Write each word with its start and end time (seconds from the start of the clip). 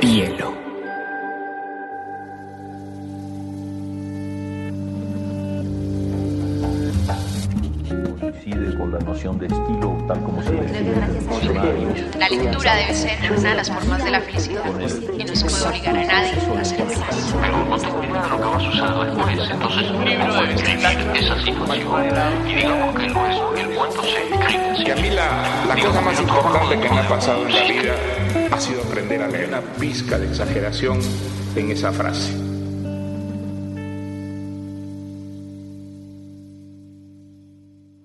Bielo. 0.00 0.58
coincide 8.20 8.76
con 8.76 8.92
la 8.92 8.98
noción 8.98 9.38
de 9.38 9.46
estilo 9.46 9.96
tal 10.06 10.22
como 10.22 10.42
se 10.42 10.52
define. 10.52 10.94
La 12.18 12.28
lectura 12.28 12.74
debe 12.76 12.94
ser 12.94 13.32
una 13.32 13.50
de 13.50 13.54
las 13.54 13.70
formas 13.70 14.04
de 14.04 14.10
la 14.10 14.20
felicidad 14.20 14.64
y 15.18 15.24
no 15.24 15.36
se 15.36 15.44
puede 15.46 15.64
obligar 15.66 15.96
a 15.96 16.04
nadie. 16.04 16.32
De 17.78 17.84
lo 17.86 18.00
que 18.00 18.08
vas 18.08 18.64
a 18.64 18.68
usar 18.68 19.06
después, 19.06 19.50
entonces 19.50 19.90
un 19.90 20.04
libro 20.04 20.34
debe 20.34 20.54
escribir 20.54 21.16
esa 21.16 21.40
situación. 21.40 22.48
Y 22.48 22.54
digamos 22.54 22.98
que 22.98 23.06
no 23.06 23.26
es, 23.28 23.60
el 23.60 23.76
cuento 23.76 24.02
se 24.02 24.28
escribe 24.28 24.70
así. 24.70 24.82
Y 24.84 24.90
a 24.90 24.96
mí 24.96 25.10
la, 25.10 25.64
la 25.68 25.76
cosa 25.76 26.00
más 26.00 26.20
importante 26.20 26.80
que 26.80 26.88
me 26.88 26.98
ha 26.98 27.08
pasado 27.08 27.46
en 27.46 27.54
la 27.54 27.62
vida 27.62 27.94
ha 28.50 28.60
sido 28.60 28.82
aprender 28.82 29.22
a 29.22 29.28
leer 29.28 29.48
una 29.48 29.60
pizca 29.60 30.18
de 30.18 30.26
exageración 30.26 30.98
en 31.54 31.70
esa 31.70 31.92
frase. 31.92 32.32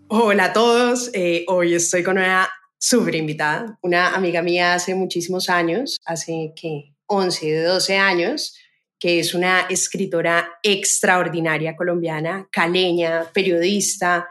Hola 0.10 0.46
a 0.46 0.54
todos, 0.54 1.10
eh, 1.14 1.46
hoy 1.48 1.74
estoy 1.74 2.04
con 2.04 2.20
una 2.20 2.48
súper 2.78 3.16
invitada, 3.16 3.80
una 3.82 4.14
amiga 4.14 4.44
mía 4.44 4.76
hace 4.76 4.94
muchísimos 4.94 5.50
años, 5.50 5.98
hace 6.06 6.54
que 6.56 6.94
11, 7.08 7.64
12 7.64 7.98
años, 7.98 8.56
que 9.04 9.20
es 9.20 9.34
una 9.34 9.68
escritora 9.70 10.60
extraordinaria 10.64 11.76
colombiana, 11.76 12.48
caleña, 12.50 13.30
periodista, 13.34 14.30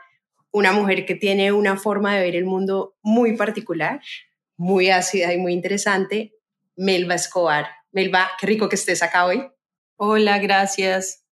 una 0.50 0.72
mujer 0.72 1.04
que 1.04 1.14
tiene 1.14 1.52
una 1.52 1.76
forma 1.76 2.14
de 2.14 2.22
ver 2.22 2.36
el 2.36 2.46
mundo 2.46 2.96
muy 3.02 3.36
particular, 3.36 4.00
muy 4.56 4.88
ácida 4.88 5.34
y 5.34 5.36
muy 5.36 5.52
interesante, 5.52 6.32
Melba 6.74 7.16
Escobar. 7.16 7.66
Melba, 7.90 8.30
qué 8.40 8.46
rico 8.46 8.70
que 8.70 8.76
estés 8.76 9.02
acá 9.02 9.26
hoy. 9.26 9.46
Hola, 9.96 10.38
gracias. 10.38 11.22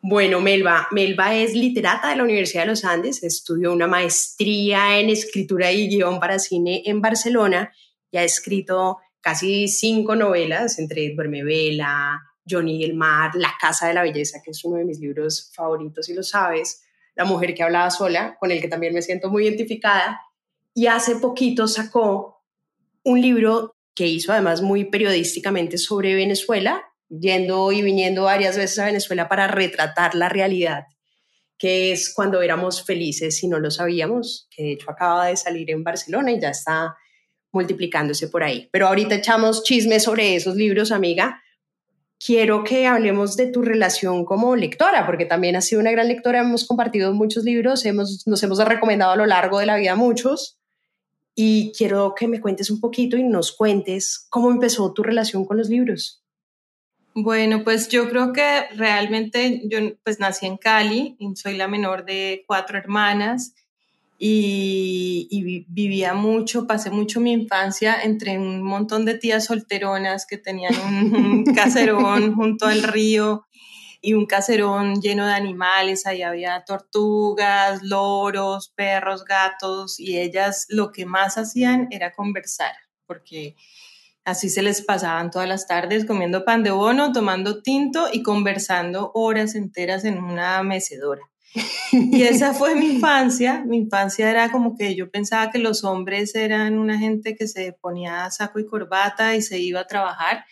Bueno, 0.00 0.40
Melba, 0.40 0.86
Melba 0.92 1.34
es 1.34 1.54
literata 1.54 2.10
de 2.10 2.16
la 2.18 2.22
Universidad 2.22 2.62
de 2.62 2.68
los 2.68 2.84
Andes, 2.84 3.24
estudió 3.24 3.72
una 3.72 3.88
maestría 3.88 5.00
en 5.00 5.10
escritura 5.10 5.72
y 5.72 5.88
guion 5.88 6.20
para 6.20 6.38
cine 6.38 6.84
en 6.86 7.00
Barcelona 7.00 7.72
y 8.12 8.18
ha 8.18 8.22
escrito 8.22 8.98
casi 9.20 9.66
cinco 9.66 10.14
novelas, 10.14 10.78
entre 10.78 11.12
Duerme 11.16 11.42
Vela, 11.42 12.29
Johnny 12.48 12.76
y 12.80 12.84
el 12.84 12.94
Mar, 12.94 13.32
La 13.34 13.54
Casa 13.60 13.88
de 13.88 13.94
la 13.94 14.02
Belleza, 14.02 14.40
que 14.42 14.50
es 14.50 14.64
uno 14.64 14.76
de 14.76 14.84
mis 14.84 15.00
libros 15.00 15.50
favoritos, 15.54 16.08
y 16.08 16.14
lo 16.14 16.22
sabes, 16.22 16.82
La 17.14 17.24
Mujer 17.24 17.54
que 17.54 17.62
hablaba 17.62 17.90
sola, 17.90 18.36
con 18.38 18.50
el 18.50 18.60
que 18.60 18.68
también 18.68 18.94
me 18.94 19.02
siento 19.02 19.30
muy 19.30 19.44
identificada, 19.46 20.20
y 20.74 20.86
hace 20.86 21.16
poquito 21.16 21.66
sacó 21.66 22.42
un 23.04 23.20
libro 23.20 23.76
que 23.94 24.06
hizo 24.06 24.32
además 24.32 24.62
muy 24.62 24.84
periodísticamente 24.84 25.78
sobre 25.78 26.14
Venezuela, 26.14 26.84
yendo 27.08 27.72
y 27.72 27.82
viniendo 27.82 28.24
varias 28.24 28.56
veces 28.56 28.78
a 28.78 28.86
Venezuela 28.86 29.28
para 29.28 29.48
retratar 29.48 30.14
la 30.14 30.28
realidad, 30.28 30.84
que 31.58 31.92
es 31.92 32.12
cuando 32.14 32.40
éramos 32.40 32.84
felices 32.84 33.42
y 33.42 33.48
no 33.48 33.58
lo 33.58 33.70
sabíamos, 33.70 34.48
que 34.50 34.62
de 34.62 34.72
hecho 34.72 34.90
acaba 34.90 35.26
de 35.26 35.36
salir 35.36 35.70
en 35.70 35.84
Barcelona 35.84 36.32
y 36.32 36.40
ya 36.40 36.50
está 36.50 36.96
multiplicándose 37.52 38.28
por 38.28 38.44
ahí. 38.44 38.68
Pero 38.72 38.86
ahorita 38.86 39.16
echamos 39.16 39.64
chismes 39.64 40.04
sobre 40.04 40.36
esos 40.36 40.56
libros, 40.56 40.92
amiga. 40.92 41.42
Quiero 42.24 42.64
que 42.64 42.86
hablemos 42.86 43.34
de 43.36 43.46
tu 43.46 43.62
relación 43.62 44.26
como 44.26 44.54
lectora, 44.54 45.06
porque 45.06 45.24
también 45.24 45.56
has 45.56 45.64
sido 45.64 45.80
una 45.80 45.90
gran 45.90 46.08
lectora, 46.08 46.40
hemos 46.40 46.66
compartido 46.66 47.14
muchos 47.14 47.44
libros, 47.44 47.86
hemos, 47.86 48.26
nos 48.26 48.42
hemos 48.42 48.62
recomendado 48.62 49.12
a 49.12 49.16
lo 49.16 49.24
largo 49.24 49.58
de 49.58 49.64
la 49.64 49.76
vida 49.76 49.96
muchos, 49.96 50.58
y 51.34 51.72
quiero 51.76 52.14
que 52.14 52.28
me 52.28 52.40
cuentes 52.40 52.70
un 52.70 52.78
poquito 52.78 53.16
y 53.16 53.22
nos 53.22 53.52
cuentes 53.52 54.26
cómo 54.28 54.50
empezó 54.50 54.92
tu 54.92 55.02
relación 55.02 55.46
con 55.46 55.56
los 55.56 55.70
libros. 55.70 56.22
Bueno, 57.14 57.64
pues 57.64 57.88
yo 57.88 58.08
creo 58.10 58.32
que 58.32 58.68
realmente 58.76 59.62
yo 59.64 59.78
pues 60.04 60.20
nací 60.20 60.44
en 60.44 60.58
Cali, 60.58 61.16
y 61.18 61.34
soy 61.36 61.56
la 61.56 61.68
menor 61.68 62.04
de 62.04 62.44
cuatro 62.46 62.76
hermanas 62.76 63.54
y, 64.22 65.64
vivía 65.68 66.12
mucho, 66.12 66.66
pasé 66.66 66.90
mucho 66.90 67.20
mi 67.20 67.32
infancia 67.32 68.02
entre 68.02 68.38
un 68.38 68.62
montón 68.62 69.06
de 69.06 69.14
tías 69.14 69.46
solteronas 69.46 70.26
que 70.26 70.36
tenían 70.36 70.74
un, 70.84 71.44
caserón 71.54 72.34
junto 72.34 72.66
al 72.66 72.82
río 72.82 73.46
y 74.02 74.12
un 74.12 74.26
caserón 74.26 75.00
lleno 75.00 75.26
de 75.26 75.32
animales, 75.32 76.06
ahí 76.06 76.20
había 76.22 76.64
tortugas, 76.66 77.82
loros, 77.82 78.70
perros, 78.76 79.24
gatos 79.24 79.98
y 79.98 80.18
ellas 80.18 80.66
lo 80.68 80.92
que 80.92 81.06
más 81.06 81.38
hacían 81.38 81.88
era 81.90 82.12
conversar, 82.12 82.74
porque 83.06 83.56
Así 84.22 84.50
se 84.50 84.62
les 84.62 84.82
pasaban 84.82 85.30
todas 85.30 85.48
las 85.48 85.66
tardes 85.66 86.04
comiendo 86.04 86.44
pan 86.44 86.62
de 86.62 86.70
bono, 86.70 87.10
tomando 87.10 87.62
tinto 87.62 88.08
y 88.12 88.22
conversando 88.22 89.10
horas 89.14 89.54
enteras 89.54 90.04
en 90.04 90.22
una 90.22 90.62
mecedora. 90.62 91.29
Y 91.92 92.22
esa 92.22 92.54
fue 92.54 92.74
mi 92.76 92.86
infancia. 92.94 93.64
Mi 93.66 93.78
infancia 93.78 94.30
era 94.30 94.52
como 94.52 94.76
que 94.76 94.94
yo 94.94 95.10
pensaba 95.10 95.50
que 95.50 95.58
los 95.58 95.84
hombres 95.84 96.34
eran 96.34 96.78
una 96.78 96.98
gente 96.98 97.34
que 97.34 97.48
se 97.48 97.72
ponía 97.72 98.30
saco 98.30 98.60
y 98.60 98.66
corbata 98.66 99.34
y 99.34 99.42
se 99.42 99.58
iba 99.58 99.80
a 99.80 99.86
trabajar 99.86 100.44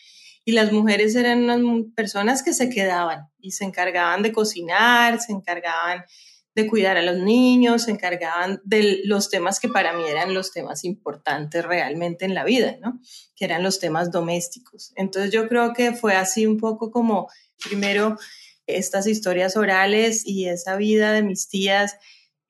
y 0.48 0.52
las 0.52 0.72
mujeres 0.72 1.14
eran 1.14 1.44
unas 1.44 1.92
personas 1.94 2.42
que 2.42 2.54
se 2.54 2.70
quedaban 2.70 3.28
y 3.38 3.50
se 3.50 3.66
encargaban 3.66 4.22
de 4.22 4.32
cocinar, 4.32 5.20
se 5.20 5.32
encargaban 5.32 6.06
de 6.54 6.66
cuidar 6.66 6.96
a 6.96 7.02
los 7.02 7.18
niños, 7.18 7.82
se 7.82 7.90
encargaban 7.90 8.58
de 8.64 9.02
los 9.04 9.28
temas 9.28 9.60
que 9.60 9.68
para 9.68 9.92
mí 9.92 10.04
eran 10.08 10.32
los 10.32 10.50
temas 10.50 10.84
importantes 10.84 11.62
realmente 11.62 12.24
en 12.24 12.34
la 12.34 12.44
vida, 12.44 12.78
¿no? 12.80 12.98
Que 13.36 13.44
eran 13.44 13.62
los 13.62 13.78
temas 13.78 14.10
domésticos. 14.10 14.94
Entonces 14.96 15.32
yo 15.32 15.48
creo 15.48 15.74
que 15.74 15.92
fue 15.92 16.16
así 16.16 16.46
un 16.46 16.56
poco 16.56 16.90
como 16.90 17.28
primero 17.62 18.16
estas 18.68 19.06
historias 19.06 19.56
orales 19.56 20.24
y 20.24 20.46
esa 20.46 20.76
vida 20.76 21.12
de 21.12 21.22
mis 21.22 21.48
tías 21.48 21.96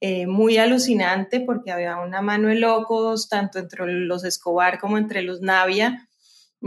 eh, 0.01 0.27
muy 0.27 0.59
alucinante 0.59 1.41
porque 1.41 1.73
había 1.73 1.97
una 1.97 2.21
mano 2.21 2.49
de 2.49 2.57
locos 2.57 3.29
tanto 3.29 3.59
entre 3.59 3.87
los 3.87 4.25
Escobar 4.25 4.79
como 4.79 4.99
entre 4.99 5.23
los 5.23 5.41
Navia 5.41 6.09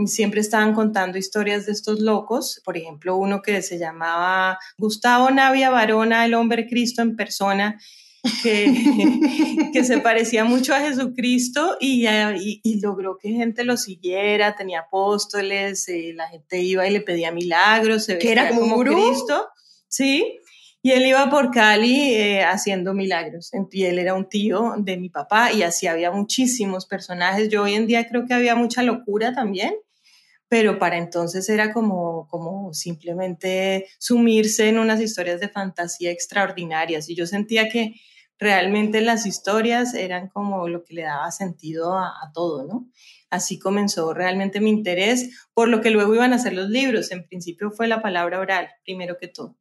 siempre 0.06 0.40
estaban 0.40 0.74
contando 0.74 1.18
historias 1.18 1.66
de 1.66 1.72
estos 1.72 2.00
locos, 2.00 2.60
por 2.64 2.76
ejemplo, 2.76 3.16
uno 3.16 3.42
que 3.42 3.62
se 3.62 3.78
llamaba 3.78 4.58
Gustavo 4.78 5.30
Navia 5.30 5.70
Varona, 5.70 6.24
el 6.24 6.34
hombre 6.34 6.66
Cristo 6.66 7.02
en 7.02 7.16
persona, 7.16 7.78
que, 8.42 9.70
que 9.72 9.84
se 9.84 9.98
parecía 9.98 10.44
mucho 10.44 10.74
a 10.74 10.80
Jesucristo 10.80 11.76
y, 11.80 12.06
y, 12.06 12.80
logró 12.80 13.18
que 13.18 13.30
gente 13.30 13.64
lo 13.64 13.76
siguiera, 13.76 14.54
tenía 14.54 14.80
apóstoles, 14.80 15.88
eh, 15.88 16.12
la 16.14 16.28
gente 16.28 16.60
iba 16.60 16.86
y 16.86 16.92
le 16.92 17.00
pedía 17.00 17.32
milagros, 17.32 18.04
se 18.04 18.18
que 18.18 18.30
era 18.30 18.50
como, 18.50 18.78
Cristo, 18.78 19.48
sí, 19.88 20.38
y 20.82 20.90
él 20.90 21.06
iba 21.06 21.30
por 21.30 21.50
Cali 21.50 22.14
eh, 22.14 22.44
haciendo 22.44 22.92
milagros. 22.92 23.50
Y 23.70 23.84
él 23.84 23.98
era 23.98 24.14
un 24.14 24.28
tío 24.28 24.74
de 24.78 24.96
mi 24.96 25.10
papá 25.10 25.52
y 25.52 25.62
así 25.62 25.86
había 25.86 26.10
muchísimos 26.10 26.86
personajes. 26.86 27.48
Yo 27.48 27.62
hoy 27.62 27.74
en 27.74 27.86
día 27.86 28.08
creo 28.08 28.26
que 28.26 28.34
había 28.34 28.56
mucha 28.56 28.82
locura 28.82 29.32
también, 29.32 29.74
pero 30.48 30.80
para 30.80 30.98
entonces 30.98 31.48
era 31.48 31.72
como, 31.72 32.26
como 32.28 32.74
simplemente 32.74 33.86
sumirse 33.98 34.68
en 34.68 34.78
unas 34.78 35.00
historias 35.00 35.38
de 35.38 35.48
fantasía 35.48 36.10
extraordinarias. 36.10 37.08
Y 37.08 37.14
yo 37.14 37.26
sentía 37.26 37.68
que 37.68 37.94
realmente 38.42 39.00
las 39.00 39.26
historias 39.26 39.94
eran 39.94 40.28
como 40.28 40.68
lo 40.68 40.84
que 40.84 40.94
le 40.94 41.02
daba 41.02 41.30
sentido 41.30 41.96
a, 41.96 42.30
todo, 42.34 42.66
¿no? 42.66 42.88
Así 43.30 43.58
comenzó 43.58 44.12
realmente 44.12 44.60
mi 44.60 44.70
interés 44.70 45.48
por 45.54 45.68
lo 45.68 45.80
que 45.80 45.90
luego 45.90 46.14
iban 46.14 46.32
a 46.32 46.38
ser 46.38 46.52
los 46.52 46.68
libros. 46.68 47.10
En 47.12 47.26
principio 47.26 47.70
fue 47.70 47.88
la 47.88 48.02
palabra 48.02 48.40
oral, 48.40 48.68
primero 48.84 49.16
que 49.18 49.28
todo. 49.28 49.56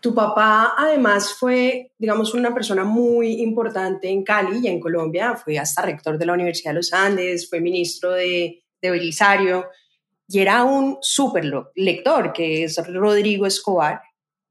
Tu 0.00 0.14
papá 0.14 0.74
además 0.76 1.34
fue, 1.38 1.92
digamos, 1.96 2.34
una 2.34 2.52
persona 2.52 2.84
muy 2.84 3.40
importante 3.40 4.10
en 4.10 4.22
Cali 4.22 4.58
y 4.62 4.68
en 4.68 4.78
Colombia, 4.78 5.34
fue 5.36 5.58
hasta 5.58 5.80
rector 5.80 6.18
de 6.18 6.26
la 6.26 6.34
Universidad 6.34 6.72
de 6.72 6.76
los 6.76 6.92
Andes, 6.92 7.48
fue 7.48 7.60
ministro 7.60 8.10
de, 8.10 8.62
de 8.82 8.90
Belisario 8.90 9.66
y 10.28 10.40
era 10.40 10.64
un 10.64 10.98
súper 11.00 11.50
lector, 11.74 12.32
que 12.32 12.64
es 12.64 12.76
Rodrigo 12.86 13.46
Escobar, 13.46 14.00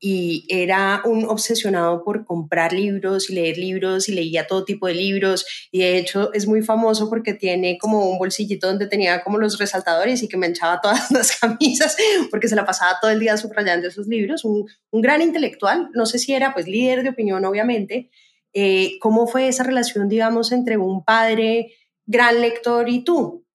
y 0.05 0.45
era 0.49 1.01
un 1.05 1.23
obsesionado 1.23 2.03
por 2.03 2.25
comprar 2.25 2.73
libros 2.73 3.29
y 3.29 3.35
leer 3.35 3.57
libros 3.57 4.09
y 4.09 4.11
leía 4.11 4.47
todo 4.47 4.65
tipo 4.65 4.87
de 4.87 4.95
libros. 4.95 5.45
Y 5.71 5.79
de 5.79 5.97
hecho 5.97 6.33
es 6.33 6.45
muy 6.45 6.61
famoso 6.61 7.09
porque 7.09 7.33
tiene 7.33 7.77
como 7.77 8.09
un 8.09 8.17
bolsillito 8.17 8.67
donde 8.67 8.87
tenía 8.87 9.23
como 9.23 9.37
los 9.37 9.57
resaltadores 9.57 10.21
y 10.21 10.27
que 10.27 10.35
manchaba 10.35 10.81
todas 10.81 11.09
las 11.11 11.39
camisas 11.39 11.95
porque 12.29 12.49
se 12.49 12.55
la 12.57 12.65
pasaba 12.65 12.97
todo 13.01 13.11
el 13.11 13.21
día 13.21 13.37
subrayando 13.37 13.87
esos 13.87 14.07
libros, 14.07 14.43
un, 14.43 14.67
un 14.91 15.01
gran 15.01 15.21
intelectual, 15.21 15.89
no 15.93 16.05
sé 16.05 16.19
si 16.19 16.33
era 16.33 16.53
pues 16.53 16.67
líder 16.67 17.03
de 17.03 17.09
opinión 17.11 17.45
obviamente, 17.45 18.09
eh, 18.51 18.97
¿cómo 18.99 19.25
fue 19.25 19.47
esa 19.47 19.63
relación 19.63 20.09
digamos 20.09 20.51
entre 20.51 20.75
un 20.75 21.05
padre 21.05 21.75
gran 22.05 22.41
lector 22.41 22.89
y 22.89 23.05
tú? 23.05 23.45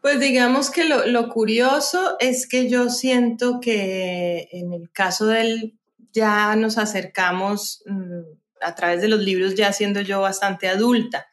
Pues 0.00 0.20
digamos 0.20 0.70
que 0.70 0.84
lo, 0.84 1.04
lo, 1.06 1.28
curioso 1.28 2.16
es 2.20 2.46
que 2.46 2.70
yo 2.70 2.90
siento 2.90 3.58
que 3.60 4.48
en 4.52 4.72
el 4.72 4.88
caso 4.92 5.26
del 5.26 5.79
ya 6.12 6.56
nos 6.56 6.78
acercamos 6.78 7.82
mm, 7.86 8.20
a 8.62 8.74
través 8.74 9.00
de 9.00 9.08
los 9.08 9.20
libros 9.20 9.54
ya 9.54 9.72
siendo 9.72 10.00
yo 10.00 10.20
bastante 10.20 10.68
adulta. 10.68 11.26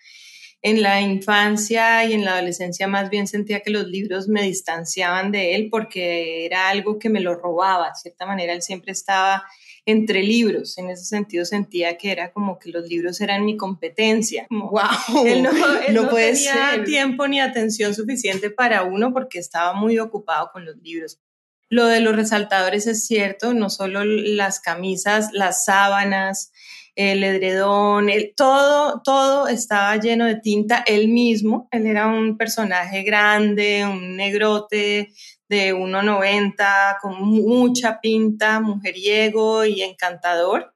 en 0.64 0.82
la 0.82 1.00
infancia 1.00 2.04
y 2.04 2.14
en 2.14 2.26
la 2.26 2.34
adolescencia 2.34 2.88
más 2.88 3.10
bien 3.12 3.28
sentía 3.28 3.62
que 3.62 3.70
los 3.70 3.88
libros 3.88 4.28
me 4.28 4.42
distanciaban 4.42 5.32
de 5.32 5.56
él 5.56 5.70
porque 5.70 6.46
era 6.46 6.70
algo 6.70 6.98
que 6.98 7.10
me 7.10 7.22
lo 7.22 7.36
robaba. 7.36 7.90
De 7.90 7.96
cierta 7.96 8.26
manera, 8.26 8.54
él 8.54 8.64
siempre 8.64 8.92
estaba 8.92 9.44
entre 9.88 10.22
libros. 10.22 10.78
En 10.78 10.90
ese 10.90 11.06
sentido 11.06 11.46
sentía 11.46 11.98
que 11.98 12.12
era 12.12 12.34
como 12.34 12.60
que 12.60 12.70
los 12.70 12.88
libros 12.88 13.22
eran 13.22 13.46
mi 13.46 13.56
competencia. 13.56 14.46
wow, 14.50 15.26
él 15.26 15.42
no, 15.42 15.52
no, 15.94 16.10
tenía 16.10 16.84
tiempo 16.86 17.28
ni 17.28 17.40
atención 17.40 17.96
suficiente 17.96 18.50
para 18.50 18.84
uno 18.84 19.14
porque 19.14 19.40
estaba 19.40 19.74
muy 19.74 19.98
ocupado 19.98 20.50
con 20.52 20.66
los 20.66 20.76
libros. 20.78 21.20
Lo 21.70 21.86
de 21.86 22.00
los 22.00 22.16
resaltadores 22.16 22.88
es 22.88 23.06
cierto, 23.06 23.54
no 23.54 23.70
solo 23.70 24.06
las 24.06 24.60
camisas, 24.60 25.30
las 25.34 25.66
sábanas, 25.66 26.52
el 26.96 27.24
edredón, 27.24 28.10
el, 28.10 28.34
todo, 28.36 29.02
todo 29.04 29.48
estaba 29.48 29.98
lleno 29.98 30.26
de 30.26 30.36
tinta. 30.36 30.84
Él 30.88 31.10
mismo, 31.10 31.68
él 31.72 31.86
era 31.86 32.08
un 32.08 32.38
personaje 32.38 33.04
grande, 33.04 33.86
un 33.86 34.16
negrote 34.16 35.14
de 35.48 35.76
1,90, 35.76 36.98
con 37.02 37.22
mucha 37.22 38.02
pinta, 38.02 38.60
mujeriego 38.60 39.64
y 39.64 39.84
encantador. 39.84 40.74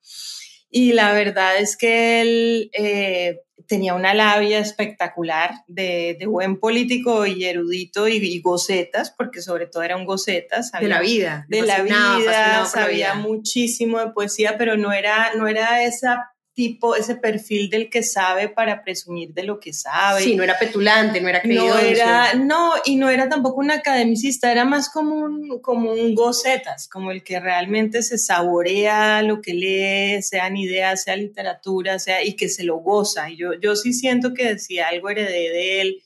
Y 0.69 0.93
la 0.93 1.11
verdad 1.11 1.57
es 1.57 1.75
que 1.75 2.21
él 2.21 2.69
eh, 2.73 3.41
tenía 3.71 3.93
una 3.93 4.13
labia 4.13 4.59
espectacular 4.59 5.63
de, 5.65 6.17
buen 6.27 6.59
político 6.59 7.25
y 7.25 7.45
erudito 7.45 8.05
y, 8.05 8.41
gocetas, 8.41 9.11
porque 9.17 9.41
sobre 9.41 9.65
todo 9.65 9.81
era 9.83 9.95
un 9.95 10.03
gocetas. 10.03 10.73
de 10.73 10.89
la 10.89 10.99
vida. 10.99 11.45
De 11.47 11.61
la 11.61 11.81
vida, 11.81 12.65
sabía 12.65 13.13
muchísimo 13.13 13.99
de 13.99 14.11
poesía, 14.11 14.57
pero 14.57 14.75
no 14.75 14.91
era, 14.91 15.35
no 15.35 15.47
era 15.47 15.83
esa 15.85 16.33
tipo, 16.53 16.95
ese 16.95 17.15
perfil 17.15 17.69
del 17.69 17.89
que 17.89 18.03
sabe 18.03 18.49
para 18.49 18.83
presumir 18.83 19.33
de 19.33 19.43
lo 19.43 19.59
que 19.59 19.71
sabe. 19.71 20.21
Sí, 20.21 20.35
no 20.35 20.43
era 20.43 20.59
petulante, 20.59 21.21
no 21.21 21.29
era 21.29 21.41
creído. 21.41 21.65
No 21.65 21.79
era, 21.79 22.33
no, 22.33 22.73
y 22.85 22.97
no 22.97 23.09
era 23.09 23.29
tampoco 23.29 23.61
un 23.61 23.71
academicista, 23.71 24.51
era 24.51 24.65
más 24.65 24.89
como 24.89 25.15
un, 25.15 25.61
como 25.61 25.91
un 25.91 26.13
gocetas, 26.13 26.89
como 26.89 27.11
el 27.11 27.23
que 27.23 27.39
realmente 27.39 28.03
se 28.03 28.17
saborea 28.17 29.21
lo 29.21 29.41
que 29.41 29.53
lee, 29.53 30.21
sean 30.21 30.57
ideas, 30.57 31.03
sea 31.03 31.15
literatura, 31.15 31.99
sea, 31.99 32.23
y 32.23 32.35
que 32.35 32.49
se 32.49 32.63
lo 32.63 32.77
goza. 32.77 33.29
Y 33.29 33.37
yo, 33.37 33.53
yo 33.53 33.75
sí 33.75 33.93
siento 33.93 34.33
que 34.33 34.59
si 34.59 34.79
algo 34.79 35.09
heredé 35.09 35.49
de 35.51 35.81
él, 35.81 36.03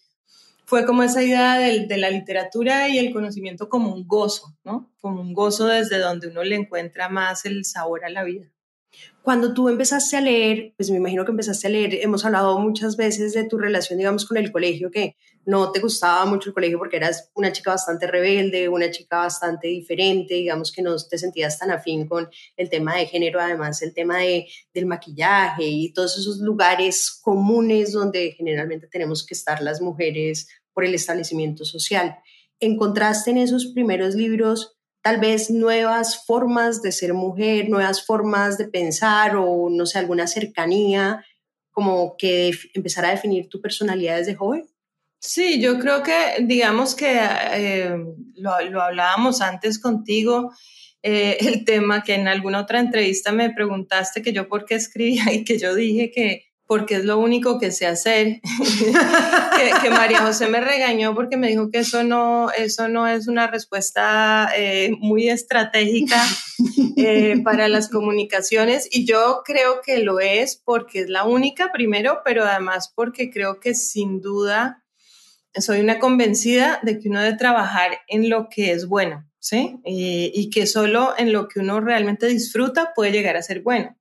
fue 0.66 0.86
como 0.86 1.04
esa 1.04 1.22
idea 1.22 1.58
de, 1.58 1.86
de, 1.86 1.98
la 1.98 2.10
literatura 2.10 2.90
y 2.90 2.98
el 2.98 3.14
conocimiento 3.14 3.70
como 3.70 3.94
un 3.94 4.08
gozo, 4.08 4.56
¿no? 4.64 4.92
Como 5.00 5.22
un 5.22 5.34
gozo 5.34 5.68
desde 5.68 6.00
donde 6.00 6.28
uno 6.28 6.44
le 6.44 6.56
encuentra 6.56 7.08
más 7.08 7.46
el 7.46 7.66
sabor 7.66 8.04
a 8.04 8.10
la 8.10 8.24
vida. 8.24 8.48
Cuando 9.26 9.56
tú 9.56 9.70
empezaste 9.70 10.18
a 10.18 10.22
leer, 10.22 10.76
pues 10.78 10.92
me 10.92 10.98
imagino 10.98 11.26
que 11.26 11.32
empezaste 11.32 11.66
a 11.66 11.72
leer, 11.72 11.96
hemos 11.96 12.24
hablado 12.24 12.60
muchas 12.60 12.96
veces 12.96 13.34
de 13.34 13.44
tu 13.44 13.58
relación, 13.58 13.98
digamos, 13.98 14.24
con 14.24 14.38
el 14.38 14.52
colegio, 14.52 14.92
que 14.92 15.16
no 15.48 15.72
te 15.72 15.80
gustaba 15.80 16.28
mucho 16.28 16.50
el 16.50 16.54
colegio 16.54 16.78
porque 16.78 16.98
eras 16.98 17.32
una 17.34 17.52
chica 17.52 17.72
bastante 17.72 18.06
rebelde, 18.06 18.70
una 18.70 18.92
chica 18.92 19.18
bastante 19.18 19.68
diferente, 19.68 20.36
digamos 20.36 20.72
que 20.72 20.84
no 20.84 20.96
te 20.96 21.18
sentías 21.18 21.58
tan 21.58 21.72
afín 21.72 22.08
con 22.08 22.30
el 22.56 22.70
tema 22.70 22.98
de 22.98 23.08
género, 23.08 23.42
además 23.42 23.82
el 23.82 23.96
tema 23.96 24.20
de, 24.20 24.46
del 24.76 24.86
maquillaje 24.86 25.64
y 25.66 25.92
todos 25.92 26.20
esos 26.20 26.38
lugares 26.38 27.20
comunes 27.24 27.94
donde 27.94 28.34
generalmente 28.34 28.86
tenemos 28.86 29.26
que 29.26 29.34
estar 29.34 29.60
las 29.60 29.82
mujeres 29.82 30.48
por 30.72 30.86
el 30.86 30.94
establecimiento 30.94 31.66
social. 31.66 32.16
¿Encontraste 32.60 33.32
en 33.32 33.40
esos 33.40 33.72
primeros 33.74 34.14
libros 34.14 34.75
tal 35.06 35.20
vez 35.20 35.52
nuevas 35.52 36.26
formas 36.26 36.82
de 36.82 36.92
ser 36.92 37.14
mujer, 37.14 37.70
nuevas 37.70 38.04
formas 38.04 38.58
de 38.58 38.68
pensar 38.68 39.36
o 39.36 39.70
no 39.70 39.86
sé, 39.86 40.00
alguna 40.00 40.26
cercanía 40.26 41.24
como 41.70 42.16
que 42.18 42.52
empezar 42.74 43.06
a 43.06 43.12
definir 43.12 43.48
tu 43.48 43.62
personalidad 43.62 44.18
desde 44.18 44.34
joven? 44.34 44.66
Sí, 45.20 45.62
yo 45.62 45.78
creo 45.78 46.02
que, 46.02 46.38
digamos 46.42 46.96
que 46.96 47.20
eh, 47.20 47.96
lo, 48.34 48.60
lo, 48.72 48.82
hablábamos 48.82 49.42
antes 49.42 49.78
contigo, 49.78 50.52
eh, 51.04 51.38
el 51.40 51.66
tema 51.66 52.02
que 52.02 52.16
en 52.16 52.28
alguna 52.28 52.62
otra 52.62 52.80
entrevista 52.80 53.32
me 53.32 53.54
preguntaste 53.54 54.24
que 54.24 54.34
yo 54.34 54.48
por 54.48 54.66
qué 54.66 54.74
escribía 54.74 55.26
y 55.32 55.44
que 55.44 55.60
yo 55.60 55.76
dije 55.76 56.10
que 56.10 56.46
porque 56.68 56.96
es 56.96 57.06
lo 57.06 57.20
único 57.20 57.60
que 57.60 57.72
sé 57.72 57.86
hacer. 57.86 58.42
que, 59.82 59.90
María 59.90 60.22
José 60.22 60.48
me 60.48 60.62
regañó 60.62 61.14
porque 61.14 61.38
me 61.38 61.48
dijo 61.48 61.70
que 61.70 61.80
eso 61.80 62.04
no, 62.04 62.52
eso 62.52 62.88
no 62.88 63.08
es 63.08 63.28
una 63.28 63.48
respuesta 63.48 64.50
eh, 64.56 64.92
muy 65.00 65.30
estratégica 65.30 66.22
eh, 66.98 67.42
para 67.44 67.68
las 67.68 67.90
comunicaciones 67.90 68.88
y 68.92 69.06
yo 69.06 69.42
creo 69.46 69.82
que 69.86 70.00
lo 70.00 70.20
es 70.20 70.62
porque 70.64 71.02
es 71.02 71.10
la 71.10 71.26
única 71.26 71.72
primero, 71.72 72.22
pero 72.26 72.44
además 72.44 72.92
porque 72.94 73.30
creo 73.30 73.60
que 73.60 73.76
sin 73.76 74.22
duda 74.22 74.84
soy 75.56 75.80
una 75.80 76.00
convencida 76.00 76.80
de 76.84 77.00
que 77.00 77.10
uno 77.10 77.22
debe 77.22 77.38
trabajar 77.38 78.00
en 78.08 78.30
lo 78.30 78.50
que 78.50 78.72
es 78.72 78.88
bueno, 78.88 79.30
¿sí? 79.40 79.78
y, 79.86 80.32
y 80.34 80.50
que 80.50 80.68
solo 80.68 81.14
en 81.18 81.32
lo 81.32 81.48
que 81.48 81.60
uno 81.60 81.80
realmente 81.80 82.28
disfruta 82.28 82.92
puede 82.94 83.12
llegar 83.12 83.38
a 83.38 83.44
ser 83.44 83.62
bueno. 83.62 83.96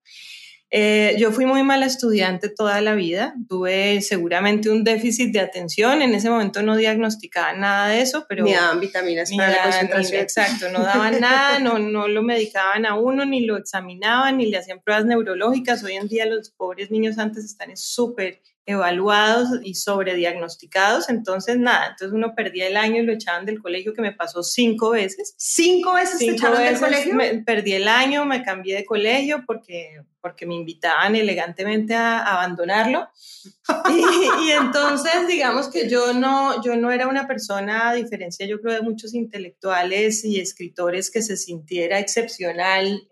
Eh, 0.77 1.15
yo 1.21 1.31
fui 1.31 1.47
muy 1.47 1.63
mala 1.63 1.87
estudiante 1.87 2.49
toda 2.49 2.81
la 2.81 2.97
vida, 2.97 3.37
tuve 3.49 4.01
seguramente 4.01 4.71
un 4.71 4.83
déficit 4.83 5.33
de 5.33 5.39
atención, 5.39 6.03
en 6.03 6.13
ese 6.17 6.29
momento 6.29 6.65
no 6.65 6.75
diagnosticaba 6.75 7.53
nada 7.53 7.87
de 7.87 8.01
eso, 8.01 8.27
pero... 8.29 8.43
Ni 8.43 8.55
daban 8.55 8.81
vitaminas 8.81 9.31
para 9.31 9.51
la 9.51 9.63
concentración. 9.63 10.21
exacto, 10.21 10.73
no 10.73 10.81
daban 10.83 11.21
nada, 11.21 11.61
no, 11.61 11.79
no 11.79 12.09
lo 12.09 12.25
medicaban 12.25 12.87
a 12.87 12.97
uno, 12.97 13.25
ni 13.25 13.47
lo 13.47 13.57
examinaban, 13.57 14.39
ni 14.39 14.47
le 14.47 14.57
hacían 14.57 14.81
pruebas 14.81 15.05
neurológicas. 15.05 15.85
Hoy 15.85 15.93
en 15.93 16.09
día 16.09 16.27
los 16.27 16.51
pobres 16.51 16.91
niños 16.91 17.19
antes 17.19 17.45
están 17.45 17.77
súper 17.77 18.41
evaluados 18.67 19.49
y 19.63 19.75
sobrediagnosticados, 19.75 21.11
entonces 21.11 21.59
nada, 21.59 21.89
entonces 21.91 22.15
uno 22.15 22.35
perdía 22.35 22.67
el 22.67 22.77
año 22.77 23.03
y 23.03 23.07
lo 23.07 23.13
echaban 23.13 23.45
del 23.45 23.61
colegio, 23.61 23.93
que 23.93 24.01
me 24.01 24.13
pasó 24.13 24.43
cinco 24.43 24.91
veces. 24.91 25.35
¿Cinco 25.37 25.95
veces 25.95 26.19
cinco 26.19 26.51
veces 26.51 26.81
del 26.81 26.81
colegio? 26.81 27.45
perdí 27.45 27.75
el 27.75 27.89
año, 27.89 28.25
me 28.25 28.43
cambié 28.43 28.77
de 28.77 28.85
colegio 28.87 29.45
porque, 29.47 30.01
porque 30.21 30.47
me 30.47 30.55
invitaban 30.55 31.15
elegantemente 31.15 31.95
a, 31.95 32.21
abandonarlo. 32.21 33.09
Y, 33.91 34.47
y, 34.47 34.51
entonces, 34.53 35.27
digamos 35.29 35.69
que 35.69 35.89
yo 35.89 36.15
no, 36.15 36.63
yo 36.63 36.77
no 36.77 36.91
era 36.91 37.09
una 37.09 37.27
persona, 37.27 37.91
a 37.91 37.95
diferencia 37.95 38.47
yo 38.47 38.61
creo 38.61 38.75
de 38.75 38.83
muchos 38.83 39.15
intelectuales 39.15 40.25
y 40.25 40.41
escritores, 40.41 41.11
que 41.11 41.23
se 41.23 41.37
sintiera 41.37 41.99
excepcional 41.99 43.07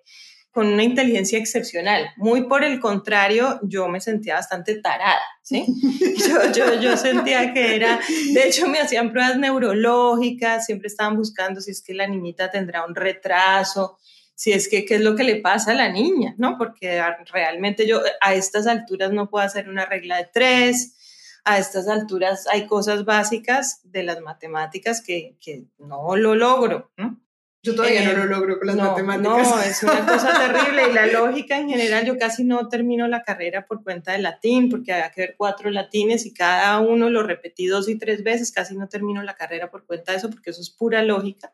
con 0.52 0.66
una 0.66 0.84
inteligencia 0.84 1.38
excepcional. 1.38 2.10
Muy 2.16 2.46
por 2.46 2.62
el 2.62 2.78
contrario, 2.78 3.58
yo 3.62 3.88
me 3.88 4.00
sentía 4.00 4.34
bastante 4.34 4.80
tarada, 4.80 5.22
¿sí? 5.42 5.64
Yo, 6.28 6.52
yo, 6.52 6.80
yo 6.80 6.96
sentía 6.96 7.52
que 7.52 7.74
era, 7.74 7.98
de 8.32 8.46
hecho 8.46 8.68
me 8.68 8.78
hacían 8.78 9.10
pruebas 9.10 9.38
neurológicas, 9.38 10.66
siempre 10.66 10.88
estaban 10.88 11.16
buscando 11.16 11.60
si 11.60 11.72
es 11.72 11.82
que 11.82 11.94
la 11.94 12.06
niñita 12.06 12.50
tendrá 12.50 12.84
un 12.86 12.94
retraso, 12.94 13.98
si 14.34 14.52
es 14.52 14.68
que 14.68 14.84
qué 14.84 14.96
es 14.96 15.00
lo 15.00 15.16
que 15.16 15.24
le 15.24 15.36
pasa 15.36 15.72
a 15.72 15.74
la 15.74 15.88
niña, 15.88 16.34
¿no? 16.36 16.58
Porque 16.58 17.02
realmente 17.32 17.86
yo 17.86 18.02
a 18.20 18.34
estas 18.34 18.66
alturas 18.66 19.10
no 19.10 19.30
puedo 19.30 19.44
hacer 19.44 19.68
una 19.68 19.86
regla 19.86 20.18
de 20.18 20.28
tres, 20.32 21.40
a 21.44 21.58
estas 21.58 21.88
alturas 21.88 22.46
hay 22.46 22.66
cosas 22.66 23.04
básicas 23.04 23.80
de 23.84 24.02
las 24.02 24.20
matemáticas 24.20 25.02
que, 25.02 25.36
que 25.40 25.64
no 25.78 26.14
lo 26.16 26.34
logro, 26.34 26.92
¿no? 26.96 27.21
Yo 27.64 27.76
todavía 27.76 28.04
no 28.04 28.14
lo 28.14 28.24
eh, 28.24 28.26
logro 28.26 28.58
con 28.58 28.66
las 28.66 28.76
matemáticas. 28.76 29.48
No, 29.48 29.62
es 29.62 29.82
una 29.84 30.04
cosa 30.04 30.32
terrible. 30.52 30.90
Y 30.90 30.92
la 30.92 31.06
lógica 31.06 31.56
en 31.56 31.68
general, 31.68 32.04
yo 32.04 32.18
casi 32.18 32.42
no 32.42 32.68
termino 32.68 33.06
la 33.06 33.22
carrera 33.22 33.66
por 33.66 33.84
cuenta 33.84 34.12
del 34.12 34.24
latín, 34.24 34.68
porque 34.68 34.92
había 34.92 35.12
que 35.12 35.20
ver 35.20 35.34
cuatro 35.38 35.70
latines 35.70 36.26
y 36.26 36.34
cada 36.34 36.80
uno 36.80 37.08
lo 37.08 37.22
repetí 37.22 37.66
dos 37.66 37.88
y 37.88 37.96
tres 37.96 38.24
veces. 38.24 38.50
Casi 38.50 38.74
no 38.76 38.88
termino 38.88 39.22
la 39.22 39.36
carrera 39.36 39.70
por 39.70 39.86
cuenta 39.86 40.10
de 40.10 40.18
eso, 40.18 40.28
porque 40.28 40.50
eso 40.50 40.60
es 40.60 40.70
pura 40.70 41.04
lógica. 41.04 41.52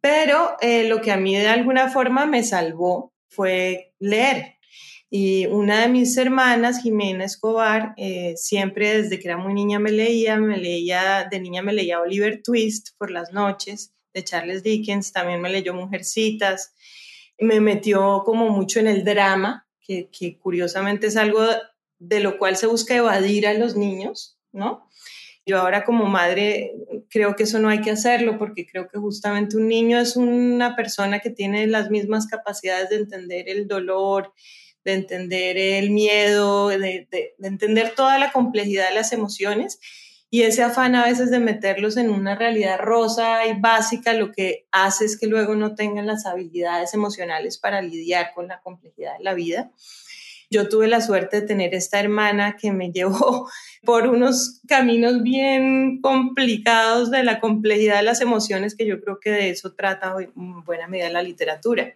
Pero 0.00 0.56
eh, 0.62 0.88
lo 0.88 1.02
que 1.02 1.12
a 1.12 1.18
mí 1.18 1.36
de 1.36 1.48
alguna 1.48 1.90
forma 1.90 2.24
me 2.24 2.42
salvó 2.42 3.12
fue 3.28 3.92
leer. 3.98 4.54
Y 5.10 5.44
una 5.46 5.82
de 5.82 5.88
mis 5.88 6.16
hermanas, 6.16 6.80
Jimena 6.82 7.24
Escobar, 7.24 7.92
eh, 7.98 8.32
siempre 8.36 9.02
desde 9.02 9.18
que 9.18 9.28
era 9.28 9.36
muy 9.36 9.52
niña 9.52 9.78
me 9.78 9.90
leía, 9.90 10.38
me 10.38 10.56
leía, 10.56 11.28
de 11.30 11.40
niña 11.40 11.60
me 11.60 11.74
leía 11.74 12.00
Oliver 12.00 12.40
Twist 12.42 12.90
por 12.98 13.10
las 13.10 13.32
noches 13.32 13.92
de 14.14 14.24
Charles 14.24 14.62
Dickens, 14.62 15.12
también 15.12 15.40
me 15.40 15.50
leyó 15.50 15.74
Mujercitas, 15.74 16.74
me 17.38 17.60
metió 17.60 18.22
como 18.24 18.50
mucho 18.50 18.80
en 18.80 18.88
el 18.88 19.04
drama, 19.04 19.66
que, 19.80 20.38
curiosamente 20.38 21.06
es 21.06 21.16
algo 21.16 21.42
de 21.98 22.20
lo 22.20 22.38
cual 22.38 22.56
se 22.56 22.66
busca 22.66 22.94
evadir 22.94 23.46
a 23.46 23.54
los 23.54 23.74
niños, 23.74 24.38
¿no? 24.52 24.86
Yo 25.46 25.58
ahora 25.58 25.84
como 25.84 26.04
madre 26.04 26.74
creo 27.08 27.34
que 27.34 27.44
eso 27.44 27.58
no 27.58 27.70
hay 27.70 27.80
que 27.80 27.90
hacerlo 27.90 28.38
porque 28.38 28.66
creo 28.66 28.86
que 28.86 28.98
justamente 28.98 29.56
un 29.56 29.66
niño 29.66 29.98
es 29.98 30.14
una 30.14 30.76
persona 30.76 31.20
que 31.20 31.30
tiene 31.30 31.66
las 31.66 31.88
mismas 31.88 32.26
capacidades 32.26 32.90
de 32.90 32.96
entender 32.96 33.48
el 33.48 33.66
dolor, 33.66 34.34
de 34.84 34.92
entender 34.92 35.56
el 35.56 35.90
miedo, 35.90 36.68
de, 36.68 37.08
de 37.10 37.34
entender 37.42 37.94
toda 37.96 38.18
la 38.18 38.30
complejidad 38.30 38.90
de 38.90 38.94
las 38.94 39.12
emociones 39.14 39.80
y 40.30 40.42
ese 40.42 40.62
afán 40.62 40.94
a 40.94 41.06
veces 41.06 41.30
de 41.30 41.40
meterlos 41.40 41.96
en 41.96 42.10
una 42.10 42.34
realidad 42.34 42.78
rosa 42.78 43.46
y 43.46 43.58
básica 43.58 44.12
lo 44.12 44.30
que 44.30 44.66
hace 44.72 45.06
es 45.06 45.18
que 45.18 45.26
luego 45.26 45.54
no 45.54 45.74
tengan 45.74 46.06
las 46.06 46.26
habilidades 46.26 46.92
emocionales 46.92 47.56
para 47.56 47.80
lidiar 47.80 48.32
con 48.34 48.48
la 48.48 48.60
complejidad 48.60 49.16
de 49.16 49.24
la 49.24 49.34
vida. 49.34 49.70
Yo 50.50 50.68
tuve 50.68 50.86
la 50.88 51.00
suerte 51.00 51.40
de 51.40 51.46
tener 51.46 51.74
esta 51.74 52.00
hermana 52.00 52.56
que 52.56 52.72
me 52.72 52.90
llevó 52.92 53.48
por 53.84 54.06
unos 54.06 54.60
caminos 54.68 55.22
bien 55.22 56.00
complicados 56.02 57.10
de 57.10 57.24
la 57.24 57.40
complejidad 57.40 57.96
de 57.96 58.02
las 58.02 58.20
emociones, 58.20 58.76
que 58.76 58.86
yo 58.86 59.00
creo 59.00 59.20
que 59.20 59.30
de 59.30 59.50
eso 59.50 59.72
trata 59.72 60.14
en 60.20 60.64
buena 60.64 60.88
medida 60.88 61.08
la 61.08 61.22
literatura 61.22 61.94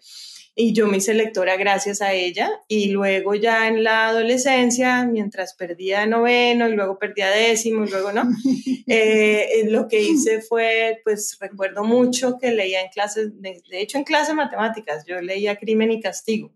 y 0.55 0.75
yo 0.75 0.87
me 0.87 0.99
hice 0.99 1.15
lectora 1.15 1.57
gracias 1.57 2.03
a 2.03 2.13
ella 2.13 2.51
y 2.69 2.91
luego 2.91 3.35
ya 3.35 3.69
en 3.69 3.83
la 3.83 4.09
adolescencia, 4.09 5.05
mientras 5.05 5.55
perdía 5.55 6.07
noveno 6.07 6.69
y 6.69 6.75
luego 6.75 6.99
perdía 6.99 7.31
décimo 7.31 7.85
y 7.85 7.91
luego 7.91 8.13
no, 8.13 8.25
eh, 8.87 9.67
lo 9.69 9.89
que 9.89 10.01
hice 10.03 10.43
fue, 10.43 11.01
pues 11.05 11.39
recuerdo 11.41 11.85
mucho 11.85 12.39
que 12.39 12.53
leía 12.53 12.83
en 12.83 12.89
clases, 12.91 13.41
de, 13.41 13.63
hecho 13.73 13.99
en 13.99 14.05
clases 14.05 14.29
de 14.29 14.35
matemáticas, 14.35 15.05
yo 15.07 15.21
leía 15.21 15.57
Crimen 15.57 15.91
y 15.91 16.01
Castigo. 16.01 16.53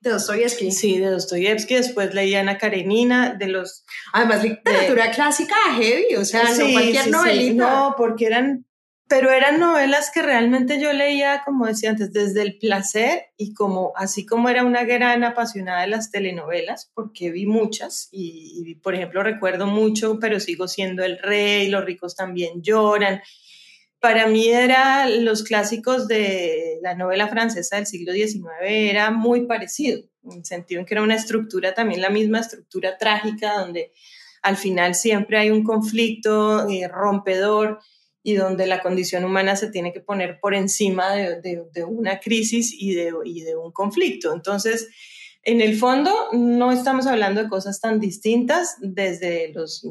De 0.00 0.10
Dostoyevsky. 0.10 0.70
Sí, 0.70 0.98
de 0.98 1.06
Dostoyevsky. 1.06 1.74
Después 1.74 2.14
leía 2.14 2.38
Ana 2.38 2.56
Karenina, 2.56 3.34
de 3.34 3.48
los... 3.48 3.84
Además, 4.12 4.44
literatura 4.44 5.10
clásica 5.10 5.56
heavy, 5.76 6.14
o 6.14 6.24
sea, 6.24 6.44
no 6.54 6.70
cualquier 6.70 7.10
novelita. 7.10 7.68
no, 7.68 7.94
porque 7.98 8.26
eran 8.26 8.64
pero 9.08 9.32
eran 9.32 9.58
novelas 9.58 10.10
que 10.12 10.20
realmente 10.20 10.78
yo 10.78 10.92
leía, 10.92 11.42
como 11.46 11.66
decía 11.66 11.90
antes, 11.90 12.12
desde 12.12 12.42
el 12.42 12.58
placer 12.58 13.28
y 13.38 13.54
como 13.54 13.94
así 13.96 14.26
como 14.26 14.50
era 14.50 14.64
una 14.64 14.84
gran 14.84 15.24
apasionada 15.24 15.80
de 15.80 15.86
las 15.88 16.10
telenovelas, 16.10 16.90
porque 16.92 17.30
vi 17.30 17.46
muchas 17.46 18.08
y, 18.12 18.74
por 18.76 18.94
ejemplo 18.94 19.22
recuerdo 19.22 19.66
mucho, 19.66 20.18
pero 20.20 20.38
sigo 20.40 20.68
siendo 20.68 21.04
el 21.04 21.18
rey, 21.18 21.68
los 21.68 21.86
ricos 21.86 22.16
también 22.16 22.62
lloran. 22.62 23.22
Para 23.98 24.26
mí 24.26 24.48
era 24.48 25.08
los 25.08 25.42
clásicos 25.42 26.06
de 26.06 26.78
la 26.82 26.94
novela 26.94 27.28
francesa 27.28 27.76
del 27.76 27.86
siglo 27.86 28.12
XIX 28.12 28.44
era 28.60 29.10
muy 29.10 29.46
parecido, 29.46 30.02
en 30.22 30.38
el 30.38 30.44
sentido 30.44 30.80
en 30.80 30.86
que 30.86 30.94
era 30.94 31.02
una 31.02 31.16
estructura 31.16 31.72
también 31.72 32.02
la 32.02 32.10
misma 32.10 32.40
estructura 32.40 32.98
trágica 32.98 33.58
donde 33.58 33.90
al 34.42 34.58
final 34.58 34.94
siempre 34.94 35.38
hay 35.38 35.50
un 35.50 35.64
conflicto 35.64 36.68
eh, 36.68 36.86
rompedor 36.88 37.80
y 38.28 38.34
donde 38.34 38.66
la 38.66 38.82
condición 38.82 39.24
humana 39.24 39.56
se 39.56 39.70
tiene 39.70 39.90
que 39.90 40.00
poner 40.00 40.38
por 40.38 40.54
encima 40.54 41.14
de, 41.14 41.62
una 41.86 42.20
crisis 42.20 42.74
y 42.78 42.94
de, 42.94 43.10
y 43.24 43.40
de 43.40 43.56
un 43.56 43.72
conflicto. 43.72 44.34
Entonces, 44.34 44.88
en 45.42 45.62
el 45.62 45.78
fondo, 45.78 46.12
no 46.32 46.70
estamos 46.70 47.06
hablando 47.06 47.42
de 47.42 47.48
cosas 47.48 47.80
tan 47.80 48.00
distintas 48.00 48.76
desde 48.80 49.50
los, 49.54 49.82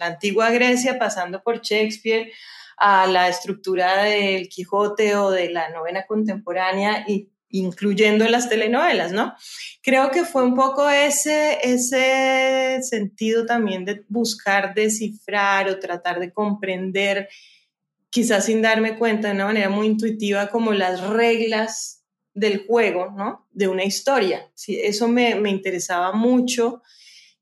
la 0.00 0.06
antigua 0.06 0.50
Grecia, 0.50 0.98
pasando 0.98 1.44
por 1.44 1.60
Shakespeare, 1.60 2.32
a 2.76 3.06
la 3.06 3.28
estructura 3.28 4.02
del 4.02 4.48
Quijote 4.48 5.14
o 5.14 5.30
de 5.30 5.50
la 5.50 5.70
novena 5.70 6.06
contemporánea, 6.08 7.04
y, 7.06 7.30
incluyendo 7.50 8.26
las 8.26 8.48
telenovelas, 8.48 9.12
¿no? 9.12 9.34
Creo 9.82 10.10
que 10.10 10.24
fue 10.24 10.44
un 10.44 10.54
poco 10.54 10.88
ese, 10.88 11.58
ese 11.62 12.80
sentido 12.82 13.44
también 13.46 13.84
de 13.84 14.04
buscar 14.08 14.74
descifrar 14.74 15.68
o 15.68 15.78
tratar 15.78 16.20
de 16.20 16.32
comprender 16.32 17.28
quizás 18.10 18.46
sin 18.46 18.60
darme 18.60 18.98
cuenta 18.98 19.28
de 19.28 19.34
una 19.34 19.46
manera 19.46 19.70
muy 19.70 19.86
intuitiva 19.86 20.48
como 20.48 20.72
las 20.72 21.00
reglas 21.08 22.04
del 22.34 22.66
juego, 22.66 23.10
¿no? 23.10 23.46
De 23.50 23.68
una 23.68 23.84
historia. 23.84 24.50
Eso 24.66 25.08
me, 25.08 25.34
me 25.36 25.50
interesaba 25.50 26.12
mucho 26.12 26.82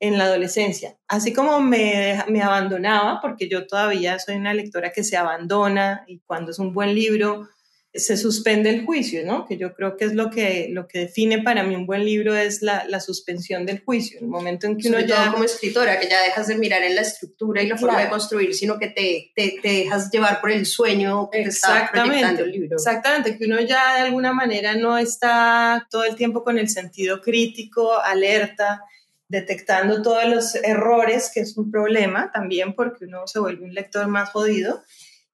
en 0.00 0.16
la 0.16 0.24
adolescencia. 0.24 0.96
Así 1.08 1.32
como 1.32 1.60
me, 1.60 2.22
me, 2.28 2.42
abandonaba, 2.42 3.20
porque 3.20 3.48
yo 3.48 3.66
todavía 3.66 4.18
soy 4.18 4.36
una 4.36 4.54
lectora 4.54 4.92
que 4.92 5.04
se 5.04 5.16
abandona 5.16 6.04
y 6.06 6.20
cuando 6.20 6.52
es 6.52 6.58
un 6.58 6.72
buen 6.72 6.94
libro 6.94 7.48
se 7.94 8.18
suspende 8.18 8.68
el 8.68 8.84
juicio, 8.84 9.24
¿no? 9.24 9.46
Que 9.46 9.56
yo 9.56 9.74
creo 9.74 9.96
que 9.96 10.04
es 10.04 10.14
lo 10.14 10.30
que, 10.30 10.68
lo 10.70 10.86
que 10.86 11.00
define 11.00 11.42
para 11.42 11.62
mí 11.62 11.74
un 11.74 11.86
buen 11.86 12.04
libro 12.04 12.36
es 12.36 12.60
la, 12.60 12.84
la 12.86 13.00
suspensión 13.00 13.64
del 13.64 13.82
juicio, 13.82 14.20
el 14.20 14.26
momento 14.26 14.66
en 14.66 14.76
que 14.76 14.88
uno 14.88 15.00
ya... 15.00 15.32
como 15.32 15.44
escritora, 15.44 15.98
que 15.98 16.08
ya 16.08 16.22
dejas 16.22 16.48
de 16.48 16.56
mirar 16.56 16.82
en 16.82 16.94
la 16.94 17.00
estructura 17.00 17.62
y 17.62 17.66
la 17.66 17.78
forma 17.78 18.00
de 18.00 18.10
construir, 18.10 18.54
sino 18.54 18.78
que 18.78 18.88
te, 18.88 19.32
te, 19.34 19.58
te, 19.62 19.68
dejas 19.68 20.10
llevar 20.10 20.40
por 20.40 20.50
el 20.50 20.66
sueño 20.66 21.30
que 21.30 21.40
exactamente, 21.40 22.26
está 22.26 22.42
el 22.42 22.52
libro. 22.52 22.76
Exactamente, 22.76 23.38
que 23.38 23.46
uno 23.46 23.60
ya 23.60 23.94
de 23.94 24.00
alguna 24.02 24.34
manera 24.34 24.74
no 24.74 24.98
está 24.98 25.86
todo 25.90 26.04
el 26.04 26.14
tiempo 26.14 26.44
con 26.44 26.58
el 26.58 26.68
sentido 26.68 27.22
crítico, 27.22 27.98
alerta, 27.98 28.82
detectando 29.28 30.02
todos 30.02 30.26
los 30.26 30.54
errores, 30.56 31.30
que 31.32 31.40
es 31.40 31.56
un 31.56 31.70
problema 31.70 32.30
también 32.32 32.74
porque 32.74 33.06
uno 33.06 33.26
se 33.26 33.38
vuelve 33.38 33.64
un 33.64 33.74
lector 33.74 34.08
más 34.08 34.30
jodido 34.30 34.82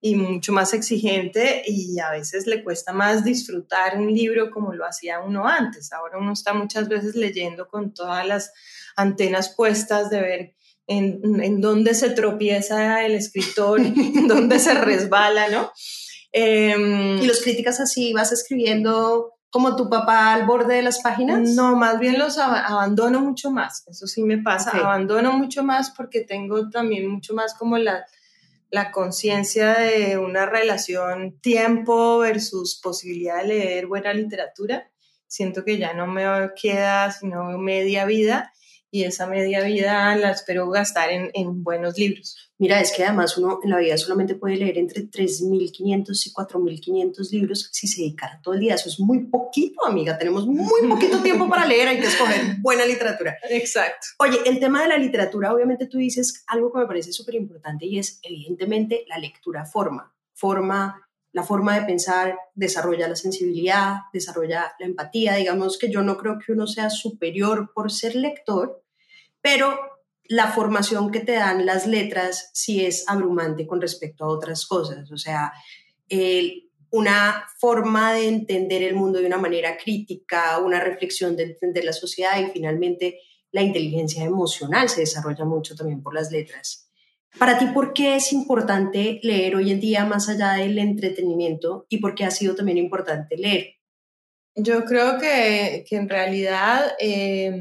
y 0.04 0.16
mucho 0.16 0.52
más 0.52 0.74
exigente 0.74 1.62
y 1.66 1.98
a 1.98 2.10
veces 2.10 2.46
le 2.46 2.62
cuesta 2.62 2.92
más 2.92 3.24
disfrutar 3.24 3.96
un 3.96 4.12
libro 4.12 4.50
como 4.50 4.74
lo 4.74 4.84
hacía 4.84 5.20
uno 5.20 5.48
antes. 5.48 5.94
Ahora 5.94 6.18
uno 6.18 6.34
está 6.34 6.52
muchas 6.52 6.90
veces 6.90 7.14
leyendo 7.14 7.68
con 7.68 7.94
todas 7.94 8.26
las 8.26 8.52
antenas 8.96 9.54
puestas 9.56 10.10
de 10.10 10.20
ver 10.20 10.56
en, 10.86 11.42
en 11.42 11.58
dónde 11.62 11.94
se 11.94 12.10
tropieza 12.10 13.02
el 13.06 13.14
escritor, 13.14 13.80
en 13.80 14.28
dónde 14.28 14.58
se 14.58 14.74
resbala, 14.74 15.48
¿no? 15.48 15.72
Em, 16.32 17.22
¿Y 17.22 17.26
los 17.26 17.40
críticas 17.40 17.80
así 17.80 18.12
vas 18.12 18.30
escribiendo 18.30 19.32
como 19.48 19.74
tu 19.74 19.88
papá 19.88 20.34
al 20.34 20.44
borde 20.44 20.74
de 20.74 20.82
las 20.82 21.00
páginas? 21.00 21.48
No, 21.48 21.76
más 21.76 21.98
bien 21.98 22.18
los 22.18 22.36
abandono 22.36 23.22
mucho 23.22 23.50
más, 23.50 23.84
eso 23.86 24.06
sí 24.06 24.22
me 24.22 24.36
pasa, 24.36 24.72
abandono 24.72 25.32
mucho 25.32 25.64
más 25.64 25.92
porque 25.92 26.20
tengo 26.20 26.68
también 26.68 27.08
mucho 27.08 27.32
más 27.32 27.54
como 27.54 27.78
la 27.78 28.04
la 28.74 28.90
conciencia 28.90 29.78
de 29.78 30.18
una 30.18 30.46
relación 30.46 31.38
tiempo 31.38 32.18
versus 32.18 32.80
posibilidad 32.82 33.42
de 33.42 33.46
leer 33.46 33.86
buena 33.86 34.12
literatura. 34.12 34.90
Siento 35.28 35.64
que 35.64 35.78
ya 35.78 35.94
no 35.94 36.08
me 36.08 36.24
queda 36.60 37.12
sino 37.12 37.56
media 37.56 38.04
vida 38.04 38.52
y 38.94 39.02
esa 39.02 39.26
media 39.26 39.60
vida 39.64 40.14
la 40.14 40.30
espero 40.30 40.70
gastar 40.70 41.10
en, 41.10 41.28
en, 41.34 41.64
buenos 41.64 41.98
libros. 41.98 42.52
Mira, 42.58 42.80
es 42.80 42.92
que 42.92 43.02
además 43.02 43.36
uno 43.36 43.58
en 43.64 43.70
la 43.70 43.78
vida 43.78 43.98
solamente 43.98 44.36
puede 44.36 44.54
leer 44.54 44.78
entre 44.78 45.02
3.500 45.02 46.26
y 46.26 46.32
4.500 46.32 47.30
libros 47.32 47.70
si 47.72 47.88
se 47.88 48.02
dedicara 48.02 48.40
todo 48.40 48.54
el 48.54 48.60
día. 48.60 48.76
Eso 48.76 48.88
es 48.88 49.00
muy 49.00 49.24
poquito, 49.24 49.84
amiga. 49.84 50.16
Tenemos 50.16 50.46
muy 50.46 50.82
poquito 50.88 51.20
tiempo 51.22 51.48
para 51.48 51.66
leer, 51.66 51.88
hay 51.88 51.98
que 51.98 52.06
escoger 52.06 52.58
buena 52.60 52.86
literatura. 52.86 53.36
Exacto. 53.50 54.06
Oye, 54.20 54.38
el 54.46 54.60
tema 54.60 54.82
de 54.82 54.90
la 54.90 54.96
literatura, 54.96 55.52
obviamente 55.52 55.86
tú 55.86 55.98
dices 55.98 56.44
algo 56.46 56.72
que 56.72 56.78
me 56.78 56.86
parece 56.86 57.12
súper 57.12 57.34
importante 57.34 57.86
y 57.86 57.98
es, 57.98 58.20
evidentemente, 58.22 59.04
la 59.08 59.18
lectura 59.18 59.64
forma. 59.64 60.14
Forma 60.34 61.04
la 61.34 61.42
forma 61.42 61.78
de 61.78 61.84
pensar 61.84 62.38
desarrolla 62.54 63.08
la 63.08 63.16
sensibilidad, 63.16 64.02
desarrolla 64.12 64.72
la 64.78 64.86
empatía. 64.86 65.34
Digamos 65.34 65.78
que 65.78 65.90
yo 65.90 66.00
no 66.00 66.16
creo 66.16 66.38
que 66.38 66.52
uno 66.52 66.68
sea 66.68 66.90
superior 66.90 67.72
por 67.74 67.90
ser 67.90 68.14
lector, 68.14 68.83
pero 69.44 69.78
la 70.24 70.52
formación 70.52 71.12
que 71.12 71.20
te 71.20 71.32
dan 71.32 71.66
las 71.66 71.86
letras 71.86 72.48
sí 72.54 72.82
es 72.82 73.04
abrumante 73.06 73.66
con 73.66 73.78
respecto 73.78 74.24
a 74.24 74.28
otras 74.28 74.64
cosas. 74.64 75.12
O 75.12 75.18
sea, 75.18 75.52
una 76.88 77.44
forma 77.58 78.14
de 78.14 78.28
entender 78.28 78.82
el 78.82 78.94
mundo 78.94 79.18
de 79.18 79.26
una 79.26 79.36
manera 79.36 79.76
crítica, 79.76 80.58
una 80.60 80.80
reflexión 80.80 81.36
de 81.36 81.42
entender 81.42 81.84
la 81.84 81.92
sociedad 81.92 82.40
y 82.40 82.52
finalmente 82.52 83.18
la 83.52 83.60
inteligencia 83.60 84.24
emocional 84.24 84.88
se 84.88 85.00
desarrolla 85.00 85.44
mucho 85.44 85.76
también 85.76 86.02
por 86.02 86.14
las 86.14 86.32
letras. 86.32 86.90
Para 87.38 87.58
ti, 87.58 87.66
¿por 87.66 87.92
qué 87.92 88.16
es 88.16 88.32
importante 88.32 89.20
leer 89.22 89.56
hoy 89.56 89.72
en 89.72 89.80
día 89.80 90.06
más 90.06 90.30
allá 90.30 90.52
del 90.52 90.78
entretenimiento 90.78 91.84
y 91.90 91.98
por 91.98 92.14
qué 92.14 92.24
ha 92.24 92.30
sido 92.30 92.54
también 92.54 92.78
importante 92.78 93.36
leer? 93.36 93.74
Yo 94.56 94.84
creo 94.86 95.18
que, 95.18 95.84
en 95.90 96.08
realidad 96.08 96.94
eh, 96.98 97.60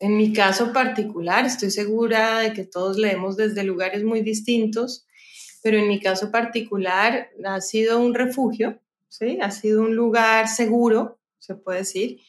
en 0.00 0.16
mi 0.16 0.32
caso 0.32 0.72
particular, 0.72 1.46
estoy 1.46 1.70
segura 1.70 2.40
de 2.40 2.52
que 2.52 2.64
todos 2.64 2.98
leemos 2.98 3.36
desde 3.36 3.64
lugares 3.64 4.04
muy 4.04 4.22
distintos, 4.22 5.06
pero 5.62 5.78
en 5.78 5.88
mi 5.88 6.00
caso 6.00 6.30
particular 6.30 7.30
ha 7.44 7.60
sido 7.60 7.98
un 7.98 8.14
refugio, 8.14 8.80
¿sí? 9.08 9.38
ha 9.40 9.50
sido 9.50 9.82
un 9.82 9.94
lugar 9.94 10.48
seguro, 10.48 11.18
se 11.38 11.54
puede 11.54 11.78
decir. 11.78 12.20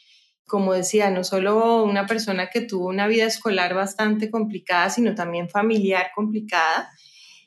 Como 0.48 0.74
decía, 0.74 1.10
no 1.10 1.24
solo 1.24 1.84
una 1.84 2.06
persona 2.06 2.50
que 2.52 2.62
tuvo 2.62 2.88
una 2.88 3.08
vida 3.08 3.26
escolar 3.26 3.74
bastante 3.74 4.30
complicada, 4.30 4.92
sino 4.92 5.16
también 5.16 5.50
familiar 5.50 6.12
complicada. 6.16 6.92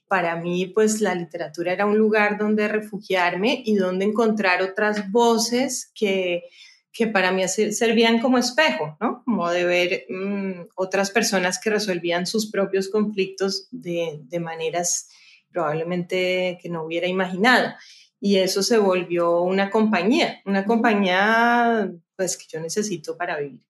Para 0.08 0.34
mí, 0.34 0.66
pues 0.66 1.00
la 1.00 1.14
literatura 1.14 1.72
era 1.72 1.86
un 1.86 1.96
lugar 1.96 2.38
donde 2.38 2.66
refugiarme 2.66 3.62
y 3.64 3.76
donde 3.76 4.04
encontrar 4.04 4.62
otras 4.62 5.12
voces 5.12 5.92
que 5.94 6.42
que 6.92 7.06
para 7.06 7.32
mí 7.32 7.46
servían 7.46 8.20
como 8.20 8.38
espejo, 8.38 8.96
¿no? 9.00 9.22
Como 9.24 9.48
de 9.50 9.64
ver 9.64 10.06
mm, 10.08 10.68
otras 10.74 11.10
personas 11.10 11.60
que 11.62 11.70
resolvían 11.70 12.26
sus 12.26 12.50
propios 12.50 12.88
conflictos 12.88 13.68
de, 13.70 14.20
de, 14.22 14.40
maneras 14.40 15.08
probablemente 15.50 16.58
que 16.60 16.68
no 16.68 16.84
hubiera 16.84 17.06
imaginado. 17.06 17.74
Y 18.20 18.36
eso 18.36 18.62
se 18.62 18.78
volvió 18.78 19.42
una 19.42 19.70
compañía, 19.70 20.40
una 20.44 20.64
compañía 20.64 21.92
pues 22.16 22.36
que 22.36 22.46
yo 22.48 22.60
necesito 22.60 23.16
para 23.16 23.38
vivir. 23.38 23.62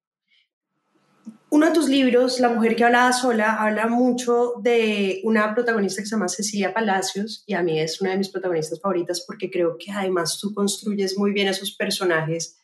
Uno 1.51 1.67
de 1.67 1.73
tus 1.73 1.89
libros, 1.89 2.41
La 2.41 2.51
mujer 2.51 2.77
que 2.77 2.85
hablaba 2.85 3.11
sola, 3.13 3.55
habla 3.55 3.87
mucho 3.87 4.55
de 4.63 5.23
una 5.25 5.55
protagonista 5.55 6.03
que 6.03 6.07
se 6.07 6.15
llama 6.15 6.29
Cecilia 6.29 6.75
Palacios 6.75 7.43
y 7.47 7.55
a 7.55 7.63
mí 7.63 7.81
es 7.81 8.03
una 8.03 8.11
de 8.11 8.19
mis 8.19 8.29
protagonistas 8.29 8.81
favoritas 8.81 9.25
porque 9.27 9.51
creo 9.51 9.77
que 9.79 9.91
además 9.91 10.39
tú 10.39 10.53
construyes 10.53 11.17
muy 11.17 11.33
bien 11.33 11.49
esos 11.49 11.75
personajes 11.75 12.58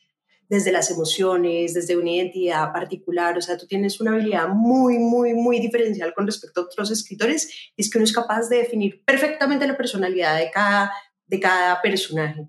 desde 0.49 0.73
las 0.73 0.91
emociones, 0.91 1.75
desde 1.75 1.97
una 1.97 2.11
identidad 2.11 2.73
particular, 2.73 3.37
o 3.37 3.41
sea, 3.41 3.57
tú 3.57 3.67
tienes 3.67 4.01
una 4.01 4.13
habilidad 4.13 4.49
muy, 4.49 4.99
muy, 4.99 5.35
muy 5.35 5.61
diferencial 5.61 6.13
con 6.15 6.27
respecto 6.27 6.61
a 6.61 6.65
otros 6.65 6.91
escritores, 6.91 7.49
y 7.77 7.83
es 7.83 7.91
que 7.91 7.99
uno 7.99 8.05
es 8.05 8.13
capaz 8.13 8.49
de 8.49 8.59
definir 8.59 9.03
perfectamente 9.05 9.67
la 9.67 9.77
personalidad 9.77 10.39
de 10.39 10.51
cada, 10.51 10.93
de 11.27 11.41
cada 11.41 11.81
personaje. 11.83 12.49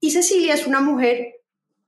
Y 0.00 0.10
Cecilia 0.10 0.54
es 0.54 0.66
una 0.66 0.80
mujer 0.80 1.34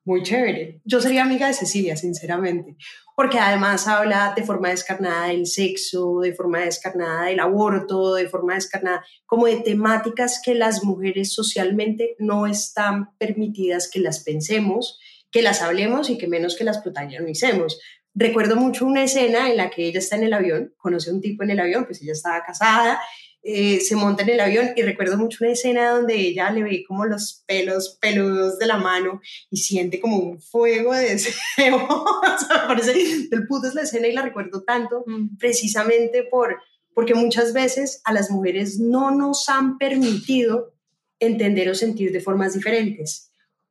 muy 0.04 0.22
chévere. 0.22 0.80
Yo 0.84 1.00
sería 1.00 1.22
amiga 1.22 1.46
de 1.46 1.54
Cecilia, 1.54 1.96
sinceramente, 1.96 2.76
porque 3.14 3.38
además 3.38 3.86
habla 3.86 4.32
de 4.34 4.42
forma 4.42 4.70
descarnada 4.70 5.28
del 5.28 5.46
sexo, 5.46 6.20
de 6.20 6.34
forma 6.34 6.60
descarnada 6.60 7.26
del 7.26 7.38
aborto, 7.38 8.14
de 8.14 8.28
forma 8.28 8.54
descarnada 8.54 9.04
como 9.26 9.46
de 9.46 9.56
temáticas 9.56 10.40
que 10.44 10.54
las 10.54 10.82
mujeres 10.82 11.32
socialmente 11.32 12.16
no 12.18 12.46
están 12.46 13.14
permitidas 13.18 13.90
que 13.90 14.00
las 14.00 14.24
pensemos, 14.24 14.98
que 15.30 15.42
las 15.42 15.62
hablemos 15.62 16.10
y 16.10 16.18
que 16.18 16.28
menos 16.28 16.56
que 16.56 16.64
las 16.64 16.78
protagonicemos. 16.78 17.80
Recuerdo 18.14 18.56
mucho 18.56 18.86
una 18.86 19.04
escena 19.04 19.50
en 19.50 19.56
la 19.56 19.70
que 19.70 19.86
ella 19.86 20.00
está 20.00 20.16
en 20.16 20.24
el 20.24 20.32
avión, 20.32 20.74
conoce 20.76 21.10
a 21.10 21.12
un 21.12 21.20
tipo 21.20 21.42
en 21.42 21.50
el 21.50 21.60
avión, 21.60 21.84
pues 21.84 22.02
ella 22.02 22.12
estaba 22.12 22.42
casada 22.44 23.00
eh, 23.42 23.80
se 23.80 23.96
monta 23.96 24.22
en 24.22 24.28
el 24.28 24.40
avión 24.40 24.72
y 24.76 24.82
recuerdo 24.82 25.16
mucho 25.16 25.38
una 25.40 25.52
escena 25.52 25.92
donde 25.92 26.14
ella 26.14 26.50
le 26.50 26.62
ve 26.62 26.84
como 26.86 27.06
los 27.06 27.42
pelos 27.46 27.96
peludos 27.98 28.58
de 28.58 28.66
la 28.66 28.76
mano 28.76 29.22
y 29.50 29.56
siente 29.56 29.98
como 29.98 30.18
un 30.18 30.42
fuego 30.42 30.92
de 30.92 31.08
deseo. 31.10 31.76
o 31.86 32.38
sea, 32.38 32.66
parece 32.66 33.28
del 33.30 33.46
puto 33.46 33.68
es 33.68 33.74
la 33.74 33.82
escena 33.82 34.08
y 34.08 34.12
la 34.12 34.22
recuerdo 34.22 34.62
tanto 34.62 35.04
mm. 35.06 35.38
precisamente 35.38 36.22
por, 36.24 36.60
porque 36.92 37.14
muchas 37.14 37.54
veces 37.54 38.02
a 38.04 38.12
las 38.12 38.30
mujeres 38.30 38.78
no 38.78 39.10
nos 39.10 39.48
han 39.48 39.78
permitido 39.78 40.74
entender 41.18 41.70
o 41.70 41.74
sentir 41.74 42.12
de 42.12 42.20
formas 42.20 42.52
diferentes. 42.52 43.29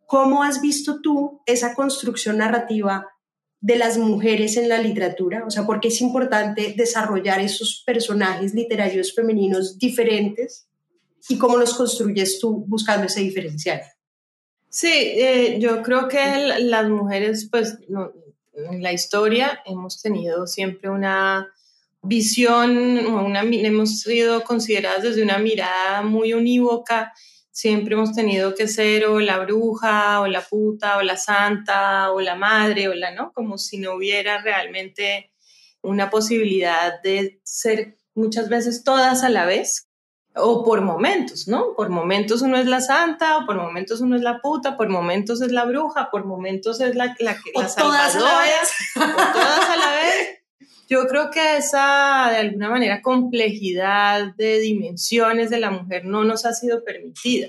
¿Cómo 0.10 0.42
has 0.42 0.60
visto 0.60 1.02
tú 1.02 1.40
esa 1.46 1.76
construcción 1.76 2.40
narrativa 2.40 3.06
de 3.62 3.76
las 3.78 4.00
mujeres 4.00 4.58
en 4.58 4.68
la 4.68 4.82
literatura, 4.82 5.44
o 5.46 5.52
sea, 5.52 5.68
porque 5.68 5.90
es 5.90 6.02
importante 6.02 6.74
desarrollar 6.76 7.42
esos 7.42 7.84
personajes 7.86 8.56
literarios 8.56 9.14
femeninos 9.14 9.78
diferentes 9.78 10.68
y 11.28 11.38
cómo 11.38 11.58
los 11.58 11.76
construyes 11.76 12.40
tú 12.40 12.66
buscando 12.68 13.06
ese 13.06 13.20
diferencial. 13.20 13.84
Sí, 14.68 14.90
eh, 14.92 15.58
yo 15.60 15.84
creo 15.84 16.08
que 16.08 16.58
las 16.60 16.90
mujeres, 16.90 17.48
pues, 17.52 17.78
en 18.56 18.82
la 18.82 18.92
historia 18.92 19.62
hemos 19.64 20.02
tenido 20.02 20.48
siempre 20.48 20.90
una 20.90 21.54
visión, 22.02 22.98
una, 23.06 23.42
hemos 23.42 24.00
sido 24.00 24.44
consideradas 24.44 25.04
desde 25.04 25.22
una 25.22 25.38
mirada 25.38 26.02
muy 26.02 26.34
unívoca 26.34 27.14
siempre 27.60 27.94
hemos 27.94 28.14
tenido 28.14 28.56
que 28.56 28.70
ser 28.70 29.06
o 29.06 29.20
la 29.20 29.38
bruja 29.40 30.22
o 30.22 30.28
la 30.28 30.40
puta 30.42 30.96
o 30.96 31.02
la 31.02 31.18
santa 31.18 32.10
o 32.14 32.22
la 32.22 32.36
madre 32.36 32.88
o 32.88 32.94
la, 32.94 33.12
¿no? 33.12 33.34
Como 33.34 33.58
si 33.58 33.80
no 33.80 33.96
hubiera 33.96 34.42
realmente 34.42 35.34
una 35.82 36.10
posibilidad 36.10 37.02
de 37.02 37.42
ser 37.44 37.98
muchas 38.16 38.48
veces 38.48 38.86
todas 38.86 39.26
a 39.26 39.30
la 39.30 39.46
vez 39.46 39.90
o 40.36 40.64
por 40.64 40.80
momentos, 40.80 41.50
¿no? 41.50 41.76
Por 41.76 41.90
momentos 41.90 42.42
uno 42.42 42.58
es 42.58 42.66
la 42.66 42.80
santa, 42.80 43.40
o 43.40 43.46
por 43.46 43.58
momentos 43.58 44.00
uno 44.00 44.16
es 44.16 44.22
la 44.22 44.40
puta, 44.40 44.78
por 44.78 44.88
momentos 44.88 45.42
es 45.42 45.52
la 45.52 45.66
bruja, 45.66 46.10
por 46.12 46.24
momentos 46.24 46.80
es 46.80 46.96
la, 46.96 47.14
la, 47.20 47.38
la 47.56 47.76
todas 47.76 48.16
a 48.16 48.20
la 48.22 48.40
vez. 48.40 48.72
o 48.96 49.34
todas 49.34 49.70
a 49.70 49.76
la 49.76 49.92
vez. 49.92 50.39
Yo 50.90 51.06
creo 51.08 51.30
que 51.30 51.58
esa, 51.58 52.30
de 52.32 52.38
alguna 52.38 52.70
manera, 52.70 53.04
complejidad 53.04 54.34
de 54.36 54.58
dimensiones 54.58 55.52
de 55.52 55.60
la 55.60 55.70
mujer 55.70 56.04
no 56.04 56.24
nos 56.24 56.48
ha 56.48 56.54
sido 56.54 56.84
permitida. 56.84 57.48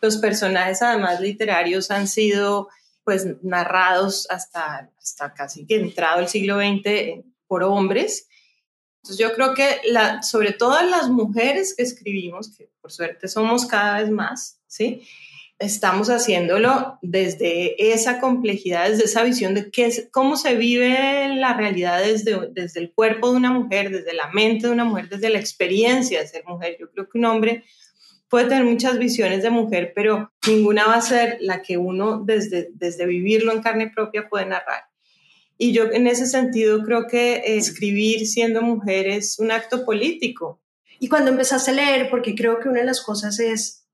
Los 0.00 0.18
personajes, 0.18 0.82
además, 0.82 1.20
literarios 1.20 1.90
han 1.90 2.06
sido 2.06 2.68
pues 3.02 3.26
narrados 3.42 4.28
hasta, 4.30 4.90
hasta 4.98 5.34
casi 5.34 5.66
que 5.66 5.76
entrado 5.76 6.20
el 6.20 6.28
siglo 6.28 6.58
XX 6.58 7.24
por 7.48 7.64
hombres. 7.64 8.28
Entonces 9.02 9.18
yo 9.18 9.34
creo 9.34 9.54
que 9.54 9.80
la, 9.90 10.22
sobre 10.22 10.52
todo 10.52 10.80
las 10.82 11.08
mujeres 11.08 11.74
que 11.76 11.82
escribimos, 11.82 12.56
que 12.56 12.70
por 12.80 12.92
suerte 12.92 13.26
somos 13.26 13.66
cada 13.66 14.00
vez 14.00 14.10
más, 14.10 14.60
¿sí? 14.66 15.06
Estamos 15.58 16.08
haciéndolo 16.10 16.98
desde 17.00 17.92
esa 17.92 18.20
complejidad, 18.20 18.90
desde 18.90 19.04
esa 19.04 19.22
visión 19.22 19.54
de 19.54 19.70
qué 19.70 19.86
es, 19.86 20.08
cómo 20.10 20.36
se 20.36 20.54
vive 20.54 21.34
la 21.36 21.54
realidad 21.54 22.02
desde, 22.02 22.48
desde 22.52 22.80
el 22.80 22.92
cuerpo 22.92 23.30
de 23.30 23.36
una 23.36 23.52
mujer, 23.52 23.90
desde 23.90 24.12
la 24.12 24.28
mente 24.28 24.66
de 24.66 24.72
una 24.72 24.84
mujer, 24.84 25.08
desde 25.08 25.30
la 25.30 25.38
experiencia 25.38 26.20
de 26.20 26.28
ser 26.28 26.44
mujer. 26.44 26.76
Yo 26.78 26.90
creo 26.90 27.08
que 27.08 27.18
un 27.18 27.24
hombre 27.24 27.64
puede 28.28 28.48
tener 28.48 28.64
muchas 28.64 28.98
visiones 28.98 29.42
de 29.42 29.50
mujer, 29.50 29.92
pero 29.94 30.30
ninguna 30.46 30.86
va 30.86 30.96
a 30.96 31.00
ser 31.00 31.38
la 31.40 31.62
que 31.62 31.78
uno 31.78 32.22
desde, 32.24 32.68
desde 32.74 33.06
vivirlo 33.06 33.52
en 33.52 33.62
carne 33.62 33.90
propia 33.94 34.28
puede 34.28 34.46
narrar. 34.46 34.82
Y 35.58 35.72
yo 35.72 35.90
en 35.90 36.06
ese 36.06 36.26
sentido 36.26 36.82
creo 36.84 37.06
que 37.06 37.42
escribir 37.56 38.26
siendo 38.26 38.60
mujer 38.60 39.06
es 39.06 39.38
un 39.38 39.50
acto 39.50 39.86
político. 39.86 40.60
Y 41.00 41.08
cuando 41.08 41.30
empezaste 41.30 41.70
a 41.70 41.74
leer, 41.74 42.10
porque 42.10 42.34
creo 42.34 42.60
que 42.60 42.68
una 42.68 42.80
de 42.80 42.86
las 42.86 43.00
cosas 43.00 43.38
es 43.38 43.86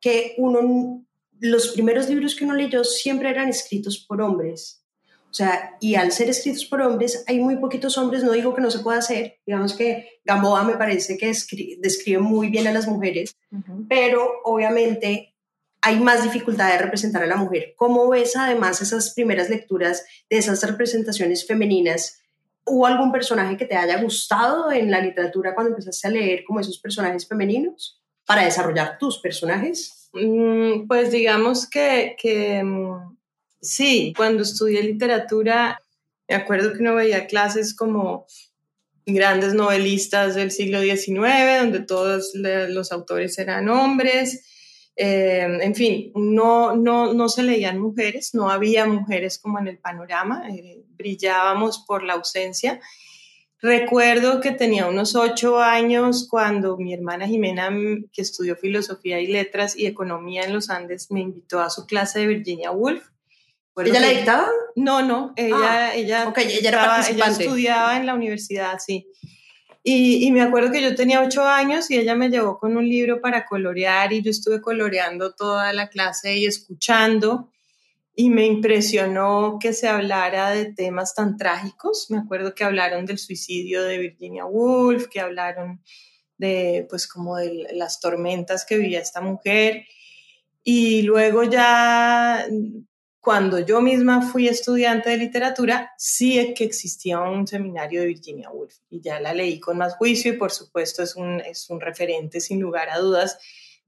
que 0.00 0.34
uno 0.38 1.04
los 1.40 1.68
primeros 1.68 2.08
libros 2.08 2.34
que 2.34 2.44
uno 2.44 2.54
leyó 2.54 2.84
siempre 2.84 3.30
eran 3.30 3.48
escritos 3.48 3.98
por 3.98 4.20
hombres. 4.20 4.84
O 5.30 5.34
sea, 5.34 5.76
y 5.80 5.94
al 5.94 6.10
ser 6.10 6.30
escritos 6.30 6.64
por 6.64 6.80
hombres, 6.80 7.24
hay 7.26 7.38
muy 7.38 7.56
poquitos 7.56 7.98
hombres, 7.98 8.24
no 8.24 8.32
digo 8.32 8.54
que 8.54 8.62
no 8.62 8.70
se 8.70 8.78
pueda 8.78 8.98
hacer, 8.98 9.38
digamos 9.46 9.74
que 9.74 10.20
Gamboa 10.24 10.64
me 10.64 10.76
parece 10.76 11.18
que 11.18 11.26
describe 11.26 12.18
muy 12.18 12.48
bien 12.48 12.66
a 12.66 12.72
las 12.72 12.88
mujeres, 12.88 13.36
pero 13.88 14.40
obviamente 14.44 15.34
hay 15.82 16.00
más 16.00 16.22
dificultad 16.22 16.72
de 16.72 16.78
representar 16.78 17.22
a 17.22 17.26
la 17.26 17.36
mujer. 17.36 17.74
¿Cómo 17.76 18.08
ves 18.08 18.36
además 18.36 18.80
esas 18.80 19.12
primeras 19.14 19.50
lecturas 19.50 20.04
de 20.30 20.38
esas 20.38 20.62
representaciones 20.62 21.46
femeninas? 21.46 22.20
¿Hubo 22.64 22.86
algún 22.86 23.12
personaje 23.12 23.56
que 23.56 23.66
te 23.66 23.76
haya 23.76 24.00
gustado 24.00 24.72
en 24.72 24.90
la 24.90 25.00
literatura 25.00 25.54
cuando 25.54 25.70
empezaste 25.70 26.08
a 26.08 26.10
leer 26.10 26.44
como 26.44 26.60
esos 26.60 26.78
personajes 26.78 27.28
femeninos 27.28 28.02
para 28.26 28.44
desarrollar 28.44 28.98
tus 28.98 29.18
personajes? 29.18 29.97
Mm, 30.12 30.86
pues 30.86 31.10
digamos 31.10 31.68
que, 31.68 32.16
que 32.20 32.62
mm, 32.62 33.16
sí, 33.60 34.12
cuando 34.16 34.42
estudié 34.42 34.82
literatura, 34.82 35.78
me 36.28 36.34
acuerdo 36.34 36.72
que 36.72 36.80
uno 36.80 36.94
veía 36.94 37.26
clases 37.26 37.74
como 37.74 38.26
grandes 39.06 39.54
novelistas 39.54 40.34
del 40.34 40.50
siglo 40.50 40.80
XIX, 40.82 41.60
donde 41.60 41.80
todos 41.80 42.32
los 42.34 42.92
autores 42.92 43.38
eran 43.38 43.68
hombres. 43.68 44.44
Eh, 44.96 45.46
en 45.62 45.74
fin, 45.74 46.12
no, 46.14 46.74
no, 46.76 47.14
no 47.14 47.28
se 47.28 47.42
leían 47.42 47.78
mujeres, 47.78 48.34
no 48.34 48.50
había 48.50 48.86
mujeres 48.86 49.38
como 49.38 49.58
en 49.58 49.68
el 49.68 49.78
panorama, 49.78 50.48
eh, 50.50 50.82
brillábamos 50.90 51.84
por 51.86 52.02
la 52.02 52.14
ausencia. 52.14 52.80
Recuerdo 53.60 54.40
que 54.40 54.52
tenía 54.52 54.86
unos 54.86 55.16
ocho 55.16 55.58
años 55.58 56.28
cuando 56.30 56.76
mi 56.76 56.94
hermana 56.94 57.26
Jimena, 57.26 57.70
mm, 57.70 58.10
que 58.12 58.22
estudió 58.22 58.54
filosofía 58.54 59.20
y 59.20 59.26
letras 59.26 59.76
y 59.76 59.86
economía 59.86 60.44
en 60.44 60.52
los 60.52 60.70
Andes, 60.70 61.10
me 61.10 61.20
invitó 61.20 61.60
a 61.60 61.70
su 61.70 61.84
clase 61.86 62.20
de 62.20 62.28
Virginia 62.28 62.70
Woolf. 62.70 63.04
¿Ella 63.76 64.00
la 64.00 64.08
dictaba? 64.08 64.48
No, 64.76 65.02
no, 65.02 65.32
ella, 65.36 65.56
ah, 65.58 65.94
ella, 65.94 66.32
ella, 66.36 66.68
era 66.68 67.08
ella 67.08 67.26
estudiaba 67.26 67.96
en 67.96 68.06
la 68.06 68.14
universidad, 68.14 68.78
sí. 68.84 69.08
Y, 69.84 70.26
y, 70.26 70.32
me 70.32 70.42
acuerdo 70.42 70.70
que 70.72 70.82
yo 70.82 70.94
tenía 70.94 71.22
ocho 71.22 71.44
años 71.44 71.90
y 71.90 71.96
ella 71.96 72.14
me 72.14 72.28
llevó 72.28 72.58
con 72.58 72.76
un 72.76 72.88
libro 72.88 73.20
para 73.20 73.46
colorear 73.46 74.12
y 74.12 74.20
yo 74.20 74.30
estuve 74.30 74.60
coloreando 74.60 75.32
toda 75.32 75.72
la 75.72 75.88
clase 75.88 76.36
y 76.36 76.46
escuchando 76.46 77.50
y 78.20 78.30
me 78.30 78.46
impresionó 78.46 79.58
que 79.60 79.72
se 79.72 79.86
hablara 79.86 80.50
de 80.50 80.72
temas 80.72 81.14
tan 81.14 81.36
trágicos. 81.36 82.10
Me 82.10 82.18
acuerdo 82.18 82.52
que 82.52 82.64
hablaron 82.64 83.06
del 83.06 83.16
suicidio 83.16 83.84
de 83.84 83.96
Virginia 83.96 84.44
Woolf, 84.44 85.06
que 85.06 85.20
hablaron 85.20 85.84
de, 86.36 86.84
pues, 86.90 87.06
como 87.06 87.36
de 87.36 87.68
las 87.74 88.00
tormentas 88.00 88.66
que 88.66 88.76
vivía 88.76 88.98
esta 88.98 89.20
mujer. 89.20 89.84
Y 90.64 91.02
luego 91.02 91.44
ya, 91.44 92.44
cuando 93.20 93.60
yo 93.60 93.80
misma 93.80 94.20
fui 94.20 94.48
estudiante 94.48 95.10
de 95.10 95.16
literatura, 95.18 95.92
sí 95.96 96.40
es 96.40 96.58
que 96.58 96.64
existía 96.64 97.20
un 97.20 97.46
seminario 97.46 98.00
de 98.00 98.08
Virginia 98.08 98.50
Woolf 98.50 98.78
y 98.90 99.00
ya 99.00 99.20
la 99.20 99.32
leí 99.32 99.60
con 99.60 99.78
más 99.78 99.94
juicio 99.94 100.32
y 100.32 100.36
por 100.36 100.50
supuesto 100.50 101.04
es 101.04 101.14
un, 101.14 101.40
es 101.40 101.70
un 101.70 101.80
referente 101.80 102.40
sin 102.40 102.58
lugar 102.58 102.90
a 102.90 102.98
dudas 102.98 103.38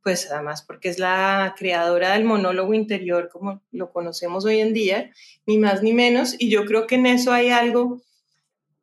pues 0.02 0.30
además 0.30 0.62
porque 0.62 0.88
es 0.88 0.98
la 0.98 1.54
creadora 1.58 2.12
del 2.12 2.24
monólogo 2.24 2.74
interior 2.74 3.28
como 3.30 3.62
lo 3.70 3.92
conocemos 3.92 4.44
hoy 4.44 4.60
en 4.60 4.72
día, 4.72 5.10
ni 5.46 5.58
más 5.58 5.82
ni 5.82 5.92
menos, 5.92 6.34
y 6.38 6.50
yo 6.50 6.64
creo 6.64 6.86
que 6.86 6.96
en 6.96 7.06
eso 7.06 7.32
hay 7.32 7.50
algo 7.50 8.02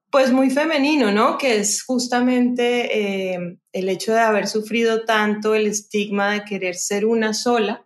pues 0.09 0.31
muy 0.31 0.49
femenino, 0.49 1.11
¿no? 1.11 1.37
Que 1.37 1.57
es 1.59 1.83
justamente 1.83 3.33
eh, 3.33 3.59
el 3.73 3.89
hecho 3.89 4.13
de 4.13 4.21
haber 4.21 4.47
sufrido 4.47 5.03
tanto 5.03 5.53
el 5.53 5.67
estigma 5.67 6.31
de 6.31 6.45
querer 6.45 6.75
ser 6.75 7.05
una 7.05 7.33
sola, 7.33 7.85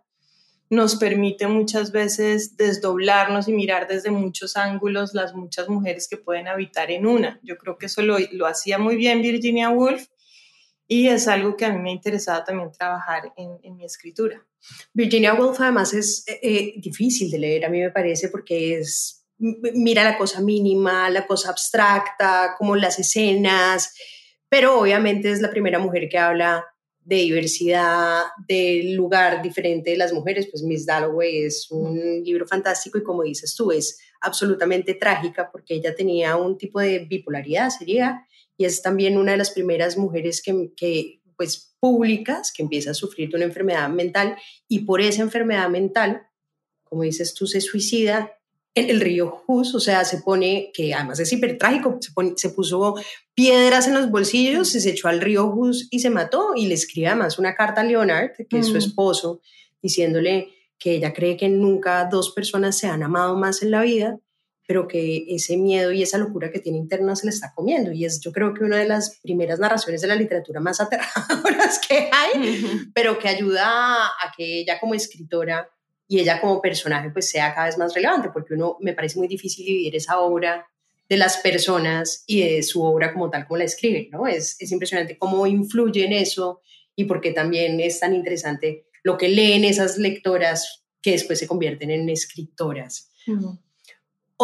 nos 0.70 0.96
permite 0.96 1.48
muchas 1.48 1.92
veces 1.92 2.56
desdoblarnos 2.56 3.48
y 3.48 3.52
mirar 3.52 3.88
desde 3.88 4.10
muchos 4.10 4.56
ángulos 4.56 5.12
las 5.12 5.34
muchas 5.34 5.68
mujeres 5.68 6.08
que 6.08 6.16
pueden 6.16 6.48
habitar 6.48 6.90
en 6.90 7.06
una. 7.06 7.38
Yo 7.42 7.58
creo 7.58 7.76
que 7.76 7.86
eso 7.86 8.00
lo, 8.00 8.16
lo 8.30 8.46
hacía 8.46 8.78
muy 8.78 8.96
bien 8.96 9.20
Virginia 9.20 9.68
Woolf 9.68 10.06
y 10.92 11.08
es 11.08 11.26
algo 11.26 11.56
que 11.56 11.64
a 11.64 11.72
mí 11.72 11.78
me 11.78 11.88
ha 11.88 11.94
interesado 11.94 12.44
también 12.44 12.70
trabajar 12.70 13.32
en, 13.38 13.76
mi 13.76 13.82
escritura. 13.82 14.44
Virginia 14.92 15.32
Woolf 15.32 15.58
además 15.58 15.94
es 15.94 16.22
eh, 16.28 16.38
eh, 16.42 16.74
difícil 16.76 17.30
de 17.30 17.38
leer, 17.38 17.64
a 17.64 17.70
mí 17.70 17.80
me 17.80 17.90
parece, 17.90 18.28
porque 18.28 18.78
es, 18.78 19.24
mira 19.38 20.04
la 20.04 20.18
cosa 20.18 20.42
mínima, 20.42 21.08
la 21.08 21.26
cosa 21.26 21.48
abstracta, 21.48 22.56
como 22.58 22.76
las 22.76 22.98
escenas, 22.98 23.94
pero 24.50 24.80
obviamente 24.80 25.30
es 25.30 25.40
la 25.40 25.48
primera 25.48 25.78
mujer 25.78 26.10
que 26.10 26.18
habla 26.18 26.62
de 27.00 27.16
diversidad, 27.16 28.24
del 28.46 28.92
lugar 28.92 29.40
diferente 29.40 29.92
de 29.92 29.96
las 29.96 30.12
mujeres, 30.12 30.46
pues 30.50 30.62
Miss 30.62 30.84
Dalloway 30.84 31.38
es 31.38 31.70
un 31.70 32.22
libro 32.22 32.46
fantástico 32.46 32.98
y 32.98 33.02
como 33.02 33.22
dices 33.22 33.54
tú, 33.56 33.72
es 33.72 33.98
absolutamente 34.20 34.92
trágica 34.92 35.48
porque 35.50 35.72
ella 35.72 35.94
tenía 35.94 36.36
un 36.36 36.58
tipo 36.58 36.80
de 36.80 36.98
bipolaridad, 36.98 37.70
sería, 37.70 38.26
y 38.56 38.64
es 38.64 38.82
también 38.82 39.18
una 39.18 39.32
de 39.32 39.38
las 39.38 39.50
primeras 39.50 39.96
mujeres 39.96 40.42
que, 40.42 40.72
que 40.76 41.20
pues 41.36 41.74
públicas 41.80 42.52
que 42.54 42.62
empieza 42.62 42.92
a 42.92 42.94
sufrir 42.94 43.30
de 43.30 43.36
una 43.36 43.46
enfermedad 43.46 43.88
mental 43.88 44.36
y 44.68 44.80
por 44.80 45.00
esa 45.00 45.22
enfermedad 45.22 45.68
mental, 45.68 46.22
como 46.84 47.02
dices 47.02 47.34
tú, 47.34 47.46
se 47.46 47.60
suicida 47.60 48.32
en 48.74 48.88
el 48.88 49.00
río 49.00 49.42
Hus, 49.46 49.74
o 49.74 49.80
sea, 49.80 50.04
se 50.04 50.18
pone, 50.18 50.70
que 50.72 50.94
además 50.94 51.20
es 51.20 51.32
hiper 51.32 51.58
trágico, 51.58 51.98
se, 52.00 52.12
se 52.36 52.50
puso 52.50 52.94
piedras 53.34 53.86
en 53.86 53.94
los 53.94 54.10
bolsillos, 54.10 54.70
se 54.70 54.88
echó 54.88 55.08
al 55.08 55.20
río 55.20 55.46
Hus 55.46 55.88
y 55.90 55.98
se 55.98 56.10
mató 56.10 56.52
y 56.56 56.66
le 56.66 56.74
escribe 56.74 57.08
además 57.08 57.38
una 57.38 57.54
carta 57.54 57.82
a 57.82 57.84
Leonard, 57.84 58.30
que 58.48 58.58
es 58.58 58.66
su 58.66 58.78
esposo, 58.78 59.40
diciéndole 59.82 60.48
que 60.78 60.96
ella 60.96 61.12
cree 61.12 61.36
que 61.36 61.48
nunca 61.48 62.08
dos 62.10 62.32
personas 62.32 62.78
se 62.78 62.86
han 62.86 63.02
amado 63.02 63.36
más 63.36 63.62
en 63.62 63.70
la 63.72 63.82
vida, 63.82 64.18
pero 64.72 64.88
que 64.88 65.26
ese 65.28 65.58
miedo 65.58 65.92
y 65.92 66.02
esa 66.02 66.16
locura 66.16 66.50
que 66.50 66.58
tiene 66.58 66.78
interna 66.78 67.14
se 67.14 67.26
le 67.26 67.30
está 67.30 67.52
comiendo. 67.54 67.92
Y 67.92 68.06
es 68.06 68.22
yo 68.22 68.32
creo 68.32 68.54
que 68.54 68.64
una 68.64 68.78
de 68.78 68.88
las 68.88 69.20
primeras 69.20 69.58
narraciones 69.58 70.00
de 70.00 70.08
la 70.08 70.14
literatura 70.14 70.60
más 70.60 70.80
aterradoras 70.80 71.78
que 71.86 72.08
hay, 72.10 72.90
pero 72.94 73.18
que 73.18 73.28
ayuda 73.28 74.06
a 74.06 74.32
que 74.34 74.60
ella 74.60 74.80
como 74.80 74.94
escritora 74.94 75.68
y 76.08 76.20
ella 76.20 76.40
como 76.40 76.62
personaje 76.62 77.10
pues 77.10 77.28
sea 77.28 77.54
cada 77.54 77.66
vez 77.66 77.76
más 77.76 77.92
relevante, 77.92 78.30
porque 78.32 78.54
uno 78.54 78.78
me 78.80 78.94
parece 78.94 79.18
muy 79.18 79.28
difícil 79.28 79.66
dividir 79.66 79.94
esa 79.94 80.20
obra 80.20 80.66
de 81.06 81.18
las 81.18 81.36
personas 81.36 82.24
y 82.26 82.40
de 82.40 82.62
su 82.62 82.82
obra 82.82 83.12
como 83.12 83.28
tal 83.28 83.46
como 83.46 83.58
la 83.58 83.64
escriben, 83.64 84.08
¿no? 84.10 84.26
Es, 84.26 84.56
es 84.58 84.72
impresionante 84.72 85.18
cómo 85.18 85.46
influye 85.46 86.06
en 86.06 86.14
eso 86.14 86.62
y 86.96 87.04
porque 87.04 87.32
también 87.32 87.78
es 87.78 88.00
tan 88.00 88.14
interesante 88.14 88.86
lo 89.02 89.18
que 89.18 89.28
leen 89.28 89.64
esas 89.64 89.98
lectoras 89.98 90.86
que 91.02 91.10
después 91.10 91.38
se 91.38 91.46
convierten 91.46 91.90
en 91.90 92.08
escritoras. 92.08 93.10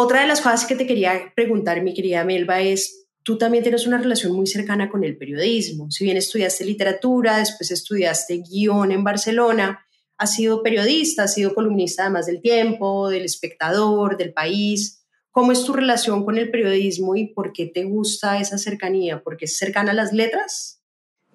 Otra 0.01 0.21
de 0.21 0.27
las 0.27 0.39
cosas 0.39 0.65
que 0.65 0.75
te 0.75 0.87
quería 0.87 1.33
preguntar, 1.35 1.83
mi 1.83 1.93
querida 1.93 2.23
Melba, 2.23 2.61
es, 2.61 3.09
tú 3.21 3.37
también 3.37 3.63
tienes 3.63 3.85
una 3.85 3.97
relación 3.97 4.31
muy 4.31 4.47
cercana 4.47 4.89
con 4.89 5.03
el 5.03 5.17
periodismo. 5.17 5.91
Si 5.91 6.05
bien 6.05 6.15
estudiaste 6.15 6.63
literatura, 6.63 7.39
después 7.39 7.69
estudiaste 7.69 8.41
guion 8.49 8.93
en 8.93 9.03
Barcelona, 9.03 9.85
has 10.17 10.35
sido 10.35 10.63
periodista, 10.63 11.23
has 11.23 11.33
sido 11.33 11.53
columnista 11.53 12.03
además 12.03 12.27
del 12.27 12.39
tiempo, 12.39 13.09
del 13.09 13.25
espectador, 13.25 14.15
del 14.15 14.31
país. 14.31 15.03
¿Cómo 15.31 15.51
es 15.51 15.65
tu 15.65 15.73
relación 15.73 16.23
con 16.23 16.37
el 16.37 16.49
periodismo 16.49 17.17
y 17.17 17.33
por 17.33 17.51
qué 17.51 17.65
te 17.65 17.83
gusta 17.83 18.39
esa 18.39 18.57
cercanía? 18.57 19.21
¿Porque 19.21 19.43
es 19.43 19.57
cercana 19.57 19.91
a 19.91 19.95
las 19.95 20.13
letras? 20.13 20.81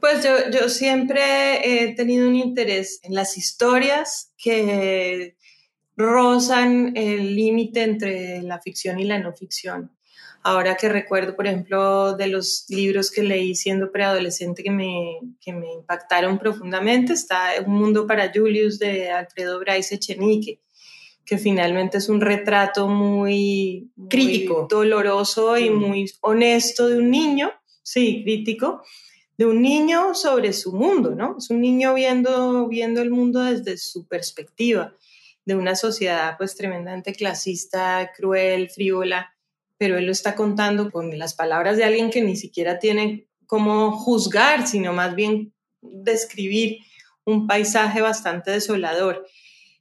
Pues 0.00 0.24
yo, 0.24 0.50
yo 0.50 0.70
siempre 0.70 1.82
he 1.82 1.94
tenido 1.94 2.26
un 2.26 2.34
interés 2.34 2.98
en 3.02 3.14
las 3.14 3.36
historias 3.36 4.32
que 4.38 5.36
rozan 5.96 6.96
el 6.96 7.34
límite 7.36 7.82
entre 7.82 8.42
la 8.42 8.60
ficción 8.60 8.98
y 8.98 9.04
la 9.04 9.18
no 9.18 9.32
ficción. 9.32 9.90
Ahora 10.46 10.76
que 10.76 10.90
recuerdo, 10.90 11.34
por 11.36 11.46
ejemplo, 11.46 12.14
de 12.16 12.26
los 12.26 12.66
libros 12.68 13.10
que 13.10 13.22
leí 13.22 13.54
siendo 13.54 13.90
preadolescente 13.90 14.62
que 14.62 14.70
me, 14.70 15.20
que 15.40 15.54
me 15.54 15.72
impactaron 15.72 16.38
profundamente, 16.38 17.14
está 17.14 17.52
Un 17.66 17.74
mundo 17.74 18.06
para 18.06 18.30
Julius 18.30 18.78
de 18.78 19.10
Alfredo 19.10 19.58
Bryce 19.58 19.94
Echenique, 19.94 20.60
que 21.24 21.38
finalmente 21.38 21.96
es 21.96 22.10
un 22.10 22.20
retrato 22.20 22.88
muy, 22.88 23.90
crítico, 24.10 24.66
doloroso 24.68 25.56
y 25.56 25.70
muy 25.70 26.10
honesto 26.20 26.88
de 26.88 26.98
un 26.98 27.10
niño, 27.10 27.50
sí, 27.82 28.22
crítico, 28.22 28.82
de 29.38 29.46
un 29.46 29.62
niño 29.62 30.14
sobre 30.14 30.52
su 30.52 30.74
mundo, 30.74 31.14
¿no? 31.14 31.36
Es 31.38 31.48
un 31.48 31.62
niño 31.62 31.94
viendo, 31.94 32.68
viendo 32.68 33.00
el 33.00 33.10
mundo 33.10 33.40
desde 33.40 33.78
su 33.78 34.06
perspectiva, 34.06 34.94
de 35.44 35.54
una 35.54 35.76
sociedad 35.76 36.36
pues 36.38 36.56
tremendamente 36.56 37.12
clasista, 37.12 38.12
cruel, 38.16 38.70
frívola, 38.70 39.34
pero 39.76 39.98
él 39.98 40.06
lo 40.06 40.12
está 40.12 40.34
contando 40.34 40.90
con 40.90 41.18
las 41.18 41.34
palabras 41.34 41.76
de 41.76 41.84
alguien 41.84 42.10
que 42.10 42.22
ni 42.22 42.36
siquiera 42.36 42.78
tiene 42.78 43.28
cómo 43.46 43.92
juzgar, 43.92 44.66
sino 44.66 44.92
más 44.92 45.14
bien 45.14 45.52
describir 45.82 46.78
un 47.24 47.46
paisaje 47.46 48.00
bastante 48.00 48.50
desolador 48.50 49.26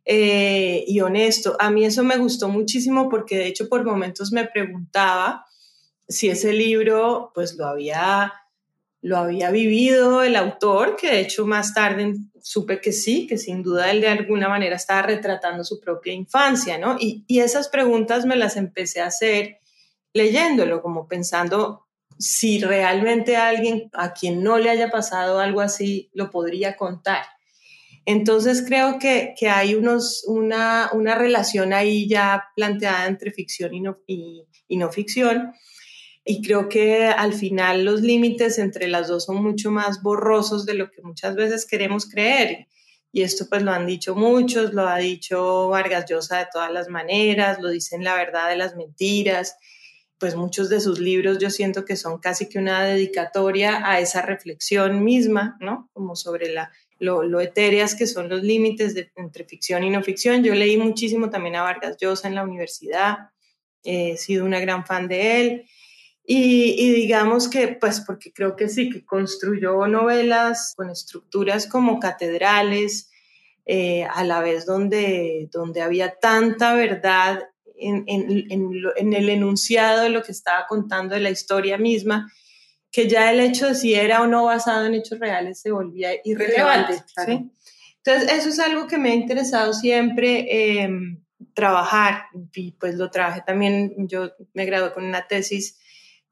eh, 0.05 0.83
y 0.87 0.99
honesto. 0.99 1.55
A 1.59 1.69
mí 1.69 1.85
eso 1.85 2.03
me 2.03 2.17
gustó 2.17 2.49
muchísimo 2.49 3.09
porque 3.09 3.37
de 3.37 3.47
hecho 3.47 3.69
por 3.69 3.85
momentos 3.85 4.31
me 4.31 4.45
preguntaba 4.45 5.45
si 6.07 6.29
ese 6.29 6.53
libro 6.53 7.31
pues 7.33 7.55
lo 7.55 7.65
había, 7.65 8.33
lo 9.03 9.17
había 9.17 9.51
vivido 9.51 10.23
el 10.23 10.35
autor, 10.35 10.95
que 10.95 11.11
de 11.11 11.19
hecho 11.19 11.45
más 11.45 11.75
tarde 11.75 12.15
supe 12.41 12.81
que 12.81 12.91
sí, 12.91 13.27
que 13.27 13.37
sin 13.37 13.61
duda 13.61 13.91
él 13.91 14.01
de 14.01 14.07
alguna 14.07 14.49
manera 14.49 14.75
estaba 14.75 15.03
retratando 15.03 15.63
su 15.63 15.79
propia 15.79 16.13
infancia, 16.13 16.79
¿no? 16.79 16.97
Y, 16.99 17.23
y 17.27 17.39
esas 17.39 17.67
preguntas 17.67 18.25
me 18.25 18.35
las 18.35 18.57
empecé 18.57 19.01
a 19.01 19.07
hacer 19.07 19.59
leyéndolo, 20.13 20.81
como 20.81 21.07
pensando 21.07 21.85
si 22.17 22.59
realmente 22.59 23.35
alguien 23.35 23.89
a 23.93 24.13
quien 24.13 24.43
no 24.43 24.57
le 24.57 24.69
haya 24.69 24.89
pasado 24.89 25.39
algo 25.39 25.61
así 25.61 26.09
lo 26.13 26.31
podría 26.31 26.75
contar. 26.75 27.25
Entonces 28.05 28.63
creo 28.65 28.99
que, 28.99 29.35
hay 29.49 29.75
unos, 29.75 30.23
una, 30.27 30.89
relación 31.15 31.73
ahí 31.73 32.07
ya 32.07 32.45
planteada 32.55 33.07
entre 33.07 33.31
ficción 33.31 33.73
y 33.73 33.81
no, 33.81 33.99
y, 34.07 34.45
no 34.69 34.91
ficción. 34.91 35.53
Y 36.25 36.41
creo 36.41 36.69
que 36.69 37.05
al 37.05 37.33
final 37.33 37.83
los 37.83 38.01
límites 38.01 38.57
entre 38.59 38.87
las 38.87 39.09
dos 39.09 39.25
son 39.25 39.43
mucho 39.43 39.71
más 39.71 40.01
borrosos 40.01 40.65
de 40.65 40.75
lo 40.75 40.89
que 40.89 41.01
muchas 41.01 41.35
veces 41.35 41.65
queremos 41.65 42.09
creer. 42.09 42.67
Y 43.11 43.21
esto 43.21 43.45
pues 43.49 43.61
lo 43.61 43.71
han 43.71 43.85
dicho 43.85 44.15
muchos, 44.15 44.73
lo 44.73 44.87
ha 44.87 44.97
dicho 44.97 45.67
Vargas 45.67 46.05
Llosa 46.09 46.39
de 46.39 46.47
todas 46.51 46.71
las 46.71 46.89
maneras, 46.89 47.59
lo 47.61 47.69
dicen 47.69 48.03
la 48.03 48.15
verdad 48.15 48.49
de 48.49 48.55
las 48.55 48.75
mentiras 48.75 49.57
pues 50.23 50.37
muchos 50.37 50.69
de 50.69 50.79
sus 50.79 50.99
libros 50.99 51.37
yo 51.37 51.49
siento 51.49 51.83
que 51.83 51.97
son 51.97 52.17
casi 52.17 52.47
que 52.47 52.57
una 52.57 52.81
dedicatoria 52.85 53.85
a 53.85 53.99
esa 53.99 54.21
reflexión 54.21 55.03
misma, 55.03 55.57
¿no? 55.59 55.89
Como 55.91 56.15
sobre 56.15 56.49
la, 56.49 56.71
lo, 56.97 57.41
etéreas 57.41 57.93
que 57.93 58.07
son 58.07 58.29
los 58.29 58.41
límites 58.41 58.95
entre 59.17 59.43
ficción 59.43 59.83
y 59.83 59.89
no 59.89 60.01
ficción. 60.01 60.41
Yo 60.41 60.55
leí 60.55 60.77
muchísimo 60.77 61.29
también 61.29 61.57
a 61.57 61.63
Vargas 61.63 61.97
Llosa 61.99 62.29
en 62.29 62.35
la 62.35 62.43
universidad, 62.43 63.17
he 63.83 64.15
sido 64.15 64.45
una 64.45 64.61
gran 64.61 64.85
fan 64.85 65.09
de 65.09 65.41
él. 65.41 65.65
Y, 66.25 66.93
digamos 66.93 67.49
que, 67.49 67.67
pues 67.67 67.99
porque 67.99 68.31
creo 68.31 68.55
que 68.55 68.69
sí, 68.69 68.89
que 68.89 69.03
construyó 69.03 69.87
novelas 69.87 70.73
con 70.75 70.89
estructuras 70.89 71.67
como 71.67 71.99
catedrales, 71.99 73.09
eh, 73.65 74.05
a 74.05 74.23
la 74.23 74.41
vez 74.41 74.65
donde, 74.65 75.49
donde 75.51 75.81
había 75.81 76.15
tanta 76.19 76.73
verdad 76.75 77.49
en, 77.75 78.05
el 79.13 79.29
enunciado 79.29 80.03
de 80.03 80.09
lo 80.09 80.23
que 80.23 80.31
estaba 80.31 80.65
contando 80.67 81.15
de 81.15 81.21
la 81.21 81.29
historia 81.29 81.77
misma, 81.77 82.31
que 82.91 83.07
ya 83.09 83.31
el 83.31 83.39
hecho 83.39 83.67
de 83.67 83.75
si 83.75 83.93
era 83.93 84.21
o 84.21 84.27
no 84.27 84.45
basado 84.45 84.85
en 84.85 84.93
hechos 84.93 85.19
reales 85.19 85.59
se 85.59 85.71
volvía 85.71 86.11
irrelevante. 86.23 87.03
Entonces, 88.05 88.31
eso 88.31 88.49
es 88.49 88.59
algo 88.59 88.87
que 88.87 88.97
me 88.97 89.11
ha 89.11 89.15
interesado 89.15 89.73
siempre 89.73 90.81
em, 90.83 91.21
trabajar, 91.53 92.25
y 92.53 92.71
pues 92.73 92.95
lo 92.95 93.09
trabajé 93.09 93.41
también, 93.45 93.93
yo 94.07 94.31
me 94.53 94.65
gradué 94.65 94.93
con 94.93 95.05
una 95.05 95.27
tesis 95.27 95.79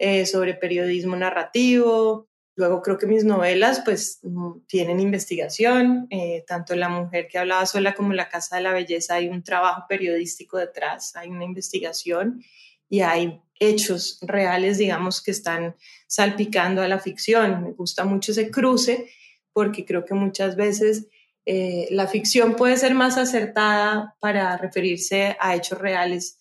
eh, 0.02 0.26
sobre 0.26 0.56
periodismo 0.56 1.16
narrativo, 1.16 2.28
Luego 2.56 2.82
creo 2.82 2.98
que 2.98 3.08
mis 3.08 3.24
novelas 3.24 3.82
pues 3.84 4.20
mm, 4.24 4.66
tienen 4.68 5.00
investigación, 5.00 6.08
eh, 6.10 6.44
tanto 6.46 6.76
La 6.76 6.90
mujer 6.90 7.28
que 7.28 7.38
hablaba 7.38 7.66
sola 7.66 7.94
como 7.94 8.14
La 8.14 8.30
casa 8.30 8.58
de 8.58 8.64
la 8.64 8.74
belleza 8.74 9.16
hay 9.16 9.30
un 9.30 9.44
trabajo 9.44 9.86
periodístico 9.88 10.58
detrás, 10.58 11.16
hay 11.16 11.30
una 11.30 11.46
investigación 11.46 12.44
y 12.90 13.02
hay 13.02 13.42
hechos 13.60 14.20
reales, 14.22 14.78
digamos, 14.78 15.24
que 15.24 15.32
están 15.32 15.76
salpicando 16.08 16.82
a 16.82 16.88
la 16.88 17.00
ficción. 17.00 17.64
Me 17.64 17.72
gusta 17.72 18.04
mucho 18.04 18.32
ese 18.34 18.52
cruce 18.52 19.10
porque 19.54 19.86
creo 19.86 20.04
que 20.04 20.14
muchas 20.14 20.56
veces 20.56 21.08
eh, 21.46 21.88
la 21.92 22.08
ficción 22.08 22.56
puede 22.56 22.76
ser 22.76 22.94
más 22.96 23.18
acertada 23.18 24.18
para 24.20 24.58
referirse 24.58 25.38
a 25.40 25.56
hechos 25.56 25.80
reales 25.80 26.41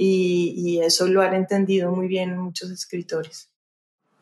y, 0.00 0.80
eso 0.80 1.08
lo 1.08 1.22
han 1.22 1.34
entendido 1.34 1.90
muy 1.90 2.06
bien 2.06 2.38
muchos 2.38 2.70
escritores. 2.70 3.50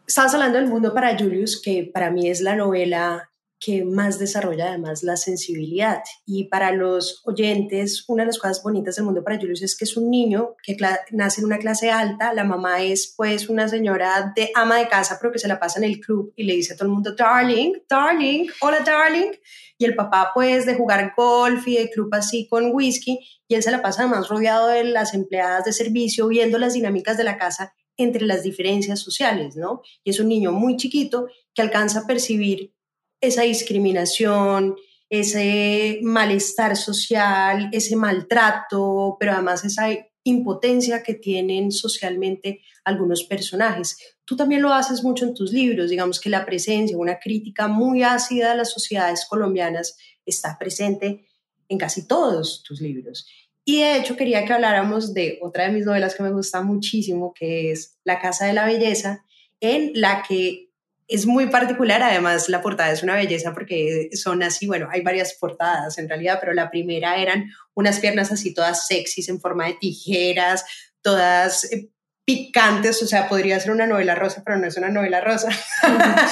Estabas 0.06 0.34
hablando 0.34 0.58
del 0.58 0.68
mundo 0.68 0.94
para 0.94 1.16
Julius, 1.18 1.60
que 1.60 1.84
para 1.92 2.10
mí 2.10 2.30
es 2.30 2.40
la 2.40 2.56
novela 2.56 3.30
que 3.58 3.84
más 3.84 4.18
desarrolla 4.18 4.68
además 4.68 5.02
la 5.02 5.16
sensibilidad. 5.16 6.02
Y 6.24 6.44
para 6.48 6.72
los 6.72 7.22
oyentes, 7.24 8.04
una 8.08 8.22
de 8.22 8.28
las 8.28 8.38
cosas 8.38 8.62
bonitas 8.62 8.96
del 8.96 9.04
mundo 9.04 9.24
para 9.24 9.38
Julius 9.38 9.62
es 9.62 9.76
que 9.76 9.84
es 9.84 9.96
un 9.96 10.10
niño 10.10 10.56
que 10.62 10.76
nace 11.12 11.40
en 11.40 11.46
una 11.46 11.58
clase 11.58 11.90
alta, 11.90 12.34
la 12.34 12.44
mamá 12.44 12.82
es 12.82 13.14
pues 13.16 13.48
una 13.48 13.68
señora 13.68 14.32
de 14.36 14.50
ama 14.54 14.78
de 14.78 14.88
casa, 14.88 15.18
pero 15.20 15.32
que 15.32 15.38
se 15.38 15.48
la 15.48 15.58
pasa 15.58 15.78
en 15.78 15.84
el 15.84 16.00
club 16.00 16.32
y 16.36 16.44
le 16.44 16.54
dice 16.54 16.74
a 16.74 16.76
todo 16.76 16.86
el 16.88 16.94
mundo, 16.94 17.14
darling, 17.14 17.72
darling, 17.88 18.48
hola 18.60 18.80
darling. 18.80 19.32
Y 19.78 19.84
el 19.84 19.94
papá 19.94 20.30
pues 20.34 20.64
de 20.64 20.74
jugar 20.74 21.12
golf 21.16 21.66
y 21.68 21.76
de 21.76 21.90
club 21.90 22.08
así 22.12 22.48
con 22.48 22.70
whisky, 22.72 23.18
y 23.48 23.54
él 23.54 23.62
se 23.62 23.70
la 23.70 23.82
pasa 23.82 24.02
además 24.02 24.28
rodeado 24.28 24.68
de 24.68 24.84
las 24.84 25.14
empleadas 25.14 25.64
de 25.64 25.72
servicio, 25.72 26.28
viendo 26.28 26.58
las 26.58 26.74
dinámicas 26.74 27.16
de 27.16 27.24
la 27.24 27.38
casa 27.38 27.74
entre 27.96 28.26
las 28.26 28.42
diferencias 28.42 29.00
sociales, 29.00 29.56
¿no? 29.56 29.82
Y 30.04 30.10
es 30.10 30.20
un 30.20 30.28
niño 30.28 30.52
muy 30.52 30.76
chiquito 30.76 31.28
que 31.54 31.62
alcanza 31.62 32.00
a 32.00 32.06
percibir 32.06 32.75
esa 33.20 33.42
discriminación, 33.42 34.76
ese 35.08 36.00
malestar 36.02 36.76
social, 36.76 37.68
ese 37.72 37.96
maltrato, 37.96 39.16
pero 39.18 39.32
además 39.32 39.64
esa 39.64 39.88
impotencia 40.24 41.02
que 41.02 41.14
tienen 41.14 41.70
socialmente 41.70 42.60
algunos 42.84 43.24
personajes. 43.24 43.96
Tú 44.24 44.36
también 44.36 44.62
lo 44.62 44.72
haces 44.72 45.04
mucho 45.04 45.24
en 45.24 45.34
tus 45.34 45.52
libros, 45.52 45.90
digamos 45.90 46.20
que 46.20 46.30
la 46.30 46.44
presencia, 46.44 46.98
una 46.98 47.18
crítica 47.18 47.68
muy 47.68 48.02
ácida 48.02 48.52
a 48.52 48.56
las 48.56 48.72
sociedades 48.72 49.24
colombianas 49.28 49.96
está 50.24 50.58
presente 50.58 51.26
en 51.68 51.78
casi 51.78 52.06
todos 52.06 52.64
tus 52.64 52.80
libros. 52.80 53.28
Y 53.64 53.80
de 53.80 53.98
hecho 53.98 54.16
quería 54.16 54.44
que 54.44 54.52
habláramos 54.52 55.14
de 55.14 55.38
otra 55.42 55.66
de 55.66 55.72
mis 55.72 55.84
novelas 55.84 56.14
que 56.14 56.22
me 56.22 56.32
gusta 56.32 56.62
muchísimo, 56.62 57.32
que 57.34 57.72
es 57.72 57.98
La 58.04 58.20
Casa 58.20 58.46
de 58.46 58.52
la 58.52 58.66
Belleza, 58.66 59.24
en 59.60 59.92
la 59.94 60.24
que 60.28 60.65
es 61.08 61.26
muy 61.26 61.46
particular, 61.48 62.02
además 62.02 62.48
la 62.48 62.62
portada 62.62 62.92
es 62.92 63.02
una 63.02 63.14
belleza 63.14 63.52
porque 63.54 64.10
son 64.14 64.42
así, 64.42 64.66
bueno, 64.66 64.88
hay 64.90 65.02
varias 65.02 65.34
portadas 65.34 65.98
en 65.98 66.08
realidad, 66.08 66.38
pero 66.40 66.52
la 66.52 66.70
primera 66.70 67.16
eran 67.16 67.50
unas 67.74 68.00
piernas 68.00 68.32
así 68.32 68.52
todas 68.52 68.86
sexys 68.86 69.28
en 69.28 69.40
forma 69.40 69.66
de 69.66 69.74
tijeras, 69.74 70.64
todas 71.02 71.70
eh, 71.72 71.90
picantes, 72.24 73.02
o 73.02 73.06
sea, 73.06 73.28
podría 73.28 73.60
ser 73.60 73.70
una 73.70 73.86
novela 73.86 74.16
rosa, 74.16 74.42
pero 74.44 74.58
no 74.58 74.66
es 74.66 74.76
una 74.76 74.88
novela 74.88 75.20
rosa. 75.20 75.48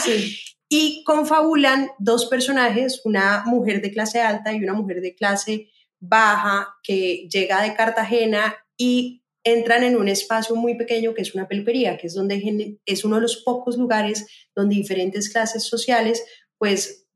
Sí. 0.03 0.39
y 0.69 1.05
confabulan 1.05 1.91
dos 1.99 2.27
personajes, 2.27 3.01
una 3.05 3.45
mujer 3.47 3.81
de 3.81 3.93
clase 3.93 4.21
alta 4.21 4.53
y 4.53 4.63
una 4.63 4.75
mujer 4.75 5.01
de 5.01 5.15
clase 5.15 5.69
baja 6.01 6.75
que 6.83 7.29
llega 7.31 7.63
de 7.63 7.75
Cartagena 7.75 8.57
y 8.77 9.24
entran 9.45 9.85
en 9.85 9.97
un 9.97 10.09
espacio 10.09 10.57
muy 10.57 10.77
pequeño 10.77 11.15
que 11.15 11.23
es 11.23 11.35
una 11.35 11.47
peluquería, 11.47 11.97
que 11.99 12.07
es 12.07 12.15
donde 12.15 12.79
es 12.85 13.05
uno 13.05 13.17
de 13.17 13.23
los 13.23 13.37
pocos 13.37 13.77
lugares 13.77 14.27
donde 14.55 14.75
diferentes 14.75 15.29
clases 15.29 15.65
sociales 15.65 16.25
pues 16.59 17.07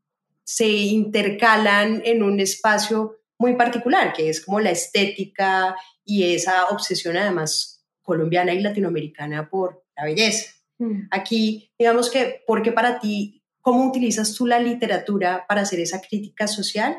se 0.45 0.69
intercalan 0.69 2.03
en 2.05 2.23
un 2.23 2.39
espacio 2.41 3.19
muy 3.39 3.55
particular, 3.55 4.13
que 4.13 4.29
es 4.29 4.45
como 4.45 4.61
la 4.61 4.71
estética 4.71 5.77
y 6.05 6.35
esa 6.35 6.67
obsesión 6.67 7.17
además 7.17 7.85
colombiana 8.03 8.53
y 8.53 8.61
latinoamericana 8.61 9.49
por 9.49 9.85
la 9.97 10.05
belleza. 10.05 10.53
Mm. 10.79 11.09
Aquí, 11.11 11.71
digamos 11.79 12.11
que, 12.11 12.43
¿por 12.47 12.63
qué 12.63 12.73
para 12.73 12.99
ti, 12.99 13.43
cómo 13.61 13.87
utilizas 13.87 14.35
tú 14.35 14.47
la 14.47 14.59
literatura 14.59 15.45
para 15.47 15.63
hacer 15.63 15.81
esa 15.81 16.01
crítica 16.01 16.47
social? 16.47 16.97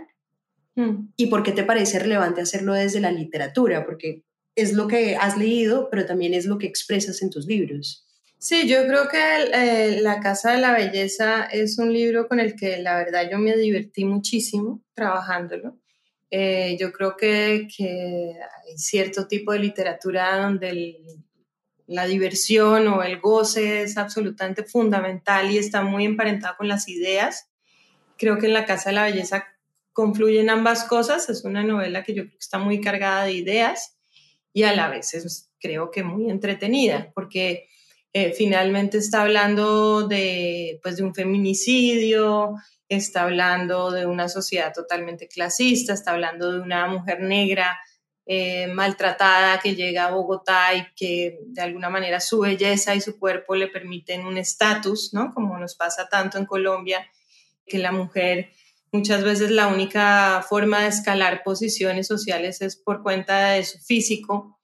Mm. 0.76 1.10
¿Y 1.16 1.28
por 1.28 1.44
qué 1.44 1.52
te 1.52 1.64
parece 1.64 2.00
relevante 2.00 2.42
hacerlo 2.42 2.74
desde 2.74 3.00
la 3.00 3.12
literatura? 3.12 3.86
Porque 3.86 4.24
es 4.60 4.74
lo 4.74 4.88
que 4.88 5.16
has 5.16 5.38
leído, 5.38 5.90
pero 5.90 6.06
también 6.06 6.34
es 6.34 6.46
lo 6.46 6.58
que 6.58 6.68
expresas 6.68 7.22
en 7.22 7.30
tus 7.30 7.46
libros. 7.46 8.06
Sí, 8.38 8.70
yo 8.70 8.88
creo 8.88 9.10
que 9.10 9.20
eh, 9.54 10.02
La 10.02 10.22
Casa 10.22 10.54
de 10.54 10.60
la 10.60 10.72
Belleza 10.72 11.44
es 11.44 11.78
un 11.78 11.92
libro 11.92 12.30
con 12.30 12.40
el 12.40 12.56
que 12.56 12.78
la 12.78 12.96
verdad 12.96 13.30
yo 13.30 13.38
me 13.38 13.58
divertí 13.58 14.06
muchísimo 14.06 14.82
trabajándolo. 14.94 15.78
Eh, 16.32 16.78
yo 16.80 16.94
creo 16.94 17.18
que, 17.18 17.68
hay 17.80 18.78
cierto 18.78 19.28
tipo 19.28 19.52
de 19.52 19.60
literatura 19.60 20.38
donde 20.38 21.02
la 21.86 22.06
diversión 22.06 22.88
o 22.88 23.04
el 23.04 23.20
goce 23.20 23.82
es 23.82 23.98
absolutamente 23.98 24.64
fundamental 24.64 25.52
y 25.52 25.58
está 25.58 25.82
muy 25.82 26.06
emparentado 26.06 26.56
con 26.58 26.70
las 26.70 26.88
ideas. 26.88 27.50
Creo 28.18 28.38
que 28.38 28.46
en 28.46 28.54
La 28.54 28.66
Casa 28.66 28.92
de 28.92 28.96
la 28.96 29.04
Belleza 29.04 29.48
confluyen 29.92 30.50
ambas 30.50 30.86
cosas. 30.86 31.30
Es 31.30 31.44
una 31.44 31.64
novela 31.64 32.04
que 32.04 32.14
yo 32.14 32.24
creo 32.24 32.38
que 32.38 32.44
está 32.44 32.58
muy 32.58 32.80
cargada 32.80 33.26
de 33.26 33.34
ideas 33.34 33.99
y 34.54 34.64
a 34.64 34.76
la 34.76 34.90
vez 34.90 35.14
es, 35.14 35.50
creo 35.60 35.92
que 35.92 36.04
muy 36.04 36.30
entretenida, 36.30 37.12
porque 37.14 37.68
eh, 38.14 38.34
finalmente 38.34 38.98
está 38.98 39.22
hablando 39.22 40.08
de, 40.08 40.80
pues, 40.82 40.98
de 40.98 41.04
un 41.04 41.14
feminicidio, 41.14 42.56
está 42.88 43.24
hablando 43.24 43.92
de 43.92 44.06
una 44.06 44.28
sociedad 44.30 44.74
totalmente 44.74 45.28
clasista, 45.28 45.94
está 45.94 46.12
hablando 46.12 46.52
de 46.52 46.60
una 46.60 46.88
mujer 46.88 47.22
negra 47.22 47.80
eh, 48.26 48.68
maltratada 48.68 49.60
que 49.60 49.76
llega 49.76 50.06
a 50.06 50.12
Bogotá 50.12 50.74
y 50.76 50.86
que 50.96 51.40
de 51.48 51.62
alguna 51.62 51.90
manera 51.90 52.20
su 52.20 52.40
belleza 52.40 52.96
y 52.96 53.02
su 53.02 53.18
cuerpo 53.18 53.56
le 53.56 53.68
permiten 53.68 54.26
un 54.26 54.38
estatus, 54.38 55.14
¿no? 55.14 55.34
Como 55.34 55.58
nos 55.58 55.76
pasa 55.76 56.08
tanto 56.10 56.38
en 56.38 56.46
Colombia, 56.46 57.08
que 57.66 57.78
la 57.78 57.92
mujer 57.92 58.52
Muchas 58.92 59.24
veces 59.24 59.52
la 59.52 59.68
única 59.68 60.44
forma 60.48 60.82
de 60.82 60.88
escalar 60.88 61.44
posiciones 61.44 62.08
sociales 62.08 62.62
es 62.62 62.76
por 62.76 63.04
cuenta 63.04 63.52
de 63.52 63.64
su 63.64 63.78
físico. 63.80 64.60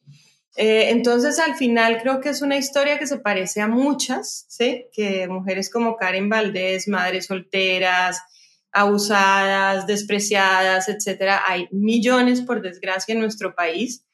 Eh, 0.58 0.90
entonces, 0.90 1.40
al 1.40 1.56
final 1.56 2.02
creo 2.02 2.22
que 2.22 2.30
es 2.30 2.42
una 2.42 2.58
historia 2.58 2.98
que 2.98 3.08
se 3.08 3.20
parece 3.20 3.62
a 3.62 3.68
muchas, 3.68 4.46
¿sí? 4.48 4.86
Que 4.94 5.28
mujeres 5.28 5.70
como 5.70 5.98
Karen 5.98 6.30
Valdés, 6.30 6.88
madres 6.88 7.26
solteras, 7.26 8.22
abusadas, 8.76 9.88
despreciadas, 9.88 10.90
etcétera, 10.90 11.44
hay 11.48 11.70
millones, 11.72 12.42
por 12.42 12.62
desgracia, 12.62 13.14
en 13.14 13.22
nuestro 13.22 13.56
país, 13.56 14.06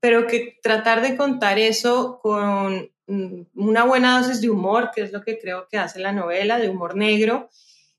pero 0.00 0.26
que 0.26 0.58
tratar 0.62 1.00
de 1.00 1.16
contar 1.16 1.58
eso 1.58 2.20
con 2.22 2.90
mm, 3.06 3.42
una 3.54 3.84
buena 3.84 4.20
dosis 4.20 4.42
de 4.42 4.50
humor, 4.50 4.90
que 4.94 5.00
es 5.00 5.12
lo 5.12 5.22
que 5.22 5.38
creo 5.38 5.66
que 5.70 5.78
hace 5.78 5.98
la 5.98 6.12
novela, 6.12 6.58
de 6.58 6.68
humor 6.68 6.94
negro, 6.94 7.48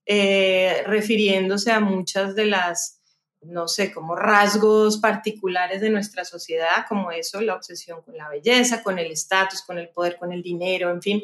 eh, 0.05 0.83
refiriéndose 0.85 1.71
a 1.71 1.79
muchas 1.79 2.35
de 2.35 2.45
las, 2.45 3.01
no 3.41 3.67
sé, 3.67 3.91
como 3.91 4.15
rasgos 4.15 4.97
particulares 4.97 5.81
de 5.81 5.89
nuestra 5.89 6.25
sociedad, 6.25 6.85
como 6.89 7.11
eso, 7.11 7.41
la 7.41 7.55
obsesión 7.55 8.01
con 8.01 8.17
la 8.17 8.29
belleza, 8.29 8.83
con 8.83 8.99
el 8.99 9.11
estatus, 9.11 9.61
con 9.61 9.77
el 9.77 9.89
poder, 9.89 10.17
con 10.17 10.33
el 10.33 10.41
dinero, 10.41 10.91
en 10.91 11.01
fin, 11.01 11.21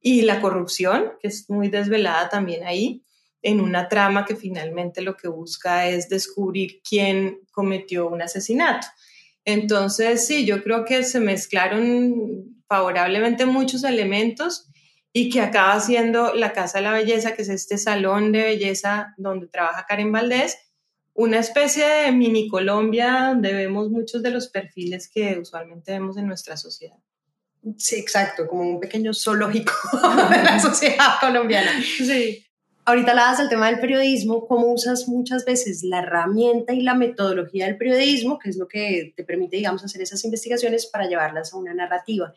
y 0.00 0.22
la 0.22 0.40
corrupción, 0.40 1.12
que 1.20 1.28
es 1.28 1.50
muy 1.50 1.68
desvelada 1.68 2.28
también 2.28 2.64
ahí, 2.64 3.02
en 3.42 3.60
una 3.60 3.88
trama 3.88 4.24
que 4.24 4.34
finalmente 4.34 5.02
lo 5.02 5.16
que 5.16 5.28
busca 5.28 5.86
es 5.88 6.08
descubrir 6.08 6.80
quién 6.88 7.40
cometió 7.52 8.08
un 8.08 8.22
asesinato. 8.22 8.86
Entonces, 9.44 10.26
sí, 10.26 10.44
yo 10.44 10.62
creo 10.62 10.84
que 10.84 11.04
se 11.04 11.20
mezclaron 11.20 12.62
favorablemente 12.66 13.46
muchos 13.46 13.84
elementos 13.84 14.68
y 15.16 15.30
que 15.30 15.40
acaba 15.40 15.80
siendo 15.80 16.34
la 16.34 16.52
Casa 16.52 16.76
de 16.76 16.84
la 16.84 16.92
Belleza, 16.92 17.34
que 17.34 17.40
es 17.40 17.48
este 17.48 17.78
salón 17.78 18.32
de 18.32 18.42
belleza 18.42 19.14
donde 19.16 19.46
trabaja 19.46 19.86
Karen 19.88 20.12
Valdés, 20.12 20.58
una 21.14 21.38
especie 21.38 21.86
de 21.86 22.12
mini 22.12 22.48
Colombia 22.48 23.28
donde 23.28 23.54
vemos 23.54 23.88
muchos 23.88 24.22
de 24.22 24.30
los 24.30 24.48
perfiles 24.48 25.08
que 25.08 25.38
usualmente 25.38 25.92
vemos 25.92 26.18
en 26.18 26.26
nuestra 26.26 26.58
sociedad. 26.58 26.98
Sí, 27.78 27.96
exacto, 27.96 28.46
como 28.46 28.68
un 28.68 28.78
pequeño 28.78 29.14
zoológico 29.14 29.72
de 30.30 30.42
la 30.42 30.60
sociedad 30.60 31.14
colombiana. 31.18 31.70
Sí. 31.82 32.44
Ahorita 32.84 33.12
hablabas 33.12 33.38
del 33.38 33.48
tema 33.48 33.70
del 33.70 33.80
periodismo, 33.80 34.46
cómo 34.46 34.70
usas 34.70 35.08
muchas 35.08 35.46
veces 35.46 35.82
la 35.82 36.00
herramienta 36.00 36.74
y 36.74 36.82
la 36.82 36.94
metodología 36.94 37.64
del 37.64 37.78
periodismo, 37.78 38.38
que 38.38 38.50
es 38.50 38.58
lo 38.58 38.68
que 38.68 39.14
te 39.16 39.24
permite, 39.24 39.56
digamos, 39.56 39.82
hacer 39.82 40.02
esas 40.02 40.22
investigaciones 40.26 40.84
para 40.84 41.08
llevarlas 41.08 41.54
a 41.54 41.56
una 41.56 41.72
narrativa. 41.72 42.34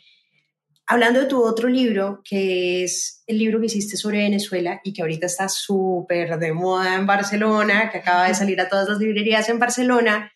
Hablando 0.92 1.20
de 1.20 1.28
tu 1.28 1.44
otro 1.44 1.70
libro, 1.70 2.24
que 2.28 2.84
es 2.84 3.22
el 3.28 3.38
libro 3.38 3.60
que 3.60 3.68
hiciste 3.68 3.96
sobre 3.96 4.24
Venezuela 4.24 4.82
y 4.84 4.92
que 4.92 5.04
ahorita 5.04 5.28
está 5.28 5.48
súper 5.48 6.40
de 6.40 6.52
moda 6.52 6.96
en 6.96 7.06
Barcelona, 7.06 7.92
que 7.92 8.00
acaba 8.00 8.28
de 8.28 8.34
salir 8.34 8.60
a 8.60 8.68
todas 8.68 8.90
las 8.90 8.98
librerías 8.98 9.48
en 9.50 9.60
Barcelona, 9.60 10.32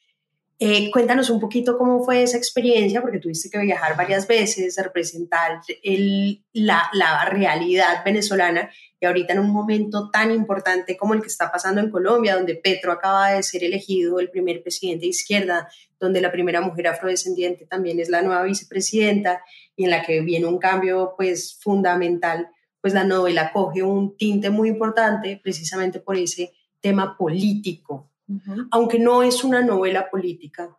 eh, 0.60 0.92
cuéntanos 0.92 1.30
un 1.30 1.39
poquito 1.39 1.78
cómo 1.78 2.04
fue 2.06 2.24
esa 2.24 2.38
experiencia, 2.38 3.02
porque 3.02 3.20
tuviste 3.20 3.50
que 3.50 3.58
viajar 3.58 3.98
varias 3.98 4.28
veces, 4.28 4.78
representar 4.82 5.62
el, 5.82 6.44
la, 6.54 6.89
la, 6.94 7.26
realidad 7.26 8.04
venezolana 8.06 8.70
y 9.00 9.06
ahorita 9.06 9.34
en 9.34 9.39
un 9.39 9.50
momento 9.50 10.10
tan 10.12 10.32
importante 10.32 10.96
como 10.96 11.16
el 11.16 11.22
que 11.22 11.28
está 11.28 11.52
pasando 11.52 11.82
en 11.82 11.89
Colombia, 11.89 12.36
donde 12.36 12.56
Petro 12.56 12.92
acaba 12.92 13.32
de 13.32 13.44
ser 13.44 13.63
elegido 13.63 14.20
el 14.20 14.30
primer 14.30 14.62
presidente 14.62 15.02
de 15.06 15.10
izquierda, 15.10 15.68
donde 16.00 16.22
la 16.22 16.32
primera 16.32 16.62
mujer 16.62 16.88
afrodescendiente 16.88 17.66
también 17.66 18.00
es 18.00 18.10
la 18.10 18.22
nueva 18.22 18.44
vicepresidenta 18.44 19.44
y 19.76 19.86
en 19.86 19.89
la 19.89 20.04
que 20.04 20.22
viene 20.22 20.46
un 20.46 20.60
cambio 20.60 21.16
pues 21.18 21.58
fundamental, 21.60 22.48
pues 22.80 22.94
la 22.94 23.04
novela 23.04 23.52
coge 23.52 23.82
un 23.82 24.16
tinte 24.16 24.50
muy 24.52 24.70
importante 24.70 25.39
precisamente 25.42 26.00
por 26.00 26.16
ese 26.16 26.54
tema 26.80 27.18
político 27.18 28.12
aunque 28.72 29.00
no 29.00 29.24
es 29.24 29.43
una 29.43 29.62
novela 29.62 30.10
política, 30.10 30.78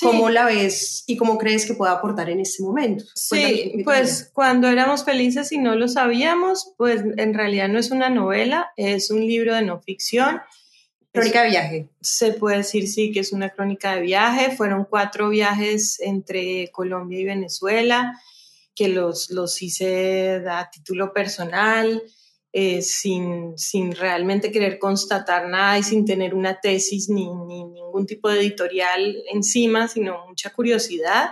¿Cómo 0.00 0.30
la 0.30 0.46
ves 0.46 1.04
y 1.06 1.16
cómo 1.16 1.36
crees 1.36 1.66
que 1.66 1.74
puede 1.74 1.92
aportar 1.92 2.30
en 2.30 2.40
este 2.40 2.62
momento? 2.62 3.04
Sí, 3.14 3.82
pues 3.84 4.30
cuando 4.32 4.68
éramos 4.68 5.04
felices 5.04 5.52
y 5.52 5.58
no 5.58 5.76
lo 5.76 5.88
sabíamos, 5.88 6.72
pues 6.76 7.02
en 7.16 7.34
realidad 7.34 7.68
no 7.68 7.78
es 7.78 7.90
una 7.90 8.08
novela, 8.08 8.72
es 8.76 9.10
un 9.10 9.20
libro 9.26 9.54
de 9.54 9.62
no 9.62 9.80
ficción. 9.80 10.40
Crónica 11.12 11.42
de 11.42 11.50
viaje. 11.50 11.88
Se 12.00 12.32
puede 12.32 12.58
decir, 12.58 12.88
sí, 12.88 13.12
que 13.12 13.20
es 13.20 13.32
una 13.32 13.50
crónica 13.50 13.94
de 13.94 14.00
viaje. 14.00 14.56
Fueron 14.56 14.84
cuatro 14.84 15.28
viajes 15.28 16.00
entre 16.00 16.70
Colombia 16.72 17.20
y 17.20 17.24
Venezuela, 17.24 18.18
que 18.74 18.88
los, 18.88 19.30
los 19.30 19.62
hice 19.62 20.42
a 20.48 20.70
título 20.70 21.12
personal. 21.12 22.02
Eh, 22.56 22.82
sin, 22.82 23.58
sin, 23.58 23.96
realmente 23.96 24.52
querer 24.52 24.78
constatar 24.78 25.48
nada 25.48 25.76
y 25.76 25.82
sin 25.82 26.04
tener 26.04 26.36
una 26.36 26.60
tesis 26.60 27.08
ni, 27.08 27.28
ni, 27.28 27.64
ningún 27.64 28.06
tipo 28.06 28.28
de 28.28 28.38
editorial 28.38 29.24
encima, 29.32 29.88
sino 29.88 30.24
mucha 30.28 30.50
curiosidad 30.50 31.30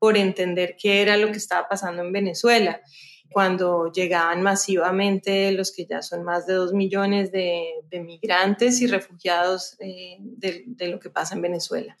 por 0.00 0.16
entender 0.16 0.74
qué 0.76 1.00
era 1.00 1.16
lo 1.16 1.30
que 1.30 1.36
estaba 1.36 1.68
pasando 1.68 2.02
en 2.02 2.10
Venezuela 2.10 2.82
cuando 3.30 3.92
llegaban 3.92 4.42
masivamente 4.42 5.52
los 5.52 5.72
que 5.72 5.86
ya 5.86 6.02
son 6.02 6.24
más 6.24 6.46
de 6.46 6.54
dos 6.54 6.72
millones 6.72 7.30
de, 7.30 7.64
de 7.88 8.00
migrantes 8.00 8.80
y 8.80 8.88
refugiados 8.88 9.76
eh, 9.78 10.16
de, 10.18 10.64
de, 10.66 10.88
lo 10.88 10.98
que 10.98 11.10
pasa 11.10 11.36
en 11.36 11.42
Venezuela. 11.42 11.96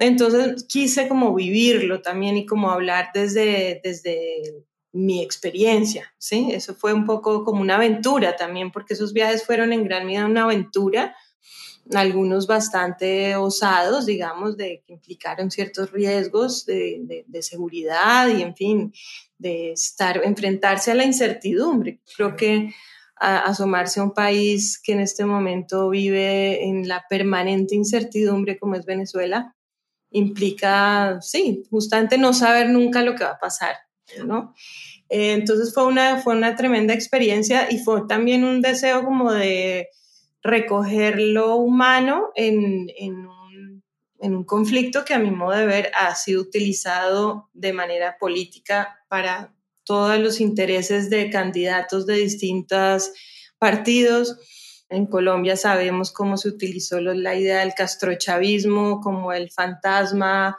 Entonces 0.00 0.64
quise 0.64 1.06
como 1.06 1.32
vivirlo 1.32 2.02
también 2.02 2.36
y 2.36 2.44
como 2.44 2.72
hablar 2.72 3.10
desde, 3.14 3.80
desde 3.84 4.64
mi 4.94 5.22
experiencia, 5.22 6.14
¿sí? 6.18 6.50
Eso 6.52 6.74
fue 6.74 6.92
un 6.92 7.04
poco 7.04 7.44
como 7.44 7.60
una 7.60 7.74
aventura 7.74 8.36
también, 8.36 8.70
porque 8.70 8.94
esos 8.94 9.12
viajes 9.12 9.44
fueron 9.44 9.72
en 9.72 9.84
gran 9.84 10.06
medida 10.06 10.24
una 10.24 10.44
aventura, 10.44 11.16
algunos 11.92 12.46
bastante 12.46 13.34
osados, 13.34 14.06
digamos, 14.06 14.56
de 14.56 14.82
que 14.86 14.92
implicaron 14.92 15.50
ciertos 15.50 15.90
riesgos 15.90 16.64
de, 16.64 17.24
de, 17.26 17.42
seguridad 17.42 18.28
y, 18.28 18.40
en 18.40 18.54
fin, 18.54 18.92
de 19.36 19.72
estar, 19.72 20.22
enfrentarse 20.24 20.92
a 20.92 20.94
la 20.94 21.04
incertidumbre. 21.04 22.00
Creo 22.16 22.36
que 22.36 22.72
asomarse 23.16 24.00
a 24.00 24.04
un 24.04 24.14
país 24.14 24.80
que 24.80 24.92
en 24.92 25.00
este 25.00 25.24
momento 25.24 25.90
vive 25.90 26.64
en 26.64 26.88
la 26.88 27.04
permanente 27.08 27.74
incertidumbre 27.74 28.58
como 28.58 28.76
es 28.76 28.86
Venezuela, 28.86 29.54
implica, 30.10 31.18
sí, 31.20 31.64
justamente 31.70 32.16
no 32.16 32.32
saber 32.32 32.70
nunca 32.70 33.02
lo 33.02 33.14
que 33.14 33.24
va 33.24 33.32
a 33.32 33.38
pasar. 33.38 33.76
¿No? 34.24 34.54
Eh, 35.08 35.32
entonces 35.32 35.72
fue 35.74 35.86
una, 35.86 36.18
fue 36.18 36.36
una 36.36 36.56
tremenda 36.56 36.94
experiencia 36.94 37.70
y 37.70 37.78
fue 37.78 38.02
también 38.08 38.44
un 38.44 38.60
deseo 38.60 39.04
como 39.04 39.32
de 39.32 39.88
recoger 40.42 41.18
lo 41.20 41.56
humano 41.56 42.30
en, 42.34 42.86
en, 42.96 43.26
un, 43.26 43.82
en 44.20 44.36
un 44.36 44.44
conflicto 44.44 45.04
que 45.04 45.14
a 45.14 45.18
mi 45.18 45.30
modo 45.30 45.56
de 45.56 45.66
ver 45.66 45.92
ha 45.98 46.14
sido 46.14 46.42
utilizado 46.42 47.48
de 47.54 47.72
manera 47.72 48.18
política 48.18 49.00
para 49.08 49.54
todos 49.84 50.18
los 50.18 50.40
intereses 50.40 51.10
de 51.10 51.30
candidatos 51.30 52.06
de 52.06 52.14
distintos 52.14 53.12
partidos. 53.58 54.36
En 54.88 55.06
Colombia 55.06 55.56
sabemos 55.56 56.12
cómo 56.12 56.36
se 56.36 56.48
utilizó 56.48 57.00
la 57.00 57.34
idea 57.34 57.60
del 57.60 57.74
castrochavismo 57.74 59.00
como 59.00 59.32
el 59.32 59.50
fantasma 59.50 60.56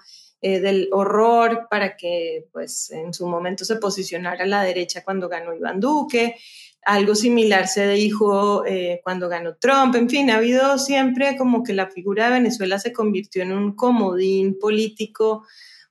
eh, 0.48 0.60
del 0.60 0.90
horror 0.92 1.66
para 1.72 1.98
que 1.98 2.46
pues 2.52 2.92
en 2.92 3.16
su 3.16 3.26
momento 3.26 3.66
se 3.66 3.78
posicionara 3.78 4.46
la 4.46 4.62
derecha 4.62 5.04
cuando 5.04 5.28
ganó 5.28 5.56
Iván 5.56 5.80
Duque. 5.80 6.36
Algo 6.84 7.16
similar 7.16 7.68
se 7.68 7.88
dijo 7.90 8.64
eh, 8.64 9.02
cuando 9.04 9.28
ganó 9.28 9.56
Trump. 9.56 9.96
En 9.96 10.08
fin, 10.08 10.30
ha 10.30 10.36
habido 10.36 10.78
siempre 10.78 11.36
como 11.36 11.64
que 11.64 11.74
la 11.74 11.90
figura 11.90 12.26
de 12.26 12.34
Venezuela 12.34 12.78
se 12.78 12.94
convirtió 12.94 13.42
en 13.42 13.54
un 13.54 13.76
comodín 13.76 14.60
político 14.60 15.48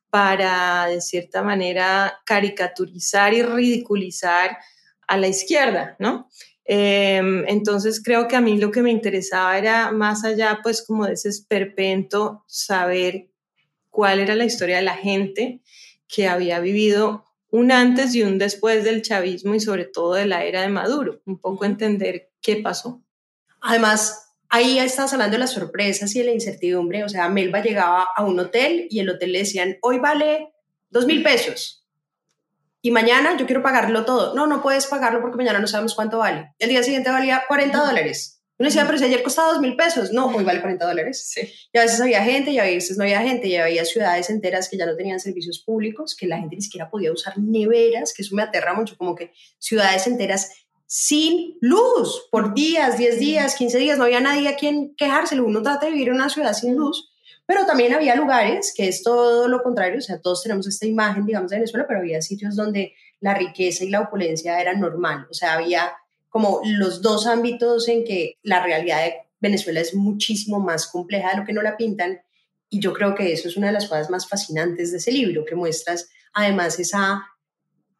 para, 0.08 0.86
de 0.86 1.00
cierta 1.00 1.42
manera, 1.42 2.20
caricaturizar 2.24 3.34
y 3.34 3.42
ridiculizar 3.42 4.56
a 5.08 5.16
la 5.16 5.26
izquierda, 5.26 5.96
¿no? 5.98 6.28
Em, 6.64 7.44
entonces 7.48 8.00
creo 8.00 8.28
que 8.28 8.36
a 8.36 8.40
mí 8.40 8.56
lo 8.56 8.70
que 8.70 8.82
me 8.82 8.92
interesaba 8.92 9.58
era 9.58 9.90
más 9.90 10.24
allá, 10.24 10.60
pues 10.62 10.86
como 10.86 11.06
de 11.06 11.14
ese 11.14 11.28
esperpento, 11.28 12.44
saber 12.46 13.33
cuál 13.94 14.18
era 14.18 14.34
la 14.34 14.44
historia 14.44 14.76
de 14.76 14.82
la 14.82 14.96
gente 14.96 15.60
que 16.08 16.26
había 16.26 16.58
vivido 16.58 17.24
un 17.50 17.70
antes 17.70 18.14
y 18.14 18.24
un 18.24 18.38
después 18.38 18.82
del 18.82 19.02
chavismo 19.02 19.54
y 19.54 19.60
sobre 19.60 19.84
todo 19.84 20.14
de 20.14 20.26
la 20.26 20.44
era 20.44 20.62
de 20.62 20.68
Maduro, 20.68 21.22
un 21.24 21.38
poco 21.38 21.64
entender 21.64 22.32
qué 22.42 22.56
pasó. 22.56 23.00
Además, 23.60 24.32
ahí 24.48 24.80
estás 24.80 25.12
hablando 25.12 25.34
de 25.34 25.38
las 25.38 25.52
sorpresas 25.52 26.14
y 26.16 26.18
de 26.18 26.24
la 26.24 26.32
incertidumbre, 26.32 27.04
o 27.04 27.08
sea, 27.08 27.28
Melba 27.28 27.62
llegaba 27.62 28.08
a 28.16 28.24
un 28.24 28.38
hotel 28.40 28.88
y 28.90 28.98
el 28.98 29.08
hotel 29.08 29.32
le 29.32 29.38
decían, 29.38 29.78
hoy 29.82 30.00
vale 30.00 30.52
dos 30.90 31.06
mil 31.06 31.22
pesos 31.22 31.84
y 32.84 32.90
mañana 32.90 33.34
yo 33.38 33.46
quiero 33.46 33.62
pagarlo 33.62 34.04
todo. 34.04 34.34
No, 34.34 34.46
no 34.46 34.60
puedes 34.60 34.86
pagarlo 34.86 35.22
porque 35.22 35.38
mañana 35.38 35.58
no 35.58 35.66
sabemos 35.66 35.94
cuánto 35.94 36.18
vale. 36.18 36.52
El 36.58 36.68
día 36.68 36.82
siguiente 36.82 37.10
valía 37.10 37.44
40 37.48 37.78
dólares. 37.78 38.33
Uno 38.56 38.68
decía, 38.68 38.86
pero 38.86 38.98
si 38.98 39.04
ayer 39.04 39.22
costaba 39.22 39.52
dos 39.52 39.60
mil 39.60 39.74
pesos, 39.74 40.12
no, 40.12 40.26
hoy 40.26 40.44
vale 40.44 40.60
40 40.60 40.86
dólares. 40.86 41.24
Sí. 41.26 41.40
Y 41.72 41.78
a 41.78 41.82
veces 41.82 42.00
había 42.00 42.22
gente 42.22 42.52
y 42.52 42.58
a 42.58 42.62
veces 42.64 42.96
no 42.96 43.02
había 43.02 43.20
gente 43.20 43.48
y 43.48 43.56
había 43.56 43.84
ciudades 43.84 44.30
enteras 44.30 44.68
que 44.68 44.76
ya 44.76 44.86
no 44.86 44.94
tenían 44.94 45.18
servicios 45.18 45.58
públicos, 45.58 46.14
que 46.14 46.26
la 46.26 46.38
gente 46.38 46.54
ni 46.54 46.62
siquiera 46.62 46.88
podía 46.88 47.12
usar 47.12 47.36
neveras, 47.36 48.14
que 48.14 48.22
eso 48.22 48.36
me 48.36 48.42
aterra 48.42 48.74
mucho, 48.74 48.96
como 48.96 49.16
que 49.16 49.32
ciudades 49.58 50.06
enteras 50.06 50.52
sin 50.86 51.56
luz 51.60 52.28
por 52.30 52.54
días, 52.54 52.96
10 52.96 53.18
días, 53.18 53.56
15 53.56 53.78
días, 53.78 53.98
no 53.98 54.04
había 54.04 54.20
nadie 54.20 54.48
a 54.48 54.54
quien 54.54 54.94
quejárselo. 54.94 55.44
Uno 55.44 55.60
trata 55.60 55.86
de 55.86 55.92
vivir 55.92 56.08
en 56.08 56.14
una 56.14 56.28
ciudad 56.28 56.52
sin 56.52 56.76
luz, 56.76 57.12
pero 57.46 57.66
también 57.66 57.92
había 57.92 58.14
lugares 58.14 58.72
que 58.76 58.86
es 58.86 59.02
todo 59.02 59.48
lo 59.48 59.64
contrario, 59.64 59.98
o 59.98 60.02
sea, 60.02 60.20
todos 60.20 60.44
tenemos 60.44 60.68
esta 60.68 60.86
imagen, 60.86 61.26
digamos, 61.26 61.50
de 61.50 61.56
Venezuela, 61.56 61.86
pero 61.88 61.98
había 62.00 62.22
sitios 62.22 62.54
donde 62.54 62.94
la 63.20 63.34
riqueza 63.34 63.82
y 63.82 63.90
la 63.90 64.02
opulencia 64.02 64.60
eran 64.60 64.80
normal, 64.80 65.26
o 65.28 65.34
sea, 65.34 65.54
había 65.54 65.92
como 66.34 66.62
los 66.64 67.00
dos 67.00 67.28
ámbitos 67.28 67.86
en 67.86 68.02
que 68.02 68.38
la 68.42 68.60
realidad 68.60 69.04
de 69.04 69.14
Venezuela 69.38 69.78
es 69.78 69.94
muchísimo 69.94 70.58
más 70.58 70.88
compleja 70.88 71.30
de 71.30 71.36
lo 71.36 71.44
que 71.44 71.52
no 71.52 71.62
la 71.62 71.76
pintan. 71.76 72.22
Y 72.68 72.80
yo 72.80 72.92
creo 72.92 73.14
que 73.14 73.32
eso 73.32 73.46
es 73.46 73.56
una 73.56 73.68
de 73.68 73.74
las 73.74 73.86
cosas 73.86 74.10
más 74.10 74.28
fascinantes 74.28 74.90
de 74.90 74.96
ese 74.96 75.12
libro, 75.12 75.44
que 75.44 75.54
muestras 75.54 76.08
además 76.32 76.80
esa 76.80 77.24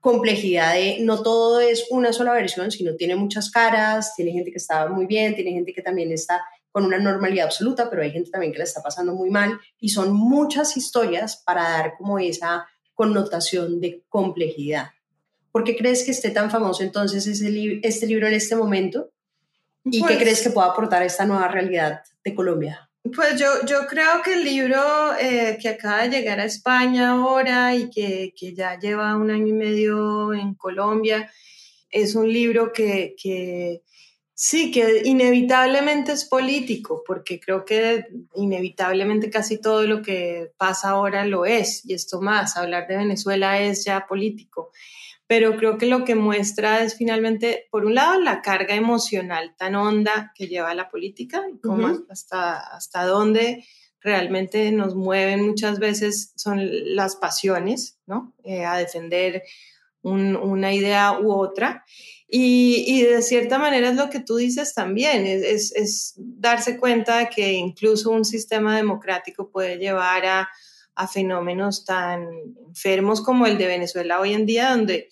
complejidad 0.01 0.75
de 0.75 0.99
no 1.03 1.23
todo 1.23 1.61
es 1.61 1.87
una 1.91 2.13
sola 2.13 2.33
versión, 2.33 2.73
sino 2.73 2.97
tiene 2.97 3.15
muchas 3.15 3.53
caras, 3.53 4.17
tiene 4.17 4.33
gente 4.33 4.51
que 4.51 4.59
está 4.59 4.89
muy 4.89 5.07
bien, 5.07 5.37
tiene 5.37 5.53
gente 5.53 5.73
que 5.73 5.83
también 5.83 6.11
está 6.11 6.45
con 6.73 6.85
una 6.85 6.99
normalidad 6.99 7.47
absoluta, 7.47 7.89
pero 7.89 8.03
hay 8.03 8.11
gente 8.11 8.33
también 8.33 8.53
que 8.53 8.59
la 8.59 8.65
está 8.65 8.83
pasando 8.83 9.15
muy 9.15 9.31
mal 9.31 9.61
y 9.79 9.91
son 9.91 10.13
muchas 10.13 10.77
historias 10.77 11.41
para 11.47 11.63
dar 11.63 11.95
como 11.97 12.19
esa 12.19 12.67
connotación 12.95 13.81
de 13.81 14.03
complejidad. 14.09 14.89
¿Por 15.55 15.63
qué 15.63 15.77
crees 15.77 16.03
que 16.03 16.11
esté 16.11 16.33
tan 16.33 16.51
famoso 16.51 16.83
entonces 16.83 17.25
ese 17.29 17.79
este 17.85 18.07
libro 18.09 18.27
en 18.27 18.35
este 18.35 18.57
momento? 18.57 19.13
¿Y 19.85 20.01
qué 20.01 20.15
pues 20.15 20.19
crees 20.19 20.43
que 20.43 20.51
pueda 20.51 20.67
aportar 20.67 21.01
a 21.03 21.05
esta 21.05 21.27
nueva 21.27 21.47
realidad 21.47 22.03
de 22.25 22.35
Colombia? 22.35 22.91
Pues 23.15 23.39
yo, 23.39 23.65
yo 23.65 23.87
creo 23.87 24.21
que 24.25 24.33
el 24.33 24.43
libro 24.43 24.83
eh, 25.21 25.57
que 25.63 25.69
acaba 25.69 26.03
de 26.03 26.11
llegar 26.11 26.41
a 26.41 26.45
España 26.45 27.11
ahora 27.11 27.73
y 27.73 27.89
que, 27.89 28.35
que, 28.37 28.53
ya 28.53 28.77
lleva 28.81 29.17
un 29.17 29.31
año 29.31 29.47
y 29.47 29.53
medio 29.53 30.35
en 30.35 30.55
Colombia, 30.55 31.31
es 31.89 32.17
un 32.17 32.33
libro 32.33 32.73
que, 32.73 33.15
que 33.17 33.85
sí, 34.35 34.73
que 34.73 35.03
inevitablemente 35.05 36.11
es 36.11 36.25
político, 36.25 37.05
porque 37.07 37.39
creo 37.39 37.65
que 37.65 38.07
inevitablemente 38.35 39.31
casi 39.31 39.61
todo 39.61 39.85
lo 39.85 40.03
que 40.03 40.51
pasa 40.57 40.89
ahora 40.91 41.25
lo 41.25 41.47
es, 41.47 41.85
y 41.85 41.95
esto 41.95 42.21
más, 42.21 42.57
hablar 42.57 42.89
de 42.89 42.97
Venezuela 42.97 43.61
es 43.61 43.85
ya 43.85 44.05
político 44.09 44.73
pero 45.27 45.57
creo 45.57 45.79
que 45.79 45.87
lo 45.87 46.05
que 46.05 46.15
muestra 46.15 46.83
es 46.83 46.97
finalmente, 46.97 47.67
por 47.71 47.87
un 47.87 47.95
lado, 47.95 48.21
la 48.21 48.43
carga 48.43 48.75
emocional 48.75 49.55
tan 49.57 49.75
honda 49.75 50.33
que 50.35 50.49
lleva 50.49 50.75
la 50.75 50.91
política 50.91 51.43
y 51.53 51.59
cómo 51.59 52.05
hasta, 52.11 52.59
hasta 52.59 53.05
dónde 53.05 53.65
realmente 54.01 54.71
nos 54.71 54.95
mueven 54.95 55.47
muchas 55.47 55.79
veces 55.79 56.33
son 56.37 56.61
las 56.95 57.17
pasiones, 57.17 57.99
¿no? 58.07 58.35
Eh, 58.45 58.65
a 58.65 58.77
defender 58.77 59.43
una 60.03 60.75
idea 60.75 61.19
u 61.19 61.33
otra. 61.33 61.83
Y, 62.29 62.85
y, 62.87 63.03
de 63.03 63.23
cierta 63.23 63.59
manera 63.59 63.89
es 63.89 63.97
lo 63.97 64.11
que 64.11 64.21
tú 64.21 64.37
dices 64.37 64.75
también, 64.75 65.25
es, 65.25 65.73
es 65.73 66.13
darse 66.17 66.79
cuenta 66.79 67.19
de 67.19 67.31
que 67.31 67.53
incluso 67.53 68.11
un 68.11 68.27
sistema 68.27 68.77
democrático 68.77 69.51
puede 69.51 69.79
llevar 69.79 70.27
a 70.27 70.49
a 70.97 71.09
fenómenos 71.09 71.85
tan 71.85 72.29
enfermos 72.67 73.21
como 73.21 73.47
el 73.47 73.59
de 73.59 73.67
Venezuela 73.67 74.21
hoy 74.21 74.33
en 74.33 74.47
día, 74.47 74.71
donde 74.71 75.09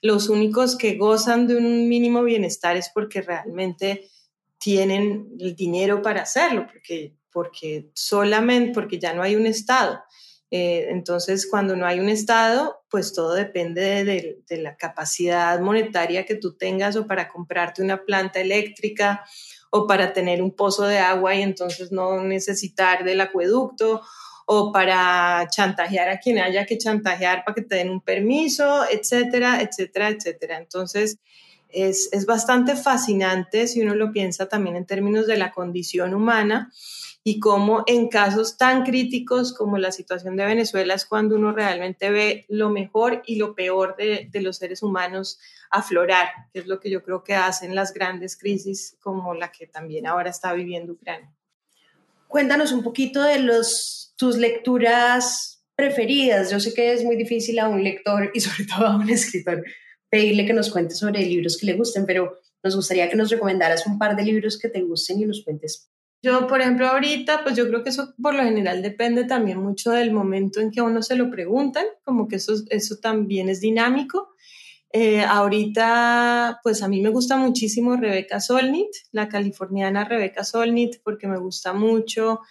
los 0.00 0.28
únicos 0.28 0.76
que 0.76 0.96
gozan 0.96 1.46
de 1.46 1.56
un 1.56 1.88
mínimo 1.88 2.22
bienestar 2.22 2.76
es 2.76 2.90
porque 2.92 3.22
realmente 3.22 4.10
tienen 4.58 5.28
el 5.38 5.56
dinero 5.56 6.02
para 6.02 6.22
hacerlo, 6.22 6.66
porque, 6.70 7.16
porque 7.32 7.90
solamente, 7.94 8.72
porque 8.72 8.98
ya 8.98 9.14
no 9.14 9.22
hay 9.22 9.36
un 9.36 9.46
Estado. 9.46 10.02
Eh, 10.50 10.86
entonces, 10.90 11.48
cuando 11.50 11.74
no 11.74 11.86
hay 11.86 12.00
un 12.00 12.08
Estado, 12.08 12.84
pues 12.88 13.12
todo 13.12 13.34
depende 13.34 14.04
de, 14.04 14.38
de, 14.46 14.56
la 14.58 14.76
capacidad 14.76 15.58
monetaria 15.58 16.26
que 16.26 16.36
tú 16.36 16.56
tengas 16.56 16.96
o 16.96 17.06
para 17.06 17.28
comprarte 17.28 17.82
una 17.82 18.04
planta 18.04 18.40
eléctrica 18.40 19.24
o 19.70 19.86
para 19.86 20.12
tener 20.12 20.40
un 20.42 20.54
pozo 20.54 20.84
de 20.84 20.98
agua 20.98 21.34
y 21.34 21.42
entonces 21.42 21.90
no 21.90 22.22
necesitar 22.22 23.04
del 23.04 23.20
acueducto 23.20 24.02
o 24.46 24.72
para 24.72 25.46
chantajear 25.50 26.08
a 26.08 26.18
quien 26.18 26.38
haya 26.38 26.66
que 26.66 26.78
chantajear 26.78 27.44
para 27.44 27.54
que 27.54 27.62
te 27.62 27.76
den 27.76 27.90
un 27.90 28.00
permiso, 28.00 28.84
etcétera, 28.90 29.60
etcétera, 29.62 30.08
etcétera. 30.10 30.58
Entonces, 30.58 31.18
es, 31.68 32.08
es 32.12 32.26
bastante 32.26 32.76
fascinante 32.76 33.66
si 33.66 33.82
uno 33.82 33.94
lo 33.94 34.12
piensa 34.12 34.48
también 34.48 34.76
en 34.76 34.86
términos 34.86 35.26
de 35.26 35.36
la 35.36 35.52
condición 35.52 36.14
humana 36.14 36.70
y 37.26 37.40
cómo 37.40 37.84
en 37.86 38.08
casos 38.08 38.58
tan 38.58 38.84
críticos 38.84 39.54
como 39.54 39.78
la 39.78 39.92
situación 39.92 40.36
de 40.36 40.44
Venezuela 40.44 40.92
es 40.92 41.06
cuando 41.06 41.36
uno 41.36 41.52
realmente 41.52 42.10
ve 42.10 42.44
lo 42.48 42.68
mejor 42.68 43.22
y 43.26 43.36
lo 43.36 43.54
peor 43.54 43.96
de, 43.96 44.28
de, 44.30 44.42
los 44.42 44.58
seres 44.58 44.82
humanos 44.82 45.40
aflorar, 45.70 46.28
que 46.52 46.60
es 46.60 46.66
lo 46.66 46.80
que 46.80 46.90
yo 46.90 47.02
creo 47.02 47.24
que 47.24 47.34
hacen 47.34 47.74
las 47.74 47.94
grandes 47.94 48.36
crisis 48.36 48.98
como 49.00 49.32
la 49.32 49.50
que 49.50 49.66
también 49.66 50.06
ahora 50.06 50.28
está 50.28 50.52
viviendo 50.52 50.92
Ucrania. 50.92 51.32
Cuéntanos 52.34 52.72
un 52.72 52.82
poquito 52.82 53.22
de 53.22 53.38
los, 53.38 54.12
tus 54.16 54.38
lecturas 54.38 55.64
preferidas. 55.76 56.50
Yo 56.50 56.58
sé 56.58 56.74
que 56.74 56.92
es 56.92 57.04
muy 57.04 57.14
difícil 57.14 57.60
a 57.60 57.68
un 57.68 57.84
lector 57.84 58.32
y 58.34 58.40
sobre 58.40 58.66
todo 58.76 58.88
a 58.88 58.96
un 58.96 59.08
escritor 59.08 59.62
pedirle 60.10 60.44
que 60.44 60.52
nos 60.52 60.68
cuente 60.72 60.96
sobre 60.96 61.24
libros 61.24 61.56
que 61.56 61.66
le 61.66 61.74
gusten, 61.74 62.06
pero 62.06 62.40
nos 62.64 62.74
gustaría 62.74 63.08
que 63.08 63.14
nos 63.14 63.30
recomendaras 63.30 63.86
un 63.86 64.00
par 64.00 64.16
de 64.16 64.24
libros 64.24 64.58
que 64.58 64.68
te 64.68 64.82
gusten 64.82 65.20
y 65.20 65.26
nos 65.26 65.44
cuentes 65.44 65.88
yo, 66.24 66.46
por 66.48 66.60
ejemplo, 66.60 66.88
ahorita, 66.88 67.44
pues 67.44 67.54
yo 67.54 67.68
creo 67.68 67.84
que 67.84 67.90
eso 67.90 68.14
por 68.20 68.34
lo 68.34 68.42
general 68.42 68.82
depende 68.82 69.24
también 69.24 69.58
mucho 69.58 69.90
del 69.90 70.10
momento 70.10 70.58
en 70.58 70.70
que 70.70 70.80
a 70.80 70.84
uno 70.84 71.02
se 71.02 71.16
lo 71.16 71.30
preguntan, 71.30 71.84
como 72.02 72.28
que 72.28 72.36
eso, 72.36 72.54
eso 72.70 72.96
también 72.96 73.50
es 73.50 73.60
dinámico. 73.60 74.34
Eh, 74.96 75.24
ahorita, 75.24 76.60
pues 76.62 76.80
a 76.80 76.86
mí 76.86 77.00
me 77.00 77.08
gusta 77.08 77.36
muchísimo 77.36 77.96
Rebeca 77.96 78.38
Solnit, 78.38 78.90
la 79.10 79.28
californiana 79.28 80.04
Rebeca 80.04 80.44
Solnit, 80.44 81.02
porque 81.02 81.26
me 81.26 81.36
gusta 81.36 81.72
mucho, 81.72 82.42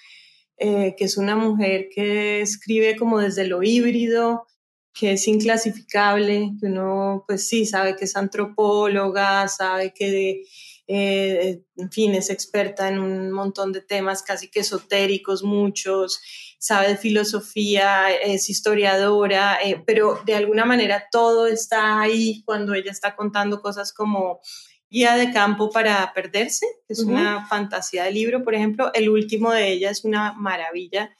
eh, 0.57 0.93
que 0.97 1.05
es 1.05 1.15
una 1.15 1.37
mujer 1.37 1.87
que 1.89 2.41
escribe 2.41 2.97
como 2.97 3.19
desde 3.19 3.47
lo 3.47 3.63
híbrido, 3.63 4.45
que 4.93 5.13
es 5.13 5.25
inclasificable, 5.29 6.51
que 6.59 6.65
uno 6.65 7.23
pues 7.25 7.47
sí 7.47 7.65
sabe 7.65 7.95
que 7.95 8.03
es 8.03 8.15
antropóloga, 8.17 9.47
sabe 9.47 9.93
que... 9.93 10.11
De, 10.11 10.43
eh, 10.87 11.63
en 11.77 11.91
fin, 11.91 12.13
es 12.13 12.29
experta 12.29 12.89
en 12.89 12.99
un 12.99 13.31
montón 13.31 13.71
de 13.71 13.81
temas 13.81 14.21
casi 14.21 14.49
que 14.49 14.59
esotéricos, 14.59 15.43
muchos, 15.43 16.21
sabe 16.59 16.89
de 16.89 16.97
filosofía, 16.97 18.11
es 18.11 18.49
historiadora, 18.49 19.57
eh, 19.63 19.81
pero 19.85 20.19
de 20.25 20.35
alguna 20.35 20.65
manera 20.65 21.05
todo 21.11 21.47
está 21.47 22.01
ahí 22.01 22.43
cuando 22.45 22.73
ella 22.73 22.91
está 22.91 23.15
contando 23.15 23.61
cosas 23.61 23.93
como 23.93 24.41
Guía 24.89 25.15
de 25.15 25.33
campo 25.33 25.71
para 25.71 26.13
perderse, 26.13 26.67
que 26.87 26.93
es 26.93 26.99
una 26.99 27.47
fantasía 27.47 28.03
de 28.03 28.11
libro, 28.11 28.43
por 28.43 28.53
ejemplo, 28.53 28.91
el 28.93 29.09
último 29.09 29.51
de 29.51 29.71
ella 29.71 29.89
es 29.89 30.05
una 30.05 30.33
maravilla, 30.33 31.15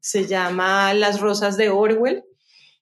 se 0.00 0.26
llama 0.26 0.94
Las 0.94 1.20
Rosas 1.20 1.58
de 1.58 1.68
Orwell, 1.68 2.24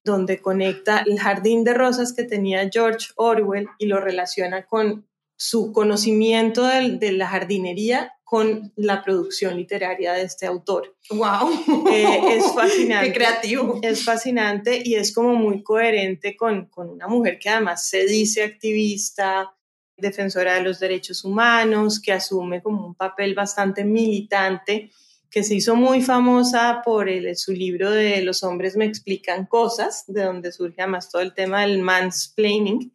donde 0.04 0.40
conecta 0.40 1.02
el 1.04 1.18
jardín 1.18 1.64
de 1.64 1.74
rosas 1.74 2.12
que 2.12 2.22
tenía 2.22 2.70
George 2.72 3.08
Orwell 3.16 3.66
y 3.78 3.86
lo 3.86 3.98
relaciona 3.98 4.66
con 4.66 5.08
su 5.36 5.72
conocimiento 5.72 6.64
de, 6.64 7.12
la 7.12 7.28
jardinería 7.28 8.12
con 8.24 8.72
la 8.74 9.04
producción 9.04 9.56
literaria 9.56 10.14
de 10.14 10.22
este 10.22 10.46
autor. 10.46 10.96
¡Wow! 11.10 11.86
Eh, 11.92 12.36
es 12.36 12.44
fascinante. 12.54 13.06
¡Qué 13.08 13.14
creativo! 13.14 13.78
Es 13.82 14.04
fascinante 14.04 14.82
y 14.84 14.94
es 14.94 15.14
como 15.14 15.34
muy 15.34 15.62
coherente 15.62 16.36
con, 16.36 16.66
con 16.66 16.88
una 16.88 17.06
mujer 17.06 17.38
que 17.38 17.50
además 17.50 17.86
se 17.86 18.06
dice 18.06 18.42
activista, 18.42 19.56
defensora 19.96 20.54
de 20.54 20.62
los 20.62 20.80
derechos 20.80 21.24
humanos, 21.24 22.00
que 22.00 22.12
asume 22.12 22.62
como 22.62 22.86
un 22.86 22.94
papel 22.94 23.34
bastante 23.34 23.84
militante, 23.84 24.90
que 25.30 25.42
se 25.42 25.54
hizo 25.54 25.76
muy 25.76 26.02
famosa 26.02 26.82
por 26.84 27.08
el, 27.08 27.36
su 27.36 27.52
libro 27.52 27.90
de 27.90 28.22
Los 28.22 28.42
hombres 28.42 28.76
me 28.76 28.86
explican 28.86 29.46
cosas, 29.46 30.04
de 30.06 30.24
donde 30.24 30.52
surge 30.52 30.82
además 30.82 31.10
todo 31.10 31.22
el 31.22 31.34
tema 31.34 31.62
del 31.62 31.78
mansplaining. 31.78 32.92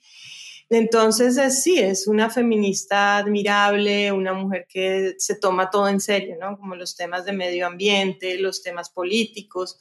Entonces, 0.74 1.62
sí, 1.62 1.80
es 1.80 2.08
una 2.08 2.30
feminista 2.30 3.18
admirable, 3.18 4.10
una 4.14 4.32
mujer 4.32 4.66
que 4.70 5.16
se 5.18 5.36
toma 5.36 5.70
todo 5.70 5.90
en 5.90 6.00
serio, 6.00 6.38
¿no? 6.40 6.58
Como 6.58 6.76
los 6.76 6.96
temas 6.96 7.26
de 7.26 7.34
medio 7.34 7.68
ambiente, 7.68 8.40
los 8.40 8.64
temas 8.64 8.90
políticos. 8.90 9.78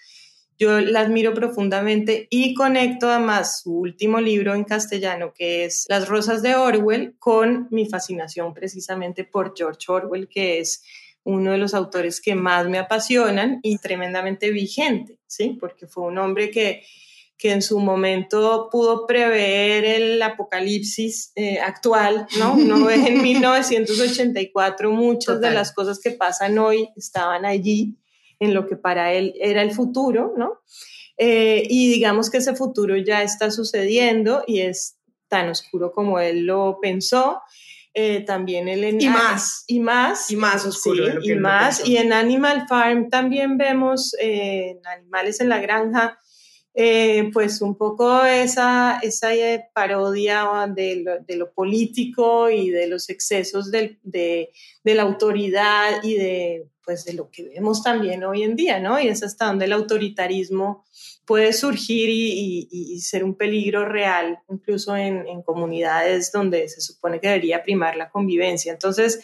Yo 0.59 0.81
la 0.81 1.03
admiro 1.03 1.33
profundamente 1.33 2.27
y 2.29 2.55
conecto 2.55 3.09
además 3.09 3.61
su 3.63 3.73
último 3.73 4.21
libro 4.21 4.53
en 4.53 4.65
castellano, 4.65 5.33
que 5.33 5.65
es 5.65 5.87
Las 5.89 6.09
Rosas 6.09 6.43
de 6.43 6.57
Orwell, 6.57 7.15
con 7.21 7.69
mi 7.71 7.89
fascinación 7.89 8.53
precisamente 8.53 9.23
por 9.23 9.55
George 9.57 9.93
Orwell, 9.93 10.27
que 10.29 10.59
es 10.59 10.83
uno 11.23 11.53
de 11.53 11.59
los 11.59 11.73
autores 11.73 12.21
que 12.21 12.35
más 12.35 12.67
me 12.67 12.79
apasionan 12.79 13.61
y 13.63 13.79
tremendamente 13.79 14.51
vigente, 14.51 15.21
¿sí? 15.29 15.57
Porque 15.61 15.87
fue 15.87 16.03
un 16.03 16.19
hombre 16.19 16.51
que 16.51 16.83
que 17.41 17.53
en 17.53 17.63
su 17.63 17.81
momento 17.81 18.69
pudo 18.71 19.07
prever 19.07 19.87
el 19.87 20.21
apocalipsis 20.21 21.33
eh, 21.35 21.59
actual, 21.59 22.27
¿no? 22.39 22.53
Uno 22.53 22.85
ve 22.85 22.97
en 23.07 23.23
1984 23.23 24.91
muchas 24.91 25.41
de 25.41 25.51
las 25.51 25.73
cosas 25.73 26.01
que 26.01 26.11
pasan 26.11 26.59
hoy 26.59 26.91
estaban 26.97 27.47
allí 27.47 27.97
en 28.41 28.53
lo 28.53 28.67
que 28.67 28.77
para 28.77 29.15
él 29.15 29.33
era 29.41 29.63
el 29.63 29.71
futuro, 29.71 30.35
¿no? 30.37 30.61
Eh, 31.17 31.63
y 31.71 31.91
digamos 31.91 32.29
que 32.29 32.39
ese 32.39 32.55
futuro 32.55 32.95
ya 32.99 33.23
está 33.23 33.51
sucediendo 33.51 34.45
y 34.47 34.61
es 34.61 34.99
tan 35.29 35.49
oscuro 35.49 35.93
como 35.93 36.21
él 36.21 36.45
lo 36.45 36.79
pensó. 36.81 37.41
Eh, 37.95 38.21
también 38.21 38.69
él 38.69 38.85
en, 38.85 39.01
y 39.01 39.09
más 39.09 39.65
y 39.67 39.81
más 39.81 40.31
y 40.31 40.37
más 40.37 40.65
oscuro 40.65 41.21
y 41.25 41.35
más 41.35 41.85
y 41.85 41.97
en 41.97 42.13
Animal 42.13 42.67
Farm 42.69 43.11
también 43.11 43.59
vemos 43.59 44.15
animales 44.85 45.41
en 45.41 45.49
la 45.49 45.59
granja 45.59 46.21
eh, 46.73 47.31
pues 47.33 47.61
un 47.63 47.77
poco 47.77 48.25
esa, 48.25 49.01
esa 49.03 49.35
eh, 49.35 49.69
parodia 49.75 50.47
de 50.69 51.05
lo, 51.37 51.53
político 51.53 52.49
y 52.49 52.71
de 52.71 52.87
los 52.87 53.11
excesos 53.11 53.73
de, 53.73 53.99
de, 54.03 54.51
la 54.85 55.03
autoridad 55.03 56.03
y 56.05 56.15
de, 56.15 56.69
pues 56.85 57.05
de 57.05 57.15
lo 57.15 57.29
que 57.29 57.49
vemos 57.49 57.83
también 57.83 58.23
hoy 58.23 58.45
en 58.45 58.55
día, 58.55 58.79
¿no? 58.79 59.01
Y 59.01 59.09
es 59.09 59.23
hasta 59.25 59.47
donde 59.47 59.65
el 59.65 59.73
autoritarismo 59.73 60.85
puede 61.25 61.53
surgir 61.53 62.09
y, 62.09 63.01
ser 63.01 63.25
un 63.25 63.35
peligro 63.35 63.85
real, 63.85 64.39
incluso 64.49 64.97
en, 64.97 65.43
comunidades 65.43 66.31
donde 66.31 66.69
se 66.69 66.81
supone 66.81 67.21
que 67.21 67.29
debería 67.29 67.65
primar 67.65 67.97
la 67.97 68.11
convivencia. 68.11 68.73
Entonces, 68.73 69.21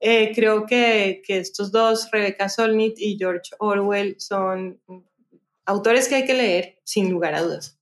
eh, 0.00 0.32
creo 0.34 0.66
que, 0.66 1.22
que, 1.24 1.38
estos 1.38 1.70
dos, 1.70 2.08
Rebecca 2.10 2.48
Solnit 2.48 2.98
y 2.98 3.16
George 3.16 3.50
Orwell, 3.58 4.16
son 4.18 4.80
autores 5.64 6.08
que 6.08 6.16
hay 6.16 6.26
que 6.26 6.34
leer, 6.34 6.80
sin 6.84 7.10
lugar 7.10 7.34
a 7.34 7.42
dudas. 7.42 7.78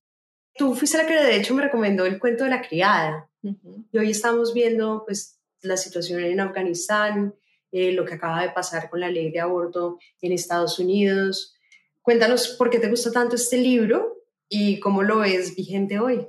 Tú 0.55 0.75
fuiste 0.75 0.99
la 0.99 1.07
que 1.07 1.15
de 1.15 1.37
hecho 1.37 1.55
me 1.55 1.63
recomendó 1.63 2.05
el 2.05 2.19
cuento 2.19 2.45
de 2.45 2.51
la 2.51 2.63
criada. 2.63 3.31
Y 3.93 3.99
hoy 3.99 4.11
estamos 4.11 4.53
viendo 4.53 5.05
pues 5.07 5.41
la 5.63 5.77
situación 5.77 6.21
en 6.21 6.41
Afganistán, 6.41 7.35
eh, 7.71 7.93
lo 7.93 8.05
que 8.05 8.15
acaba 8.15 8.43
de 8.43 8.51
pasar 8.51 8.91
con 8.91 9.01
la 9.01 9.11
ley 9.11 9.31
de 9.31 9.41
aborto 9.41 9.99
en 10.21 10.33
Estados 10.33 10.79
Unidos. 10.79 11.55
Cuéntanos 12.03 12.49
por 12.49 12.71
qué 12.71 12.79
te 12.79 12.91
gusta 12.91 13.13
tanto 13.13 13.37
este 13.37 13.59
libro 13.59 14.25
y 14.49 14.81
cómo 14.81 15.03
lo 15.03 15.19
ves 15.19 15.55
vigente 15.55 15.99
hoy. 15.99 16.27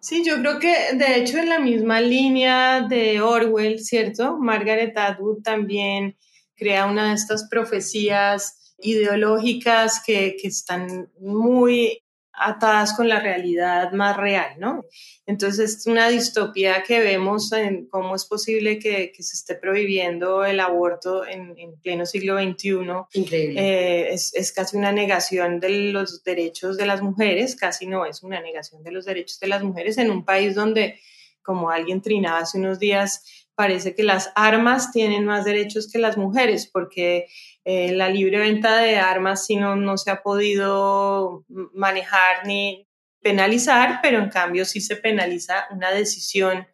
Sí, 0.00 0.22
yo 0.22 0.38
creo 0.40 0.58
que 0.58 0.94
de 0.94 1.16
hecho 1.16 1.38
en 1.38 1.48
la 1.48 1.58
misma 1.58 2.00
línea 2.00 2.82
de 2.82 3.22
Orwell, 3.22 3.78
¿cierto? 3.78 4.36
Margaret 4.36 4.96
Atwood 4.98 5.42
también 5.42 6.18
crea 6.56 6.86
una 6.86 7.08
de 7.08 7.14
estas 7.14 7.48
profecías 7.48 8.63
ideológicas 8.84 10.02
que, 10.04 10.36
que 10.40 10.48
están 10.48 11.10
muy 11.18 12.04
atadas 12.36 12.94
con 12.94 13.08
la 13.08 13.20
realidad 13.20 13.92
más 13.92 14.16
real, 14.16 14.56
¿no? 14.58 14.84
Entonces 15.26 15.78
es 15.78 15.86
una 15.86 16.08
distopía 16.08 16.82
que 16.82 16.98
vemos 17.00 17.52
en 17.52 17.86
cómo 17.86 18.14
es 18.16 18.24
posible 18.24 18.78
que, 18.78 19.12
que 19.12 19.22
se 19.22 19.36
esté 19.36 19.54
prohibiendo 19.54 20.44
el 20.44 20.60
aborto 20.60 21.24
en, 21.26 21.54
en 21.56 21.80
pleno 21.80 22.04
siglo 22.04 22.36
XXI. 22.38 22.76
Increíble. 23.14 23.60
Eh, 23.60 24.12
es, 24.12 24.34
es, 24.34 24.52
casi 24.52 24.76
una 24.76 24.92
negación 24.92 25.60
de 25.60 25.92
los 25.92 26.24
derechos 26.24 26.76
de 26.76 26.86
las 26.86 27.02
mujeres, 27.02 27.56
casi 27.56 27.86
no 27.86 28.04
es 28.04 28.22
una 28.22 28.40
negación 28.40 28.82
de 28.82 28.90
los 28.90 29.04
derechos 29.04 29.38
de 29.38 29.46
las 29.46 29.62
mujeres 29.62 29.96
en 29.98 30.10
un 30.10 30.24
país 30.24 30.54
donde, 30.54 31.00
como 31.42 31.70
alguien 31.70 32.02
trinaba 32.02 32.40
hace 32.40 32.58
unos 32.58 32.78
días, 32.80 33.22
parece 33.54 33.94
que 33.94 34.02
las 34.02 34.32
armas 34.34 34.90
tienen 34.90 35.24
más 35.24 35.44
derechos 35.44 35.90
que 35.90 35.98
las 35.98 36.16
mujeres, 36.16 36.68
porque 36.70 37.26
eh, 37.64 37.92
la 37.92 38.08
libre 38.08 38.38
venta 38.38 38.78
de 38.78 38.96
armas 38.96 39.46
si 39.46 39.56
no, 39.56 39.76
no 39.76 39.96
se 39.96 40.10
ha 40.10 40.22
podido 40.22 41.44
manejar 41.48 42.46
ni 42.46 42.86
penalizar, 43.22 44.00
pero 44.02 44.18
en 44.18 44.28
cambio 44.28 44.64
sí 44.64 44.80
se 44.80 44.96
penaliza 44.96 45.66
una 45.70 45.90
decisión 45.90 46.66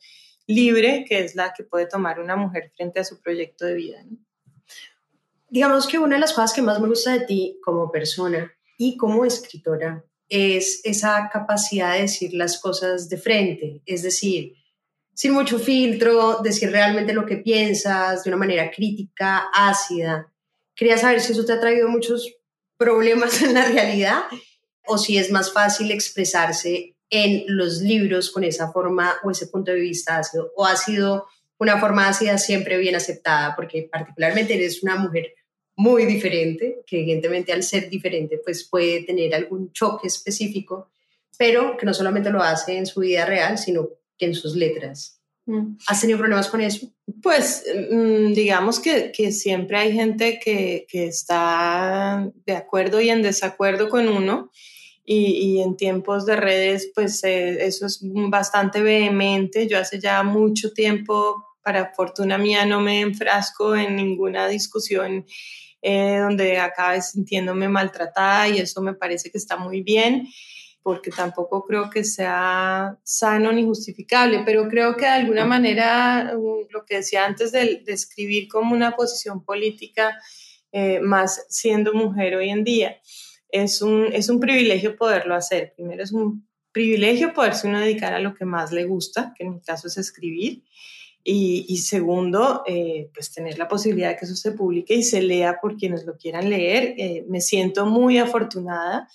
libre, 0.46 1.04
que 1.08 1.20
es 1.20 1.36
la 1.36 1.52
que 1.52 1.62
puede 1.62 1.86
tomar 1.86 2.18
una 2.18 2.34
mujer 2.34 2.72
frente 2.76 2.98
a 2.98 3.04
su 3.04 3.20
proyecto 3.20 3.64
de 3.66 3.74
vida. 3.74 4.04
Digamos 5.48 5.86
que 5.86 5.98
una 5.98 6.16
de 6.16 6.20
las 6.20 6.32
cosas 6.32 6.52
que 6.52 6.62
más 6.62 6.80
me 6.80 6.88
gusta 6.88 7.12
de 7.12 7.26
ti 7.26 7.58
como 7.62 7.90
persona 7.90 8.52
y 8.76 8.96
como 8.96 9.24
escritora 9.24 10.04
es 10.28 10.80
esa 10.84 11.28
capacidad 11.32 11.94
de 11.94 12.02
decir 12.02 12.34
las 12.34 12.60
cosas 12.60 13.08
de 13.08 13.16
frente, 13.16 13.82
es 13.84 14.02
decir, 14.02 14.54
sin 15.12 15.32
mucho 15.32 15.58
filtro, 15.58 16.40
decir 16.42 16.70
realmente 16.70 17.12
lo 17.12 17.26
que 17.26 17.36
piensas 17.36 18.24
de 18.24 18.30
una 18.30 18.38
manera 18.38 18.70
crítica, 18.70 19.48
ácida. 19.52 20.29
Quería 20.80 20.96
saber 20.96 21.20
si 21.20 21.32
eso 21.32 21.44
te 21.44 21.52
ha 21.52 21.60
traído 21.60 21.90
muchos 21.90 22.38
problemas 22.78 23.42
en 23.42 23.52
la 23.52 23.66
realidad 23.66 24.22
o 24.86 24.96
si 24.96 25.18
es 25.18 25.30
más 25.30 25.52
fácil 25.52 25.90
expresarse 25.90 26.96
en 27.10 27.44
los 27.48 27.82
libros 27.82 28.30
con 28.30 28.44
esa 28.44 28.72
forma 28.72 29.16
o 29.22 29.30
ese 29.30 29.48
punto 29.48 29.72
de 29.72 29.80
vista 29.80 30.16
ácido 30.16 30.50
o 30.56 30.64
ha 30.64 30.76
sido 30.76 31.26
una 31.58 31.78
forma 31.78 32.08
ácida 32.08 32.38
siempre 32.38 32.78
bien 32.78 32.96
aceptada 32.96 33.54
porque 33.56 33.90
particularmente 33.92 34.54
eres 34.54 34.82
una 34.82 34.96
mujer 34.96 35.34
muy 35.76 36.06
diferente, 36.06 36.80
que 36.86 37.00
evidentemente 37.00 37.52
al 37.52 37.62
ser 37.62 37.90
diferente 37.90 38.40
pues 38.42 38.66
puede 38.66 39.02
tener 39.02 39.34
algún 39.34 39.72
choque 39.72 40.06
específico, 40.06 40.88
pero 41.36 41.76
que 41.76 41.84
no 41.84 41.92
solamente 41.92 42.30
lo 42.30 42.42
hace 42.42 42.78
en 42.78 42.86
su 42.86 43.00
vida 43.00 43.26
real, 43.26 43.58
sino 43.58 43.86
que 44.16 44.24
en 44.24 44.34
sus 44.34 44.56
letras. 44.56 45.19
Mm. 45.46 45.76
¿Has 45.86 46.00
tenido 46.00 46.18
problemas 46.18 46.48
con 46.48 46.60
eso? 46.60 46.92
Pues 47.22 47.64
mm, 47.90 48.32
digamos 48.32 48.78
que, 48.78 49.12
que, 49.12 49.32
siempre 49.32 49.78
hay 49.78 49.92
gente 49.92 50.38
que, 50.42 50.86
que, 50.88 51.06
está 51.06 52.30
de 52.46 52.52
acuerdo 52.54 53.00
y 53.00 53.10
en 53.10 53.22
desacuerdo 53.22 53.88
con 53.88 54.08
uno. 54.08 54.50
Y, 55.04 55.56
y 55.56 55.62
en 55.62 55.76
tiempos 55.76 56.24
de 56.24 56.36
redes, 56.36 56.92
pues 56.94 57.24
eh, 57.24 57.66
eso 57.66 57.86
es 57.86 58.00
bastante 58.02 58.80
vehemente. 58.80 59.66
Yo 59.66 59.78
hace 59.78 59.98
ya 59.98 60.22
mucho 60.22 60.72
tiempo, 60.72 61.44
para 61.62 61.92
fortuna 61.94 62.38
mía, 62.38 62.64
no 62.64 62.80
me 62.80 63.00
enfrasco 63.00 63.74
en 63.74 63.96
ninguna 63.96 64.46
discusión 64.46 65.26
eh, 65.82 66.18
donde 66.18 66.58
acabe 66.58 67.00
sintiéndome 67.00 67.66
maltratada 67.66 68.48
y 68.48 68.58
eso 68.58 68.82
me 68.82 68.92
parece 68.92 69.30
que 69.30 69.38
está 69.38 69.56
muy 69.56 69.82
bien 69.82 70.28
porque 70.82 71.10
tampoco 71.10 71.64
creo 71.66 71.90
que 71.90 72.04
sea 72.04 72.98
sano 73.02 73.52
ni 73.52 73.64
justificable, 73.64 74.42
pero 74.44 74.68
creo 74.68 74.96
que 74.96 75.04
de 75.04 75.10
alguna 75.10 75.44
manera 75.44 76.32
lo 76.34 76.84
que 76.86 76.96
decía 76.96 77.26
antes 77.26 77.52
de, 77.52 77.82
escribir 77.86 78.48
como 78.48 78.74
una 78.74 78.96
posición 78.96 79.44
política, 79.44 80.18
eh, 80.72 81.00
más 81.00 81.44
siendo 81.48 81.92
mujer 81.92 82.36
hoy 82.36 82.50
en 82.50 82.64
día, 82.64 83.00
es 83.50 83.82
un, 83.82 84.12
es 84.12 84.28
un 84.28 84.40
privilegio 84.40 84.96
poderlo 84.96 85.34
hacer. 85.34 85.74
Primero 85.76 86.02
es 86.02 86.12
un 86.12 86.48
privilegio 86.72 87.32
poderse 87.32 87.66
uno 87.66 87.80
dedicar 87.80 88.14
a 88.14 88.20
lo 88.20 88.34
que 88.34 88.44
más 88.44 88.72
le 88.72 88.84
gusta, 88.84 89.34
que 89.36 89.44
en 89.44 89.54
mi 89.54 89.60
caso 89.60 89.88
es 89.88 89.98
escribir, 89.98 90.62
y, 91.22 91.76
segundo, 91.76 92.62
eh, 92.66 93.10
pues 93.12 93.30
tener 93.32 93.58
la 93.58 93.68
posibilidad 93.68 94.08
de 94.08 94.16
que 94.16 94.24
eso 94.24 94.34
se 94.34 94.52
publique 94.52 94.94
y 94.94 95.02
se 95.02 95.20
lea 95.20 95.58
por 95.60 95.76
quienes 95.76 96.06
lo 96.06 96.16
quieran 96.16 96.48
leer. 96.48 96.94
Eh, 96.96 97.26
me 97.28 97.42
siento 97.42 97.84
muy 97.84 98.16
afortunada 98.16 99.06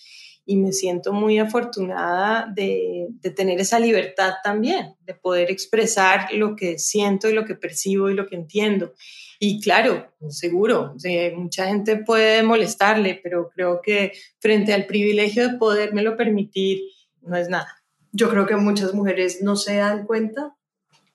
y 0.45 0.57
me 0.57 0.71
siento 0.71 1.11
muy 1.11 1.39
afortunada 1.39 2.47
de, 2.53 3.07
de, 3.09 3.31
tener 3.31 3.59
esa 3.59 3.79
libertad 3.79 4.33
también, 4.43 4.95
de 5.01 5.15
poder 5.15 5.49
expresar 5.49 6.31
lo 6.33 6.55
que 6.55 6.77
siento 6.77 7.27
y 7.27 7.33
lo 7.33 7.45
que 7.45 7.55
percibo 7.55 8.09
y 8.09 8.13
lo 8.13 8.27
que 8.27 8.35
entiendo. 8.35 8.93
Y 9.39 9.59
claro, 9.59 10.13
seguro, 10.29 10.95
mucha 11.35 11.67
gente 11.67 11.97
puede 11.97 12.43
molestarle, 12.43 13.19
pero 13.21 13.49
creo 13.53 13.81
que 13.81 14.13
frente 14.39 14.73
al 14.73 14.85
privilegio 14.85 15.49
de 15.49 15.57
podérmelo 15.57 16.15
permitir, 16.15 16.81
no 17.21 17.35
es 17.35 17.49
nada. 17.49 17.83
Yo 18.11 18.29
creo 18.29 18.45
que 18.45 18.55
muchas 18.55 18.93
mujeres 18.93 19.41
no 19.41 19.55
se 19.55 19.75
dan 19.77 20.05
cuenta 20.05 20.55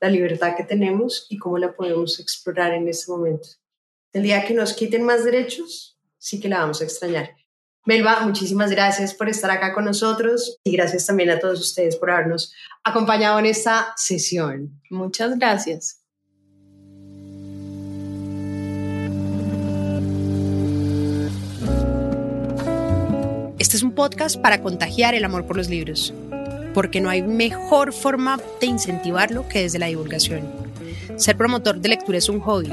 la 0.01 0.11
libertad 0.11 0.57
que 0.57 0.65
tenemos 0.65 1.27
y 1.31 1.39
cómo 1.39 1.59
la 1.59 1.73
podemos 1.73 2.21
explorar 2.21 2.73
en 2.73 2.89
este 2.89 3.11
momento. 3.11 3.49
El 4.13 4.23
día 4.25 4.45
que 4.45 4.55
nos 4.55 4.75
quiten 4.75 5.05
más 5.05 5.25
derechos, 5.25 5.99
sí 6.19 6.41
que 6.41 6.49
la 6.49 6.61
vamos 6.61 6.81
a 6.81 6.85
extrañar. 6.85 7.40
Melba, 7.87 8.21
muchísimas 8.21 8.71
gracias 8.71 9.15
por 9.15 9.29
estar 9.29 9.51
acá 9.51 9.73
con 9.73 9.85
nosotros 9.85 10.59
y 10.65 10.73
gracias 10.73 11.07
también 11.07 11.31
a 11.31 11.39
todos 11.39 11.61
ustedes 11.61 11.97
por 11.97 12.11
habernos 12.11 12.53
acompañado 12.85 13.39
en 13.39 13.47
esta 13.47 13.95
sesión. 13.97 14.81
Muchas 14.91 15.39
gracias. 15.39 15.97
Este 23.59 23.77
es 23.77 23.83
un 23.83 23.93
podcast 23.93 24.37
para 24.37 24.63
contagiar 24.63 25.15
el 25.15 25.25
amor 25.25 25.47
por 25.47 25.57
los 25.57 25.69
libros 25.69 26.13
porque 26.75 27.01
no 27.01 27.11
hay 27.11 27.23
mejor 27.23 27.93
forma 27.93 28.41
de 28.61 28.67
incentivarlo 28.67 29.49
que 29.49 29.63
desde 29.63 29.79
la 29.79 29.87
divulgación. 29.87 30.49
Ser 31.17 31.37
promotor 31.37 31.81
de 31.81 31.89
lectura 31.89 32.19
es 32.19 32.29
un 32.29 32.41
hobby, 32.41 32.73